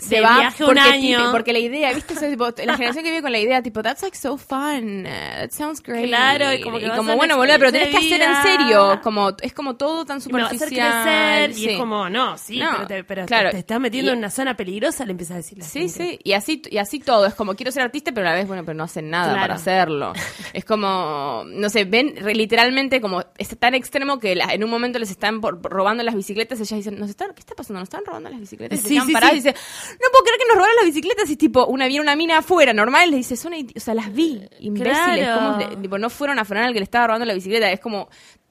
se 0.00 0.16
de 0.16 0.20
va 0.22 0.38
viaje 0.40 0.62
un 0.64 0.68
porque, 0.68 0.80
año. 0.80 1.18
tipo- 1.18 1.30
porque 1.32 1.52
la 1.52 1.58
idea, 1.58 1.92
¿viste? 1.92 2.14
La 2.64 2.74
generación 2.76 3.04
que 3.04 3.10
vive 3.10 3.22
con 3.22 3.32
la 3.32 3.38
idea, 3.38 3.62
tipo, 3.62 3.82
that's 3.82 4.02
like 4.02 4.16
so 4.16 4.36
fun, 4.36 5.00
uh, 5.06 5.08
that 5.40 5.50
sounds 5.50 5.82
great. 5.82 6.06
Claro, 6.06 6.52
y 6.52 6.60
como 6.62 6.78
que 6.78 6.86
a 6.86 6.94
ser 7.02 7.16
bueno, 7.16 7.36
boludo, 7.36 7.58
pero 7.58 7.72
tenés 7.72 7.88
que 7.88 7.96
hacer 7.98 8.22
en 8.22 8.42
serio, 8.42 9.00
como, 9.02 9.30
es 9.40 9.52
como 9.52 9.76
todo 9.76 10.04
tan 10.04 10.20
y 10.24 10.32
me 10.32 10.38
va 10.40 10.44
a 10.44 10.46
hacer 10.48 10.58
superficial. 10.68 11.02
crecer. 11.46 11.58
Y 11.58 11.68
es 11.72 11.78
como, 11.78 12.08
no, 12.10 12.36
sí, 12.38 12.58
No, 12.58 12.70
pero, 12.72 12.86
te, 12.86 13.04
pero 13.04 13.22
te- 13.22 13.26
claro. 13.28 13.50
te, 13.50 13.58
estás 13.58 13.80
metiendo 13.80 14.10
Y- 14.10 14.12
en 14.14 14.18
una 14.18 14.30
zona 14.30 14.56
peligrosa, 14.56 15.04
le 15.04 15.12
empieza 15.12 15.34
a 15.34 15.36
decir 15.38 15.58
la 15.58 15.64
Sí, 15.64 15.80
gente. 15.88 15.94
sí, 15.94 16.18
y 16.24 16.32
así, 16.32 16.62
y 16.70 16.78
así 16.78 16.98
todo, 17.00 17.26
es 17.26 17.34
como 17.34 17.54
quiero 17.54 17.72
ser 17.72 17.82
artista, 17.82 18.12
pero 18.12 18.26
a 18.26 18.30
la 18.30 18.36
vez, 18.36 18.46
bueno, 18.46 18.64
pero 18.64 18.76
no 18.76 18.84
hacen 18.84 19.10
nada 19.10 19.32
Claro. 19.32 19.40
para 19.42 19.54
hacerlo. 19.54 20.12
Es 20.52 20.64
como, 20.64 21.44
no 21.46 21.68
sé, 21.70 21.84
ven 21.84 22.14
re- 22.16 22.34
literalmente 22.34 23.00
como 23.00 23.22
es 23.38 23.48
tan 23.58 23.74
extremo 23.74 24.18
que 24.18 24.34
la- 24.34 24.52
en 24.52 24.64
un 24.64 24.70
momento 24.70 24.98
les 24.98 25.10
están 25.10 25.40
por- 25.40 25.62
robando 25.62 26.02
las 26.02 26.14
bicicletas, 26.14 26.58
ellas 26.58 26.70
dicen, 26.78 26.98
¿nos 26.98 27.08
están, 27.10 27.32
¿qué 27.34 27.40
está 27.40 27.54
pasando? 27.54 27.78
¿Nos 27.80 27.86
están 27.88 28.02
robando 28.04 28.30
las 28.30 28.40
bicicletas? 28.40 28.78
Y 28.78 28.82
se 28.82 28.88
Sí, 28.88 28.94
quedan 28.94 29.06
sí, 29.06 29.12
paradas 29.12 29.32
y 29.34 29.36
dicen, 29.36 29.54
no 29.92 30.08
puedo 30.12 30.24
creer 30.24 30.38
que 30.38 30.46
nos 30.48 30.56
robaron 30.56 30.76
las 30.76 30.84
bicicletas, 30.86 31.30
y 31.30 31.36
tipo, 31.36 31.66
una 31.66 31.86
viene 31.88 32.02
una 32.02 32.16
mina 32.16 32.38
afuera, 32.38 32.72
normal, 32.72 33.10
le 33.10 33.16
dice, 33.18 33.36
son, 33.36 33.52
o 33.54 33.80
sea, 33.80 33.94
las 33.94 34.12
vi, 34.12 34.42
imbéciles, 34.60 34.98
Claro. 35.26 35.34
como 35.40 35.58
de- 35.70 35.76
tipo, 35.76 35.98
no 35.98 36.10
fueron 36.10 36.38
a 36.38 36.44
frenar 36.44 36.66
al 36.68 36.72
que 36.72 36.80
le 36.80 36.84
estaba 36.84 37.06
robando 37.08 37.26
la 37.26 37.34
bicicleta, 37.34 37.70
es 37.70 37.80
como, 37.80 38.08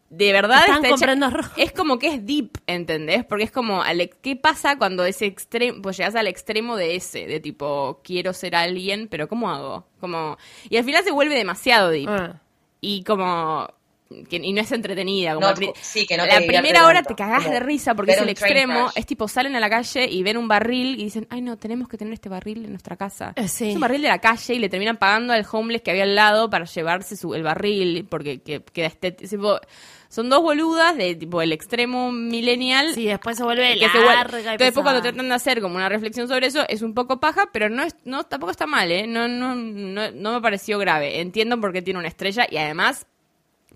de 0.10 0.34
verdad 0.34 0.62
Están 0.62 0.76
está 0.78 0.88
hecha- 0.88 0.96
comprando 0.96 1.26
arroz. 1.28 1.52
es 1.58 1.72
como 1.72 2.00
que 2.00 2.08
es 2.08 2.26
deep, 2.26 2.50
¿entendés? 2.66 3.24
Porque 3.26 3.44
es 3.44 3.52
como, 3.52 3.84
¿qué 4.24 4.36
pasa 4.36 4.78
cuando 4.78 5.06
ese 5.06 5.26
extremo, 5.28 5.82
pues 5.84 5.98
llegas 5.98 6.16
al 6.16 6.28
extremo 6.28 6.76
de 6.78 6.96
ese, 6.96 7.28
de 7.28 7.40
tipo, 7.40 8.02
quiero 8.04 8.34
ser 8.34 8.56
alguien, 8.56 9.08
pero 9.08 9.28
¿cómo 9.28 9.50
hago? 9.52 9.86
Como, 10.00 10.38
y 10.70 10.78
al 10.78 10.84
final 10.84 11.04
se 11.04 11.12
vuelve 11.12 11.36
demasiado 11.36 11.90
deep. 11.92 12.10
Ah. 12.10 12.42
Y 12.82 13.04
como, 13.04 13.68
que- 14.30 14.38
y 14.38 14.54
no 14.54 14.62
es 14.62 14.72
entretenida. 14.72 15.36
Como 15.36 15.42
No, 15.46 15.52
la 15.52 15.56
pri- 15.56 15.72
sí, 15.82 16.06
que 16.08 16.18
no 16.18 16.24
te 16.24 16.30
la 16.40 16.46
primera 16.46 16.86
hora 16.86 16.96
tanto, 17.04 17.10
te 17.10 17.16
cagás 17.16 17.44
como 17.44 17.54
de 17.54 17.60
risa 17.60 17.94
porque 17.96 18.14
es 18.14 18.18
el 18.22 18.30
extremo. 18.30 18.74
crash. 18.86 18.92
Es 18.96 19.06
tipo, 19.06 19.28
salen 19.28 19.56
a 19.56 19.60
la 19.60 19.70
calle 19.70 20.06
y 20.10 20.24
ven 20.24 20.38
un 20.38 20.48
barril 20.48 21.00
y 21.00 21.04
dicen, 21.04 21.28
ay 21.30 21.42
no, 21.42 21.58
tenemos 21.58 21.88
que 21.88 21.98
tener 21.98 22.14
este 22.14 22.28
barril 22.30 22.66
en 22.66 22.72
nuestra 22.72 22.96
casa. 22.98 23.34
Eh, 23.36 23.48
sí. 23.48 23.70
Es 23.70 23.76
un 23.76 23.82
barril 23.82 24.02
de 24.02 24.08
la 24.08 24.20
calle 24.20 24.54
y 24.56 24.60
le 24.60 24.68
terminan 24.70 24.98
pagando 24.98 25.34
al 25.34 25.46
homeless 25.52 25.82
que 25.84 25.92
había 25.92 26.04
al 26.04 26.16
lado 26.16 26.50
para 26.50 26.66
llevarse 26.66 27.16
su, 27.16 27.34
el 27.36 27.44
barril 27.44 28.06
porque 28.10 28.42
que, 28.42 28.62
queda 28.62 28.88
estético. 28.88 29.60
Son 30.12 30.28
dos 30.28 30.42
boludas 30.42 30.98
de 30.98 31.14
tipo 31.14 31.40
el 31.44 31.52
extremo 31.52 32.12
millennial 32.12 32.96
Sí, 32.96 33.06
después 33.06 33.38
se 33.38 33.44
vuelve 33.44 33.76
que 33.78 33.90
se 33.90 33.98
vuelve- 34.00 34.16
larga 34.16 34.38
y 34.38 34.42
Entonces 34.42 34.58
después 34.60 34.84
cuando 34.84 35.04
tratan 35.04 35.30
de 35.30 35.36
hacer 35.36 35.62
como 35.62 35.76
una 35.76 35.88
reflexión 35.88 36.28
sobre 36.28 36.48
eso 36.48 36.66
es 36.68 36.82
un 36.82 36.96
poco 36.96 37.20
paja, 37.20 37.50
pero 37.54 37.70
no 37.70 37.84
es 37.84 37.96
no 38.06 38.24
tampoco 38.24 38.50
está 38.50 38.66
mal, 38.66 38.92
¿eh? 38.92 39.06
No 39.06 39.28
no 39.28 39.54
no, 39.54 40.10
no 40.10 40.34
me 40.34 40.42
pareció 40.42 40.80
grave. 40.80 41.22
Entiendo 41.22 41.62
por 41.62 41.72
qué 41.72 41.84
tiene 41.84 42.00
una 42.00 42.08
estrella 42.08 42.48
y 42.50 42.58
además 42.58 43.06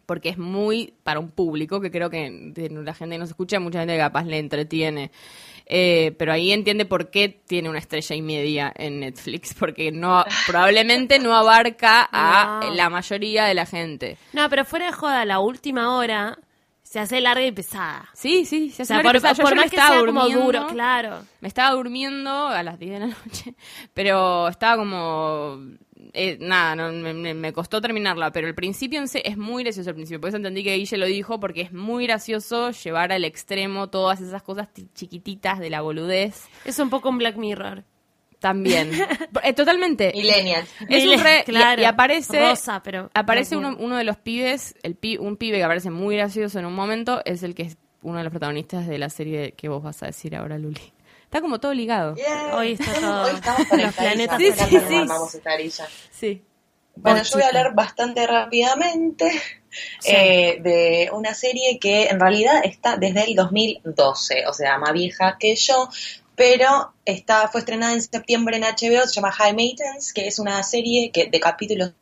porque 0.06 0.30
es 0.30 0.38
muy 0.38 0.93
para 1.04 1.20
un 1.20 1.32
público 1.32 1.80
que 1.82 1.91
creo 1.91 2.10
que 2.10 2.30
la 2.56 2.93
gente 2.93 3.16
que 3.16 3.20
nos 3.20 3.30
escucha, 3.30 3.60
mucha 3.60 3.80
gente 3.80 3.97
capaz 3.97 4.26
le 4.26 4.38
entretiene. 4.39 5.12
Eh, 5.66 6.14
pero 6.20 6.34
ahí 6.34 6.51
entiende 6.51 6.86
por 6.86 7.10
qué 7.10 7.30
tiene 7.30 7.70
una 7.70 7.80
estrella 7.80 8.16
y 8.16 8.22
media 8.22 8.74
en 8.76 8.99
Netflix, 8.99 9.54
porque 9.54 9.91
no 9.93 10.26
probablemente 10.47 11.20
no 11.20 11.34
abarca 11.36 12.08
a 12.12 12.60
No. 12.64 12.74
la 12.74 12.89
mayoría 12.89 13.45
de 13.45 13.54
la 13.54 13.66
gente. 13.66 14.18
No, 14.34 14.49
pero 14.49 14.66
fuera 14.66 14.88
de 14.88 14.91
joda, 14.91 15.24
la 15.24 15.39
última 15.39 15.95
hora 15.95 16.38
se 16.82 16.99
hace 16.99 17.22
larga 17.22 17.45
y 17.45 17.51
pesada. 17.54 18.10
Sí, 18.14 18.45
sí, 18.45 18.70
se 18.72 18.82
O 18.82 18.84
hace 18.84 18.86
sea, 18.86 18.97
larga 18.97 19.10
por, 19.12 19.16
y 19.16 19.20
pesada. 19.22 19.34
Yo- 19.36 19.41
por 19.43 19.49
yo 19.51 19.56
me 19.56 19.62
más 19.62 19.70
que 19.72 19.76
estaba 19.78 19.95
sea 19.95 20.06
como 20.06 20.20
durmiendo. 20.22 20.45
duro, 20.45 20.68
claro. 20.68 21.24
Me 21.39 21.47
estaba 21.47 21.72
durmiendo 21.72 22.47
a 22.49 22.62
las 22.62 22.78
10 22.78 22.91
de 22.91 22.99
la 22.99 23.08
noche, 23.08 23.56
pero 23.93 24.49
estaba 24.49 24.76
como... 24.78 25.60
eh, 26.14 26.38
nada, 26.39 26.76
no, 26.76 26.91
me, 27.14 27.54
costó 27.54 27.80
terminarla, 27.82 28.32
pero 28.32 28.47
el 28.47 28.56
principio 28.56 28.99
en 28.99 29.08
sí 29.08 29.22
es 29.24 29.38
muy 29.38 29.64
gracioso 29.64 29.89
el 29.89 29.95
principio. 29.95 30.20
Por 30.20 30.30
eso 30.30 30.38
entendí 30.38 30.64
que 30.64 30.76
Guille 30.76 30.97
lo 30.97 31.06
dijo, 31.06 31.39
porque 31.39 31.62
es 31.62 31.72
muy 31.74 32.06
gracioso 32.06 32.72
llevar 32.72 33.12
al 33.12 33.24
extremo 33.26 33.89
todas 33.89 34.22
esas 34.22 34.43
cosas 34.43 34.72
ti- 34.74 34.88
chiquititas 34.93 35.60
de 35.60 35.70
la 35.70 35.82
boludez. 35.82 36.43
Es 36.66 36.80
un 36.80 36.89
poco 36.89 37.10
un 37.10 37.18
Black 37.18 37.36
Mirror. 37.38 37.84
También. 38.39 38.91
Eh, 39.43 39.54
totalmente. 39.54 40.12
Millennials. 40.16 40.70
Es 40.89 41.06
un 41.06 41.22
re- 41.24 41.39
y- 41.41 41.43
Claro, 41.51 41.82
y, 41.82 41.86
aparece 41.86 42.39
rosa, 42.39 42.82
pero 42.84 43.10
aparece 43.14 43.58
uno, 43.58 43.76
uno 43.78 43.97
de 43.97 44.04
los 44.06 44.16
pibes, 44.18 44.76
el 44.84 44.95
pi- 44.95 45.18
un 45.18 45.36
pibe 45.38 45.58
que 45.58 45.64
aparece 45.64 45.89
muy 45.89 46.16
gracioso 46.16 46.60
en 46.60 46.66
un 46.66 46.74
momento, 46.76 47.22
es 47.26 47.43
el 47.43 47.56
que 47.56 47.64
es 47.64 47.78
uno 48.04 48.20
de 48.20 48.24
los 48.26 48.32
protagonistas 48.32 48.88
de 48.88 48.97
la 48.97 49.10
serie 49.10 49.51
que 49.54 49.68
vos 49.70 49.84
vas 49.84 50.01
a 50.04 50.06
decir 50.06 50.36
ahora, 50.36 50.58
Luli. 50.58 50.93
Está 51.34 51.42
como 51.42 51.60
todo 51.60 51.74
ligado. 51.74 52.16
Hoy 52.54 52.74
está 52.74 52.94
todo- 52.94 53.24
Hoy 53.24 53.32
estamos 53.34 53.60
los 53.62 53.68
conectaditas. 53.70 53.96
planetas 54.38 54.38
Sí, 54.38 54.52
sí, 54.52 54.86
sí. 54.88 54.96
armamos 54.98 55.34
esta 55.34 55.54
grilla. 55.56 55.88
Sí. 56.12 56.44
Bueno, 56.96 57.24
yo 57.24 57.30
voy 57.34 57.42
a 57.42 57.48
hablar 57.48 57.74
bastante 57.74 58.28
rápidamente 58.28 59.32
Sí. 60.00 60.12
eh, 60.12 60.60
de 60.62 61.10
una 61.12 61.34
serie 61.34 61.80
que 61.80 62.06
en 62.06 62.20
realidad 62.20 62.62
está 62.64 62.98
desde 62.98 63.24
el 63.24 63.34
2012, 63.36 64.46
o 64.46 64.54
sea, 64.54 64.78
más 64.78 64.94
vieja 64.94 65.38
que 65.40 65.56
yo, 65.56 65.90
pero 66.36 66.94
está, 67.04 67.48
fue 67.48 67.62
estrenada 67.62 67.94
en 67.94 68.02
septiembre 68.04 68.58
en 68.58 68.64
HBO, 68.66 69.08
se 69.08 69.14
llama 69.16 69.32
High 69.32 69.56
Maintenance, 69.56 70.14
que 70.14 70.28
es 70.28 70.38
una 70.38 70.62
serie 70.62 71.10
que, 71.12 71.26
de 71.32 71.40
capítulos 71.40 71.94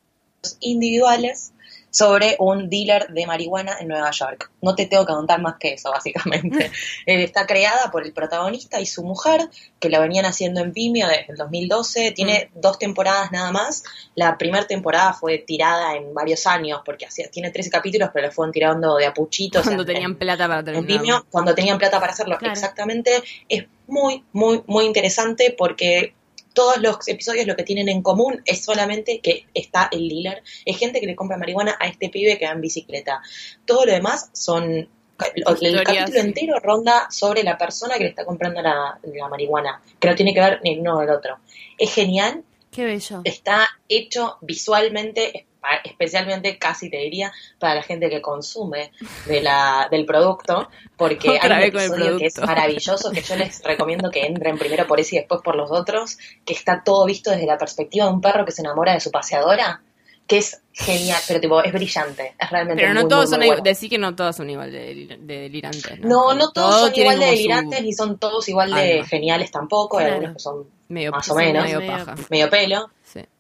individuales 0.60 1.54
sobre 1.92 2.36
un 2.40 2.70
dealer 2.70 3.08
de 3.10 3.28
marihuana 3.28 3.78
en 3.80 3.90
Nueva 3.90 4.10
York. 4.12 4.50
No 4.62 4.74
te 4.76 4.86
tengo 4.86 5.06
que 5.06 5.14
contar 5.14 5.42
más 5.42 5.56
que 5.60 5.74
eso, 5.74 5.92
básicamente. 5.92 6.72
Está 7.06 7.46
creada 7.46 7.92
por 7.92 8.04
el 8.06 8.14
protagonista 8.14 8.80
y 8.80 8.86
su 8.86 9.04
mujer, 9.04 9.50
que 9.80 9.90
la 9.90 10.00
venían 10.00 10.26
haciendo 10.26 10.62
en 10.62 10.72
Vimeo 10.74 11.08
desde 11.10 11.26
el 11.30 11.38
2012. 11.38 12.12
Tiene 12.12 12.50
dos 12.56 12.80
temporadas 12.80 13.32
nada 13.32 13.52
más. 13.52 13.84
La 14.16 14.38
primera 14.38 14.66
temporada 14.66 15.14
fue 15.14 15.38
tirada 15.40 15.96
en 15.96 16.14
varios 16.14 16.48
años, 16.48 16.82
porque 16.86 17.06
hacía, 17.06 17.30
tiene 17.30 17.52
13 17.52 17.70
capítulos, 17.70 18.10
pero 18.14 18.28
lo 18.28 18.32
fueron 18.34 18.52
tirando 18.54 18.96
de 18.96 19.06
apuchitos. 19.06 19.64
Cuando 19.64 19.84
en- 19.84 19.88
tenían 19.88 20.12
en- 20.12 20.18
plata 20.18 20.48
para 20.48 20.60
en 20.60 20.66
terminar. 20.66 21.02
Vimeo 21.02 21.26
cuando 21.30 21.54
tenían 21.54 21.78
plata 21.78 22.00
para 22.00 22.14
hacerlo. 22.14 22.38
Claro. 22.38 22.54
Exactamente. 22.54 23.22
Es 23.50 23.66
muy, 23.88 24.24
muy, 24.32 24.64
muy 24.66 24.86
interesante 24.86 25.54
porque 25.58 26.14
todos 26.54 26.78
los 26.80 27.08
episodios 27.08 27.48
lo 27.48 27.56
que 27.56 27.64
tienen 27.64 27.90
en 27.90 28.02
común 28.02 28.42
es 28.46 28.64
solamente 28.64 29.20
que 29.20 29.46
está 29.54 29.90
el 29.92 30.10
dealer. 30.10 30.44
Es 30.66 30.78
gente 30.78 31.00
que 31.00 31.08
le 31.08 31.16
compra 31.16 31.38
marihuana 31.38 31.78
a 31.80 31.88
este 31.88 32.10
pibe 32.10 32.38
que 32.38 32.46
va 32.46 32.52
en 32.52 32.62
bicicleta. 32.62 33.22
Todo 33.66 33.86
lo 33.86 33.94
demás 33.94 34.30
son... 34.34 34.90
El, 35.36 35.44
capítulo 35.84 36.08
sí. 36.08 36.18
entero 36.18 36.60
ronda 36.60 37.08
sobre 37.12 37.44
la 37.44 37.56
persona 37.56 37.94
que 37.96 38.06
le 38.06 38.10
está 38.10 38.26
comprando 38.26 38.60
la, 38.60 39.00
la 39.04 39.28
marihuana, 39.28 39.80
que 40.00 40.08
no 40.08 40.16
tiene 40.16 40.34
que 40.34 40.40
ver 40.40 40.60
ni 40.64 40.80
uno 40.80 41.00
del 41.00 41.12
otro. 41.12 41.38
Es 41.78 41.94
genial, 41.94 42.44
Qué 42.72 42.86
bello. 42.86 43.22
está 43.24 43.70
hecho 43.88 44.38
visualmente, 44.42 45.46
especialmente 45.84 46.58
casi 46.58 46.90
te 46.90 46.98
diría, 46.98 47.32
para 47.60 47.76
la 47.76 47.84
gente 47.84 48.10
que 48.10 48.22
consume 48.22 48.92
de 49.26 49.42
la, 49.42 49.88
del 49.90 50.06
producto, 50.06 50.70
porque 50.98 51.30
Otra 51.30 51.58
hay 51.58 51.70
un 51.70 51.76
episodio 51.76 52.18
que 52.18 52.26
es 52.26 52.40
maravilloso, 52.40 53.12
que 53.12 53.22
yo 53.22 53.36
les 53.36 53.64
recomiendo 53.64 54.10
que 54.10 54.26
entren 54.26 54.58
primero 54.58 54.88
por 54.88 55.00
ese 55.00 55.16
y 55.16 55.20
después 55.20 55.42
por 55.44 55.56
los 55.56 55.72
otros, 55.72 56.18
que 56.46 56.54
está 56.54 56.84
todo 56.84 57.06
visto 57.06 57.32
desde 57.32 57.46
la 57.46 57.58
perspectiva 57.58 58.06
de 58.06 58.14
un 58.14 58.22
perro 58.22 58.46
que 58.46 58.52
se 58.52 58.62
enamora 58.62 58.94
de 58.94 59.00
su 59.00 59.12
paseadora, 59.12 59.82
que 60.28 60.38
es 60.38 60.62
genial, 60.72 61.20
pero 61.28 61.42
tipo, 61.42 61.62
es 61.62 61.74
brillante, 61.74 62.36
es 62.40 62.50
realmente 62.50 62.82
Pero 62.82 62.94
no 62.94 63.02
muy, 63.02 63.10
todos 63.10 63.26
muy, 63.26 63.30
son 63.32 63.40
muy 63.40 63.48
bueno. 63.48 63.64
Decir 63.64 63.90
que 63.90 63.98
no 63.98 64.16
todos 64.16 64.36
son 64.36 64.50
igual 64.50 64.72
de, 64.72 65.18
de 65.20 65.40
delirantes. 65.42 66.00
No, 66.00 66.34
no 66.34 66.52
todos 66.52 66.88
son 66.90 66.94
igual 66.96 67.20
de 67.20 67.26
su 67.26 67.32
delirantes 67.32 67.84
ni 67.84 67.94
son 67.94 68.18
todos 68.18 68.48
igual 68.48 68.74
de 68.74 68.94
alma. 68.94 69.08
geniales 69.08 69.52
tampoco, 69.52 69.98
hay 69.98 70.06
algunos 70.06 70.34
que 70.34 70.40
son 70.40 70.68
Medio, 70.88 71.12
más 71.12 71.30
o 71.30 71.36
menos. 71.36 71.64
Medio 71.64 71.86
paja. 71.86 72.16
medio 72.30 72.50
pelo. 72.50 72.90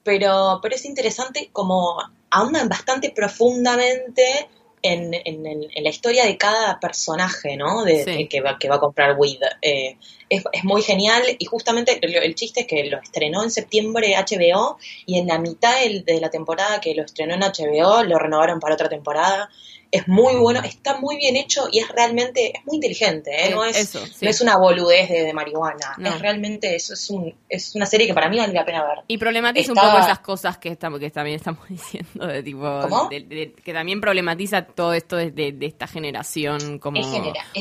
Pero, 0.04 0.60
pero 0.62 0.76
es 0.76 0.86
interesante 0.86 1.49
como 1.54 1.97
ahondan 2.30 2.70
bastante 2.70 3.12
profundamente 3.12 4.49
en, 4.84 5.14
en- 5.14 5.45
en- 5.45 5.68
en 5.76 5.84
la 5.84 5.89
historia 5.89 6.26
de 6.26 6.38
cada 6.38 6.80
personaje, 6.80 7.56
¿no? 7.56 7.84
De, 7.84 8.04
Sí. 8.04 8.12
de 8.18 8.28
que, 8.28 8.41
va, 8.41 8.58
que 8.58 8.68
va 8.68 8.76
a 8.78 8.80
comprar 8.80 9.16
weed. 9.18 9.39
Eh, 9.62 9.97
es, 10.28 10.43
es 10.52 10.64
muy 10.64 10.82
genial 10.82 11.22
y 11.38 11.45
justamente 11.45 11.99
el, 12.02 12.16
el 12.16 12.36
chiste 12.36 12.62
es 12.62 12.68
que 12.68 12.86
lo 12.86 12.97
estrenó 12.99 13.43
en 13.43 13.52
septiembre 13.52 14.16
HBO 14.16 14.78
y 15.06 15.20
en 15.20 15.28
la 15.28 15.38
mitad 15.38 15.80
del- 15.82 16.04
de 16.04 16.20
la 16.20 16.30
temporada 16.32 16.82
que 16.82 16.95
lo 16.95 17.04
estrenó 17.04 17.36
en 17.36 17.41
HBO 17.41 18.04
lo 18.04 18.18
renovaron 18.18 18.60
para 18.60 18.74
otra 18.74 18.89
temporada. 18.89 19.49
Es 19.92 20.08
muy 20.08 20.36
bueno, 20.36 20.62
está 20.64 20.98
muy 21.00 21.18
bien 21.18 21.36
hecho 21.36 21.68
y 21.70 21.80
es 21.80 21.89
realmente, 21.89 22.54
es 22.58 22.66
muy 22.66 22.76
inteligente, 22.78 23.30
¿eh? 23.48 23.50
No, 23.52 23.66
es, 23.66 23.76
eso, 23.78 24.06
sí. 24.08 24.24
no 24.24 24.30
es 24.30 24.39
una 24.39 24.58
boludez 24.58 25.10
de, 25.10 25.24
de 25.26 25.34
marihuana, 25.34 25.96
No. 25.98 26.08
es 26.10 26.20
realmente, 26.22 26.74
eso 26.76 26.94
es, 26.94 27.10
un, 27.10 27.36
es 27.50 27.76
una 27.76 27.86
serie 27.86 28.08
que 28.08 28.14
para 28.14 28.30
mí 28.30 28.38
vale 28.38 28.54
la 28.54 28.64
pena 28.64 28.84
ver. 28.86 29.00
Y 29.08 29.18
problematiza 29.18 29.74
un 29.74 29.78
poco 29.78 29.98
esas 30.00 30.20
cosas 30.20 30.58
que, 30.58 30.70
estamos, 30.70 31.00
que 31.02 31.10
también 31.12 31.36
estamos 31.36 31.66
diciendo, 31.70 32.26
de 32.26 32.42
tipo. 32.42 32.80
¿Cómo? 32.84 33.10
de- 33.10 33.20
de- 33.22 33.54
que 33.54 33.74
también 33.74 34.00
problematiza 34.00 34.62
todo 34.66 34.94
esto 34.94 35.18
de, 35.18 35.32
de- 35.32 35.58
esta 35.66 35.88
generación 35.88 36.80
como 36.80 36.98
es 36.98 37.06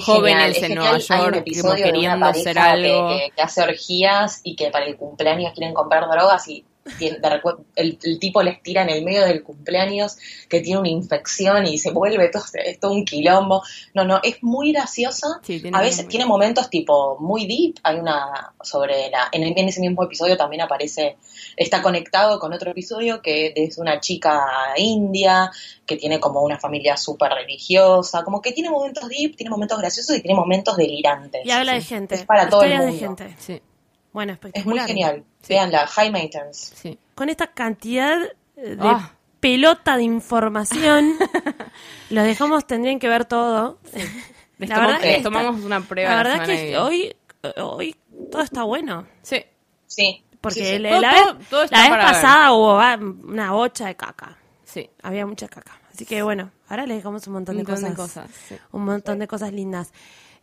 jóvenes 0.05 0.55
genial, 0.59 0.71
en 0.71 0.75
Nueva 0.77 1.01
genial. 1.01 1.33
York, 1.35 1.45
como 1.63 1.75
queriendo 1.75 2.27
hacer 2.27 2.59
algo. 2.59 3.09
Que, 3.09 3.19
que- 3.27 3.31
que 3.35 3.43
hace 3.43 3.63
orgías 3.63 4.41
y 4.45 4.55
que 4.57 4.71
para 4.71 4.87
el 4.87 4.97
cumpleaños 4.97 5.53
quieren 5.55 5.75
comprar 5.75 6.09
drogas 6.09 6.47
y 6.49 6.65
tiene- 6.99 7.19
el, 7.77 7.99
el 8.03 8.19
tipo 8.19 8.43
les 8.43 8.63
tira 8.63 8.83
en 8.83 8.91
el 8.91 9.05
medio 9.05 9.25
del 9.25 9.43
cumpleaños 9.43 10.17
que 10.49 10.61
tiene 10.61 10.81
una 10.81 10.89
infección 10.89 11.67
y 11.67 11.79
se 11.79 11.91
vuelve 11.91 12.31
todo, 12.81 12.93
un 12.93 13.05
quilombo. 13.05 13.63
No, 13.95 14.05
no, 14.05 14.21
es 14.23 14.43
muy 14.43 14.73
graciosa. 14.73 15.41
Sí, 15.43 15.61
tiene 15.61 15.77
a 15.77 15.81
veces 15.81 16.09
tiene 16.09 16.27
momentos 16.27 16.71
tipo 16.71 17.17
muy 17.21 17.47
deep. 17.47 17.77
Hay 17.83 17.97
una 17.99 18.53
sobre 18.63 19.11
la. 19.11 19.29
En, 19.33 19.43
el- 19.43 19.55
en 19.57 19.69
ese 19.69 19.81
mismo 19.81 20.05
episodio 20.05 20.37
también 20.37 20.63
aparece. 20.63 21.17
Está 21.57 21.83
conectado 21.83 22.39
con 22.39 22.53
otro 22.53 22.71
episodio 22.71 23.21
que 23.23 23.53
es 23.57 23.79
una 23.79 24.01
chica 24.01 24.41
india 24.77 25.51
que 25.87 25.97
tiene 25.97 26.21
como 26.21 26.43
una 26.43 26.59
familia 26.59 26.97
súper 26.97 27.33
religiosa. 27.33 28.23
Como 28.25 28.41
que 28.41 28.53
tiene 28.53 28.71
momentos 28.71 29.09
deep, 29.09 29.37
tiene 29.37 29.51
momentos 29.51 29.79
graciosos 29.79 30.17
y 30.17 30.21
tiene 30.23 30.35
momentos 30.39 30.77
delirantes. 30.77 31.45
Y 31.45 31.51
habla 31.51 31.75
de 31.75 31.81
gente. 31.83 32.15
Es 32.15 32.25
para 32.25 32.49
todo 32.49 32.63
el 32.63 32.77
mundo. 32.79 32.93
de 32.93 32.99
gente. 32.99 33.37
Sí, 33.39 33.61
Bueno, 34.13 34.33
Es 34.33 34.41
muy 34.43 34.49
espectacular. 34.51 34.87
genial. 34.87 35.25
Sí. 35.43 35.55
Veanla, 35.55 35.87
High 35.87 36.11
Maintenance. 36.11 36.75
sí. 36.77 36.99
Con 37.15 37.29
esta 37.29 37.49
cantidad 37.49 38.19
de 38.57 38.77
Ah. 38.81 39.13
pelota 39.41 39.97
de 39.97 40.03
información, 40.05 41.13
los 42.11 42.25
dejamos, 42.25 42.67
tendrían 42.67 42.99
que 42.99 43.09
ver 43.09 43.25
todo. 43.25 43.79
Les, 44.59 44.69
La 44.69 44.77
tomamos- 44.77 44.93
verdad 44.93 45.03
les 45.07 45.17
que 45.17 45.23
tomamos 45.23 45.65
una 45.65 45.81
prueba. 45.81 46.11
La 46.11 46.17
la 46.17 46.23
verdad 46.23 46.47
semana 46.47 46.61
que 46.63 46.79
hoy, 46.79 47.17
hoy 47.57 47.97
todo 48.31 48.43
está 48.43 48.63
bueno. 48.65 49.07
Sí, 49.23 49.43
Sí. 49.87 50.23
Porque 50.41 50.61
Sí, 50.61 50.67
sí. 50.73 50.79
la, 50.79 50.91
Todo- 50.91 51.01
la 51.01 51.11
todo- 51.15 51.35
vez, 51.39 51.49
todo 51.49 51.63
está 51.65 51.77
la 51.77 51.83
vez 51.83 51.91
para 51.91 52.05
ver. 52.05 52.13
pasada 52.15 52.53
hubo 52.53 53.29
una 53.31 53.53
bocha 53.53 53.87
de 53.87 53.95
caca. 53.97 54.37
sí. 54.65 54.89
Había 55.03 55.27
mucha 55.27 55.49
caca. 55.49 55.79
Así 55.93 56.07
que 56.07 56.23
bueno, 56.23 56.51
ahora 56.69 56.87
les 56.87 56.97
dejamos 56.99 57.27
un 57.27 57.33
montón 57.35 57.57
Un 57.57 57.65
de 57.65 57.73
montón 57.73 57.95
cosas. 57.95 58.25
de 58.25 58.31
cosas. 58.31 58.45
sí. 58.49 58.57
Un 58.73 58.85
montón 58.85 59.19
de 59.19 59.27
cosas 59.29 59.53
lindas. 59.53 59.93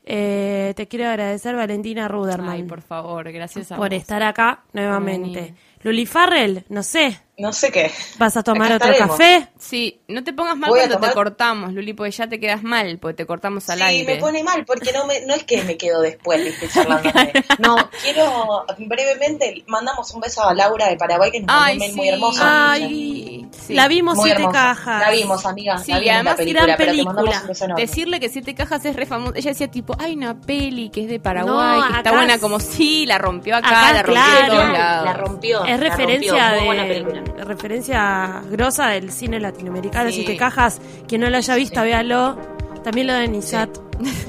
Eh, 0.09 0.73
te 0.77 0.87
quiero 0.87 1.09
agradecer, 1.09 1.53
Valentina 1.55 2.07
Ruderman, 2.07 2.49
Ay, 2.51 2.63
por 2.63 2.81
favor, 2.81 3.29
gracias 3.31 3.73
a 3.73 3.75
por 3.75 3.89
vos. 3.89 3.97
estar 3.97 4.23
acá 4.23 4.63
nuevamente. 4.71 5.53
Luli 5.83 6.05
Farrell, 6.05 6.63
no 6.69 6.83
sé, 6.83 7.19
no 7.37 7.53
sé 7.53 7.71
qué. 7.71 7.91
¿Vas 8.17 8.35
a 8.35 8.41
tomar 8.43 8.71
Acá 8.71 8.75
otro 8.85 8.91
estaremos. 8.91 9.17
café? 9.17 9.47
Sí, 9.59 10.01
no 10.07 10.23
te 10.23 10.33
pongas 10.33 10.57
mal 10.57 10.71
Voy 10.71 10.79
cuando 10.79 10.99
te 10.99 11.13
cortamos, 11.13 11.71
Luli, 11.73 11.93
porque 11.93 12.11
ya 12.11 12.27
te 12.27 12.39
quedas 12.39 12.63
mal, 12.63 12.97
porque 12.99 13.13
te 13.17 13.25
cortamos 13.27 13.69
al 13.69 13.77
Sí, 13.77 13.83
aire. 13.83 14.15
me 14.15 14.19
pone 14.19 14.43
mal, 14.43 14.65
porque 14.65 14.91
no, 14.91 15.05
me, 15.05 15.21
no 15.25 15.35
es 15.35 15.43
que 15.43 15.61
me 15.63 15.77
quedo 15.77 16.01
después, 16.01 16.43
viste. 16.43 16.67
No, 17.59 17.75
quiero 18.03 18.65
brevemente, 18.79 19.63
mandamos 19.67 20.11
un 20.13 20.21
beso 20.21 20.43
a 20.47 20.53
Laura 20.53 20.87
de 20.89 20.97
Paraguay, 20.97 21.31
que 21.31 21.41
nos 21.41 21.47
mandó 21.47 21.71
un 21.73 21.77
mail 21.79 21.91
sí. 21.91 21.97
muy 21.97 22.09
hermoso. 22.09 22.41
Ay, 22.43 23.33
Sí. 23.51 23.73
la 23.73 23.87
vimos 23.87 24.15
muy 24.15 24.25
siete 24.25 24.41
hermosa. 24.41 24.59
cajas. 24.59 25.01
La 25.01 25.11
vimos, 25.11 25.45
amiga. 25.45 25.77
Sí, 25.77 25.91
la 25.91 25.97
y 25.97 26.01
vimos 26.01 26.15
además 26.15 26.31
la 26.33 26.37
película, 26.37 26.63
gran 26.65 26.77
pero 26.77 26.91
te 26.91 26.97
mandamos 27.03 27.15
película. 27.23 27.41
un 27.41 27.47
beso 27.47 27.65
enorme. 27.65 27.81
Decirle 27.85 28.19
que 28.19 28.29
Siete 28.29 28.55
Cajas 28.55 28.85
es 28.85 28.95
re 28.95 29.05
famosa. 29.05 29.33
Ella 29.37 29.51
decía 29.51 29.71
tipo, 29.71 29.95
hay 29.99 30.13
una 30.15 30.39
peli 30.41 30.89
que 30.89 31.03
es 31.03 31.07
de 31.09 31.19
Paraguay, 31.19 31.79
No, 31.79 31.87
que 31.91 31.97
está 31.97 32.11
buena 32.11 32.33
es- 32.35 32.41
como 32.41 32.59
sí, 32.59 33.05
la 33.05 33.17
rompió 33.17 33.55
acá, 33.55 33.67
Acá, 33.69 33.93
la 33.93 34.03
rompió 34.03 34.23
claro. 34.23 34.41
en 34.43 34.49
todos 34.59 34.69
lados. 34.73 35.05
La 35.05 35.13
rompió. 35.13 35.65
Es 35.65 35.76
la 35.77 35.89
referencia 35.89 36.55
rompió. 36.55 36.73
De 37.35 37.43
referencia 37.43 38.41
grosa 38.51 38.87
del 38.89 39.11
cine 39.11 39.39
latinoamericano. 39.39 40.09
Sí. 40.09 40.15
Siete 40.17 40.37
cajas, 40.37 40.79
quien 41.07 41.21
no 41.21 41.29
lo 41.29 41.37
haya 41.37 41.55
visto, 41.55 41.79
Sí. 41.81 41.85
véalo. 41.85 42.37
También 42.83 43.07
lo 43.07 43.13
de 43.13 43.27
Nishat 43.27 43.69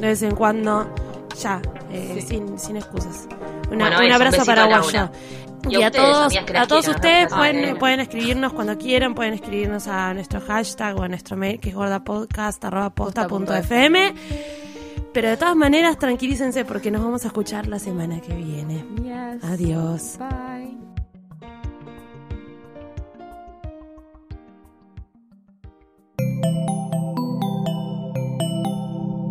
de 0.01 0.07
vez 0.07 0.23
en 0.23 0.35
cuando. 0.35 0.93
Ya, 1.43 1.61
eh, 1.93 2.13
Sí. 2.21 2.23
sin, 2.23 2.59
sin 2.59 2.77
excusas. 2.77 3.27
Una- 3.71 3.89
Bueno, 3.91 4.05
un 4.07 4.13
abrazo 4.13 4.45
paraguayo. 4.45 5.11
Y, 5.69 5.77
Y 5.77 5.83
a 5.83 5.87
ustedes, 5.89 6.07
todos, 6.07 6.33
que 6.33 6.39
a 6.57 6.67
todos 6.69 6.87
ustedes 6.89 7.31
¿no? 7.31 7.37
pueden, 7.37 7.77
pueden 7.79 8.01
escribirnos 8.01 8.53
cuando 8.53 8.79
quieran, 8.79 9.15
pueden 9.15 9.35
escribirnos 9.35 9.87
a 9.89 10.15
nuestro 10.15 10.41
hashtag 10.41 10.97
o 10.97 11.03
a 11.03 11.09
nuestro 11.09 11.37
mail 11.37 11.59
que 11.61 11.69
es 11.71 11.75
gordapodcast.posta.fm. 11.75 14.15
Pero 15.13 15.29
de 15.31 15.37
todas 15.37 15.57
maneras, 15.57 15.99
tranquilícense 15.99 16.65
porque 16.65 16.91
nos 16.93 17.03
vamos 17.03 17.25
a 17.25 17.29
escuchar 17.29 17.67
la 17.67 17.79
semana 17.81 18.21
que 18.21 18.35
viene. 18.35 18.85
Yes. 19.03 19.43
Adiós. 19.45 20.17
Bye. 20.19 20.77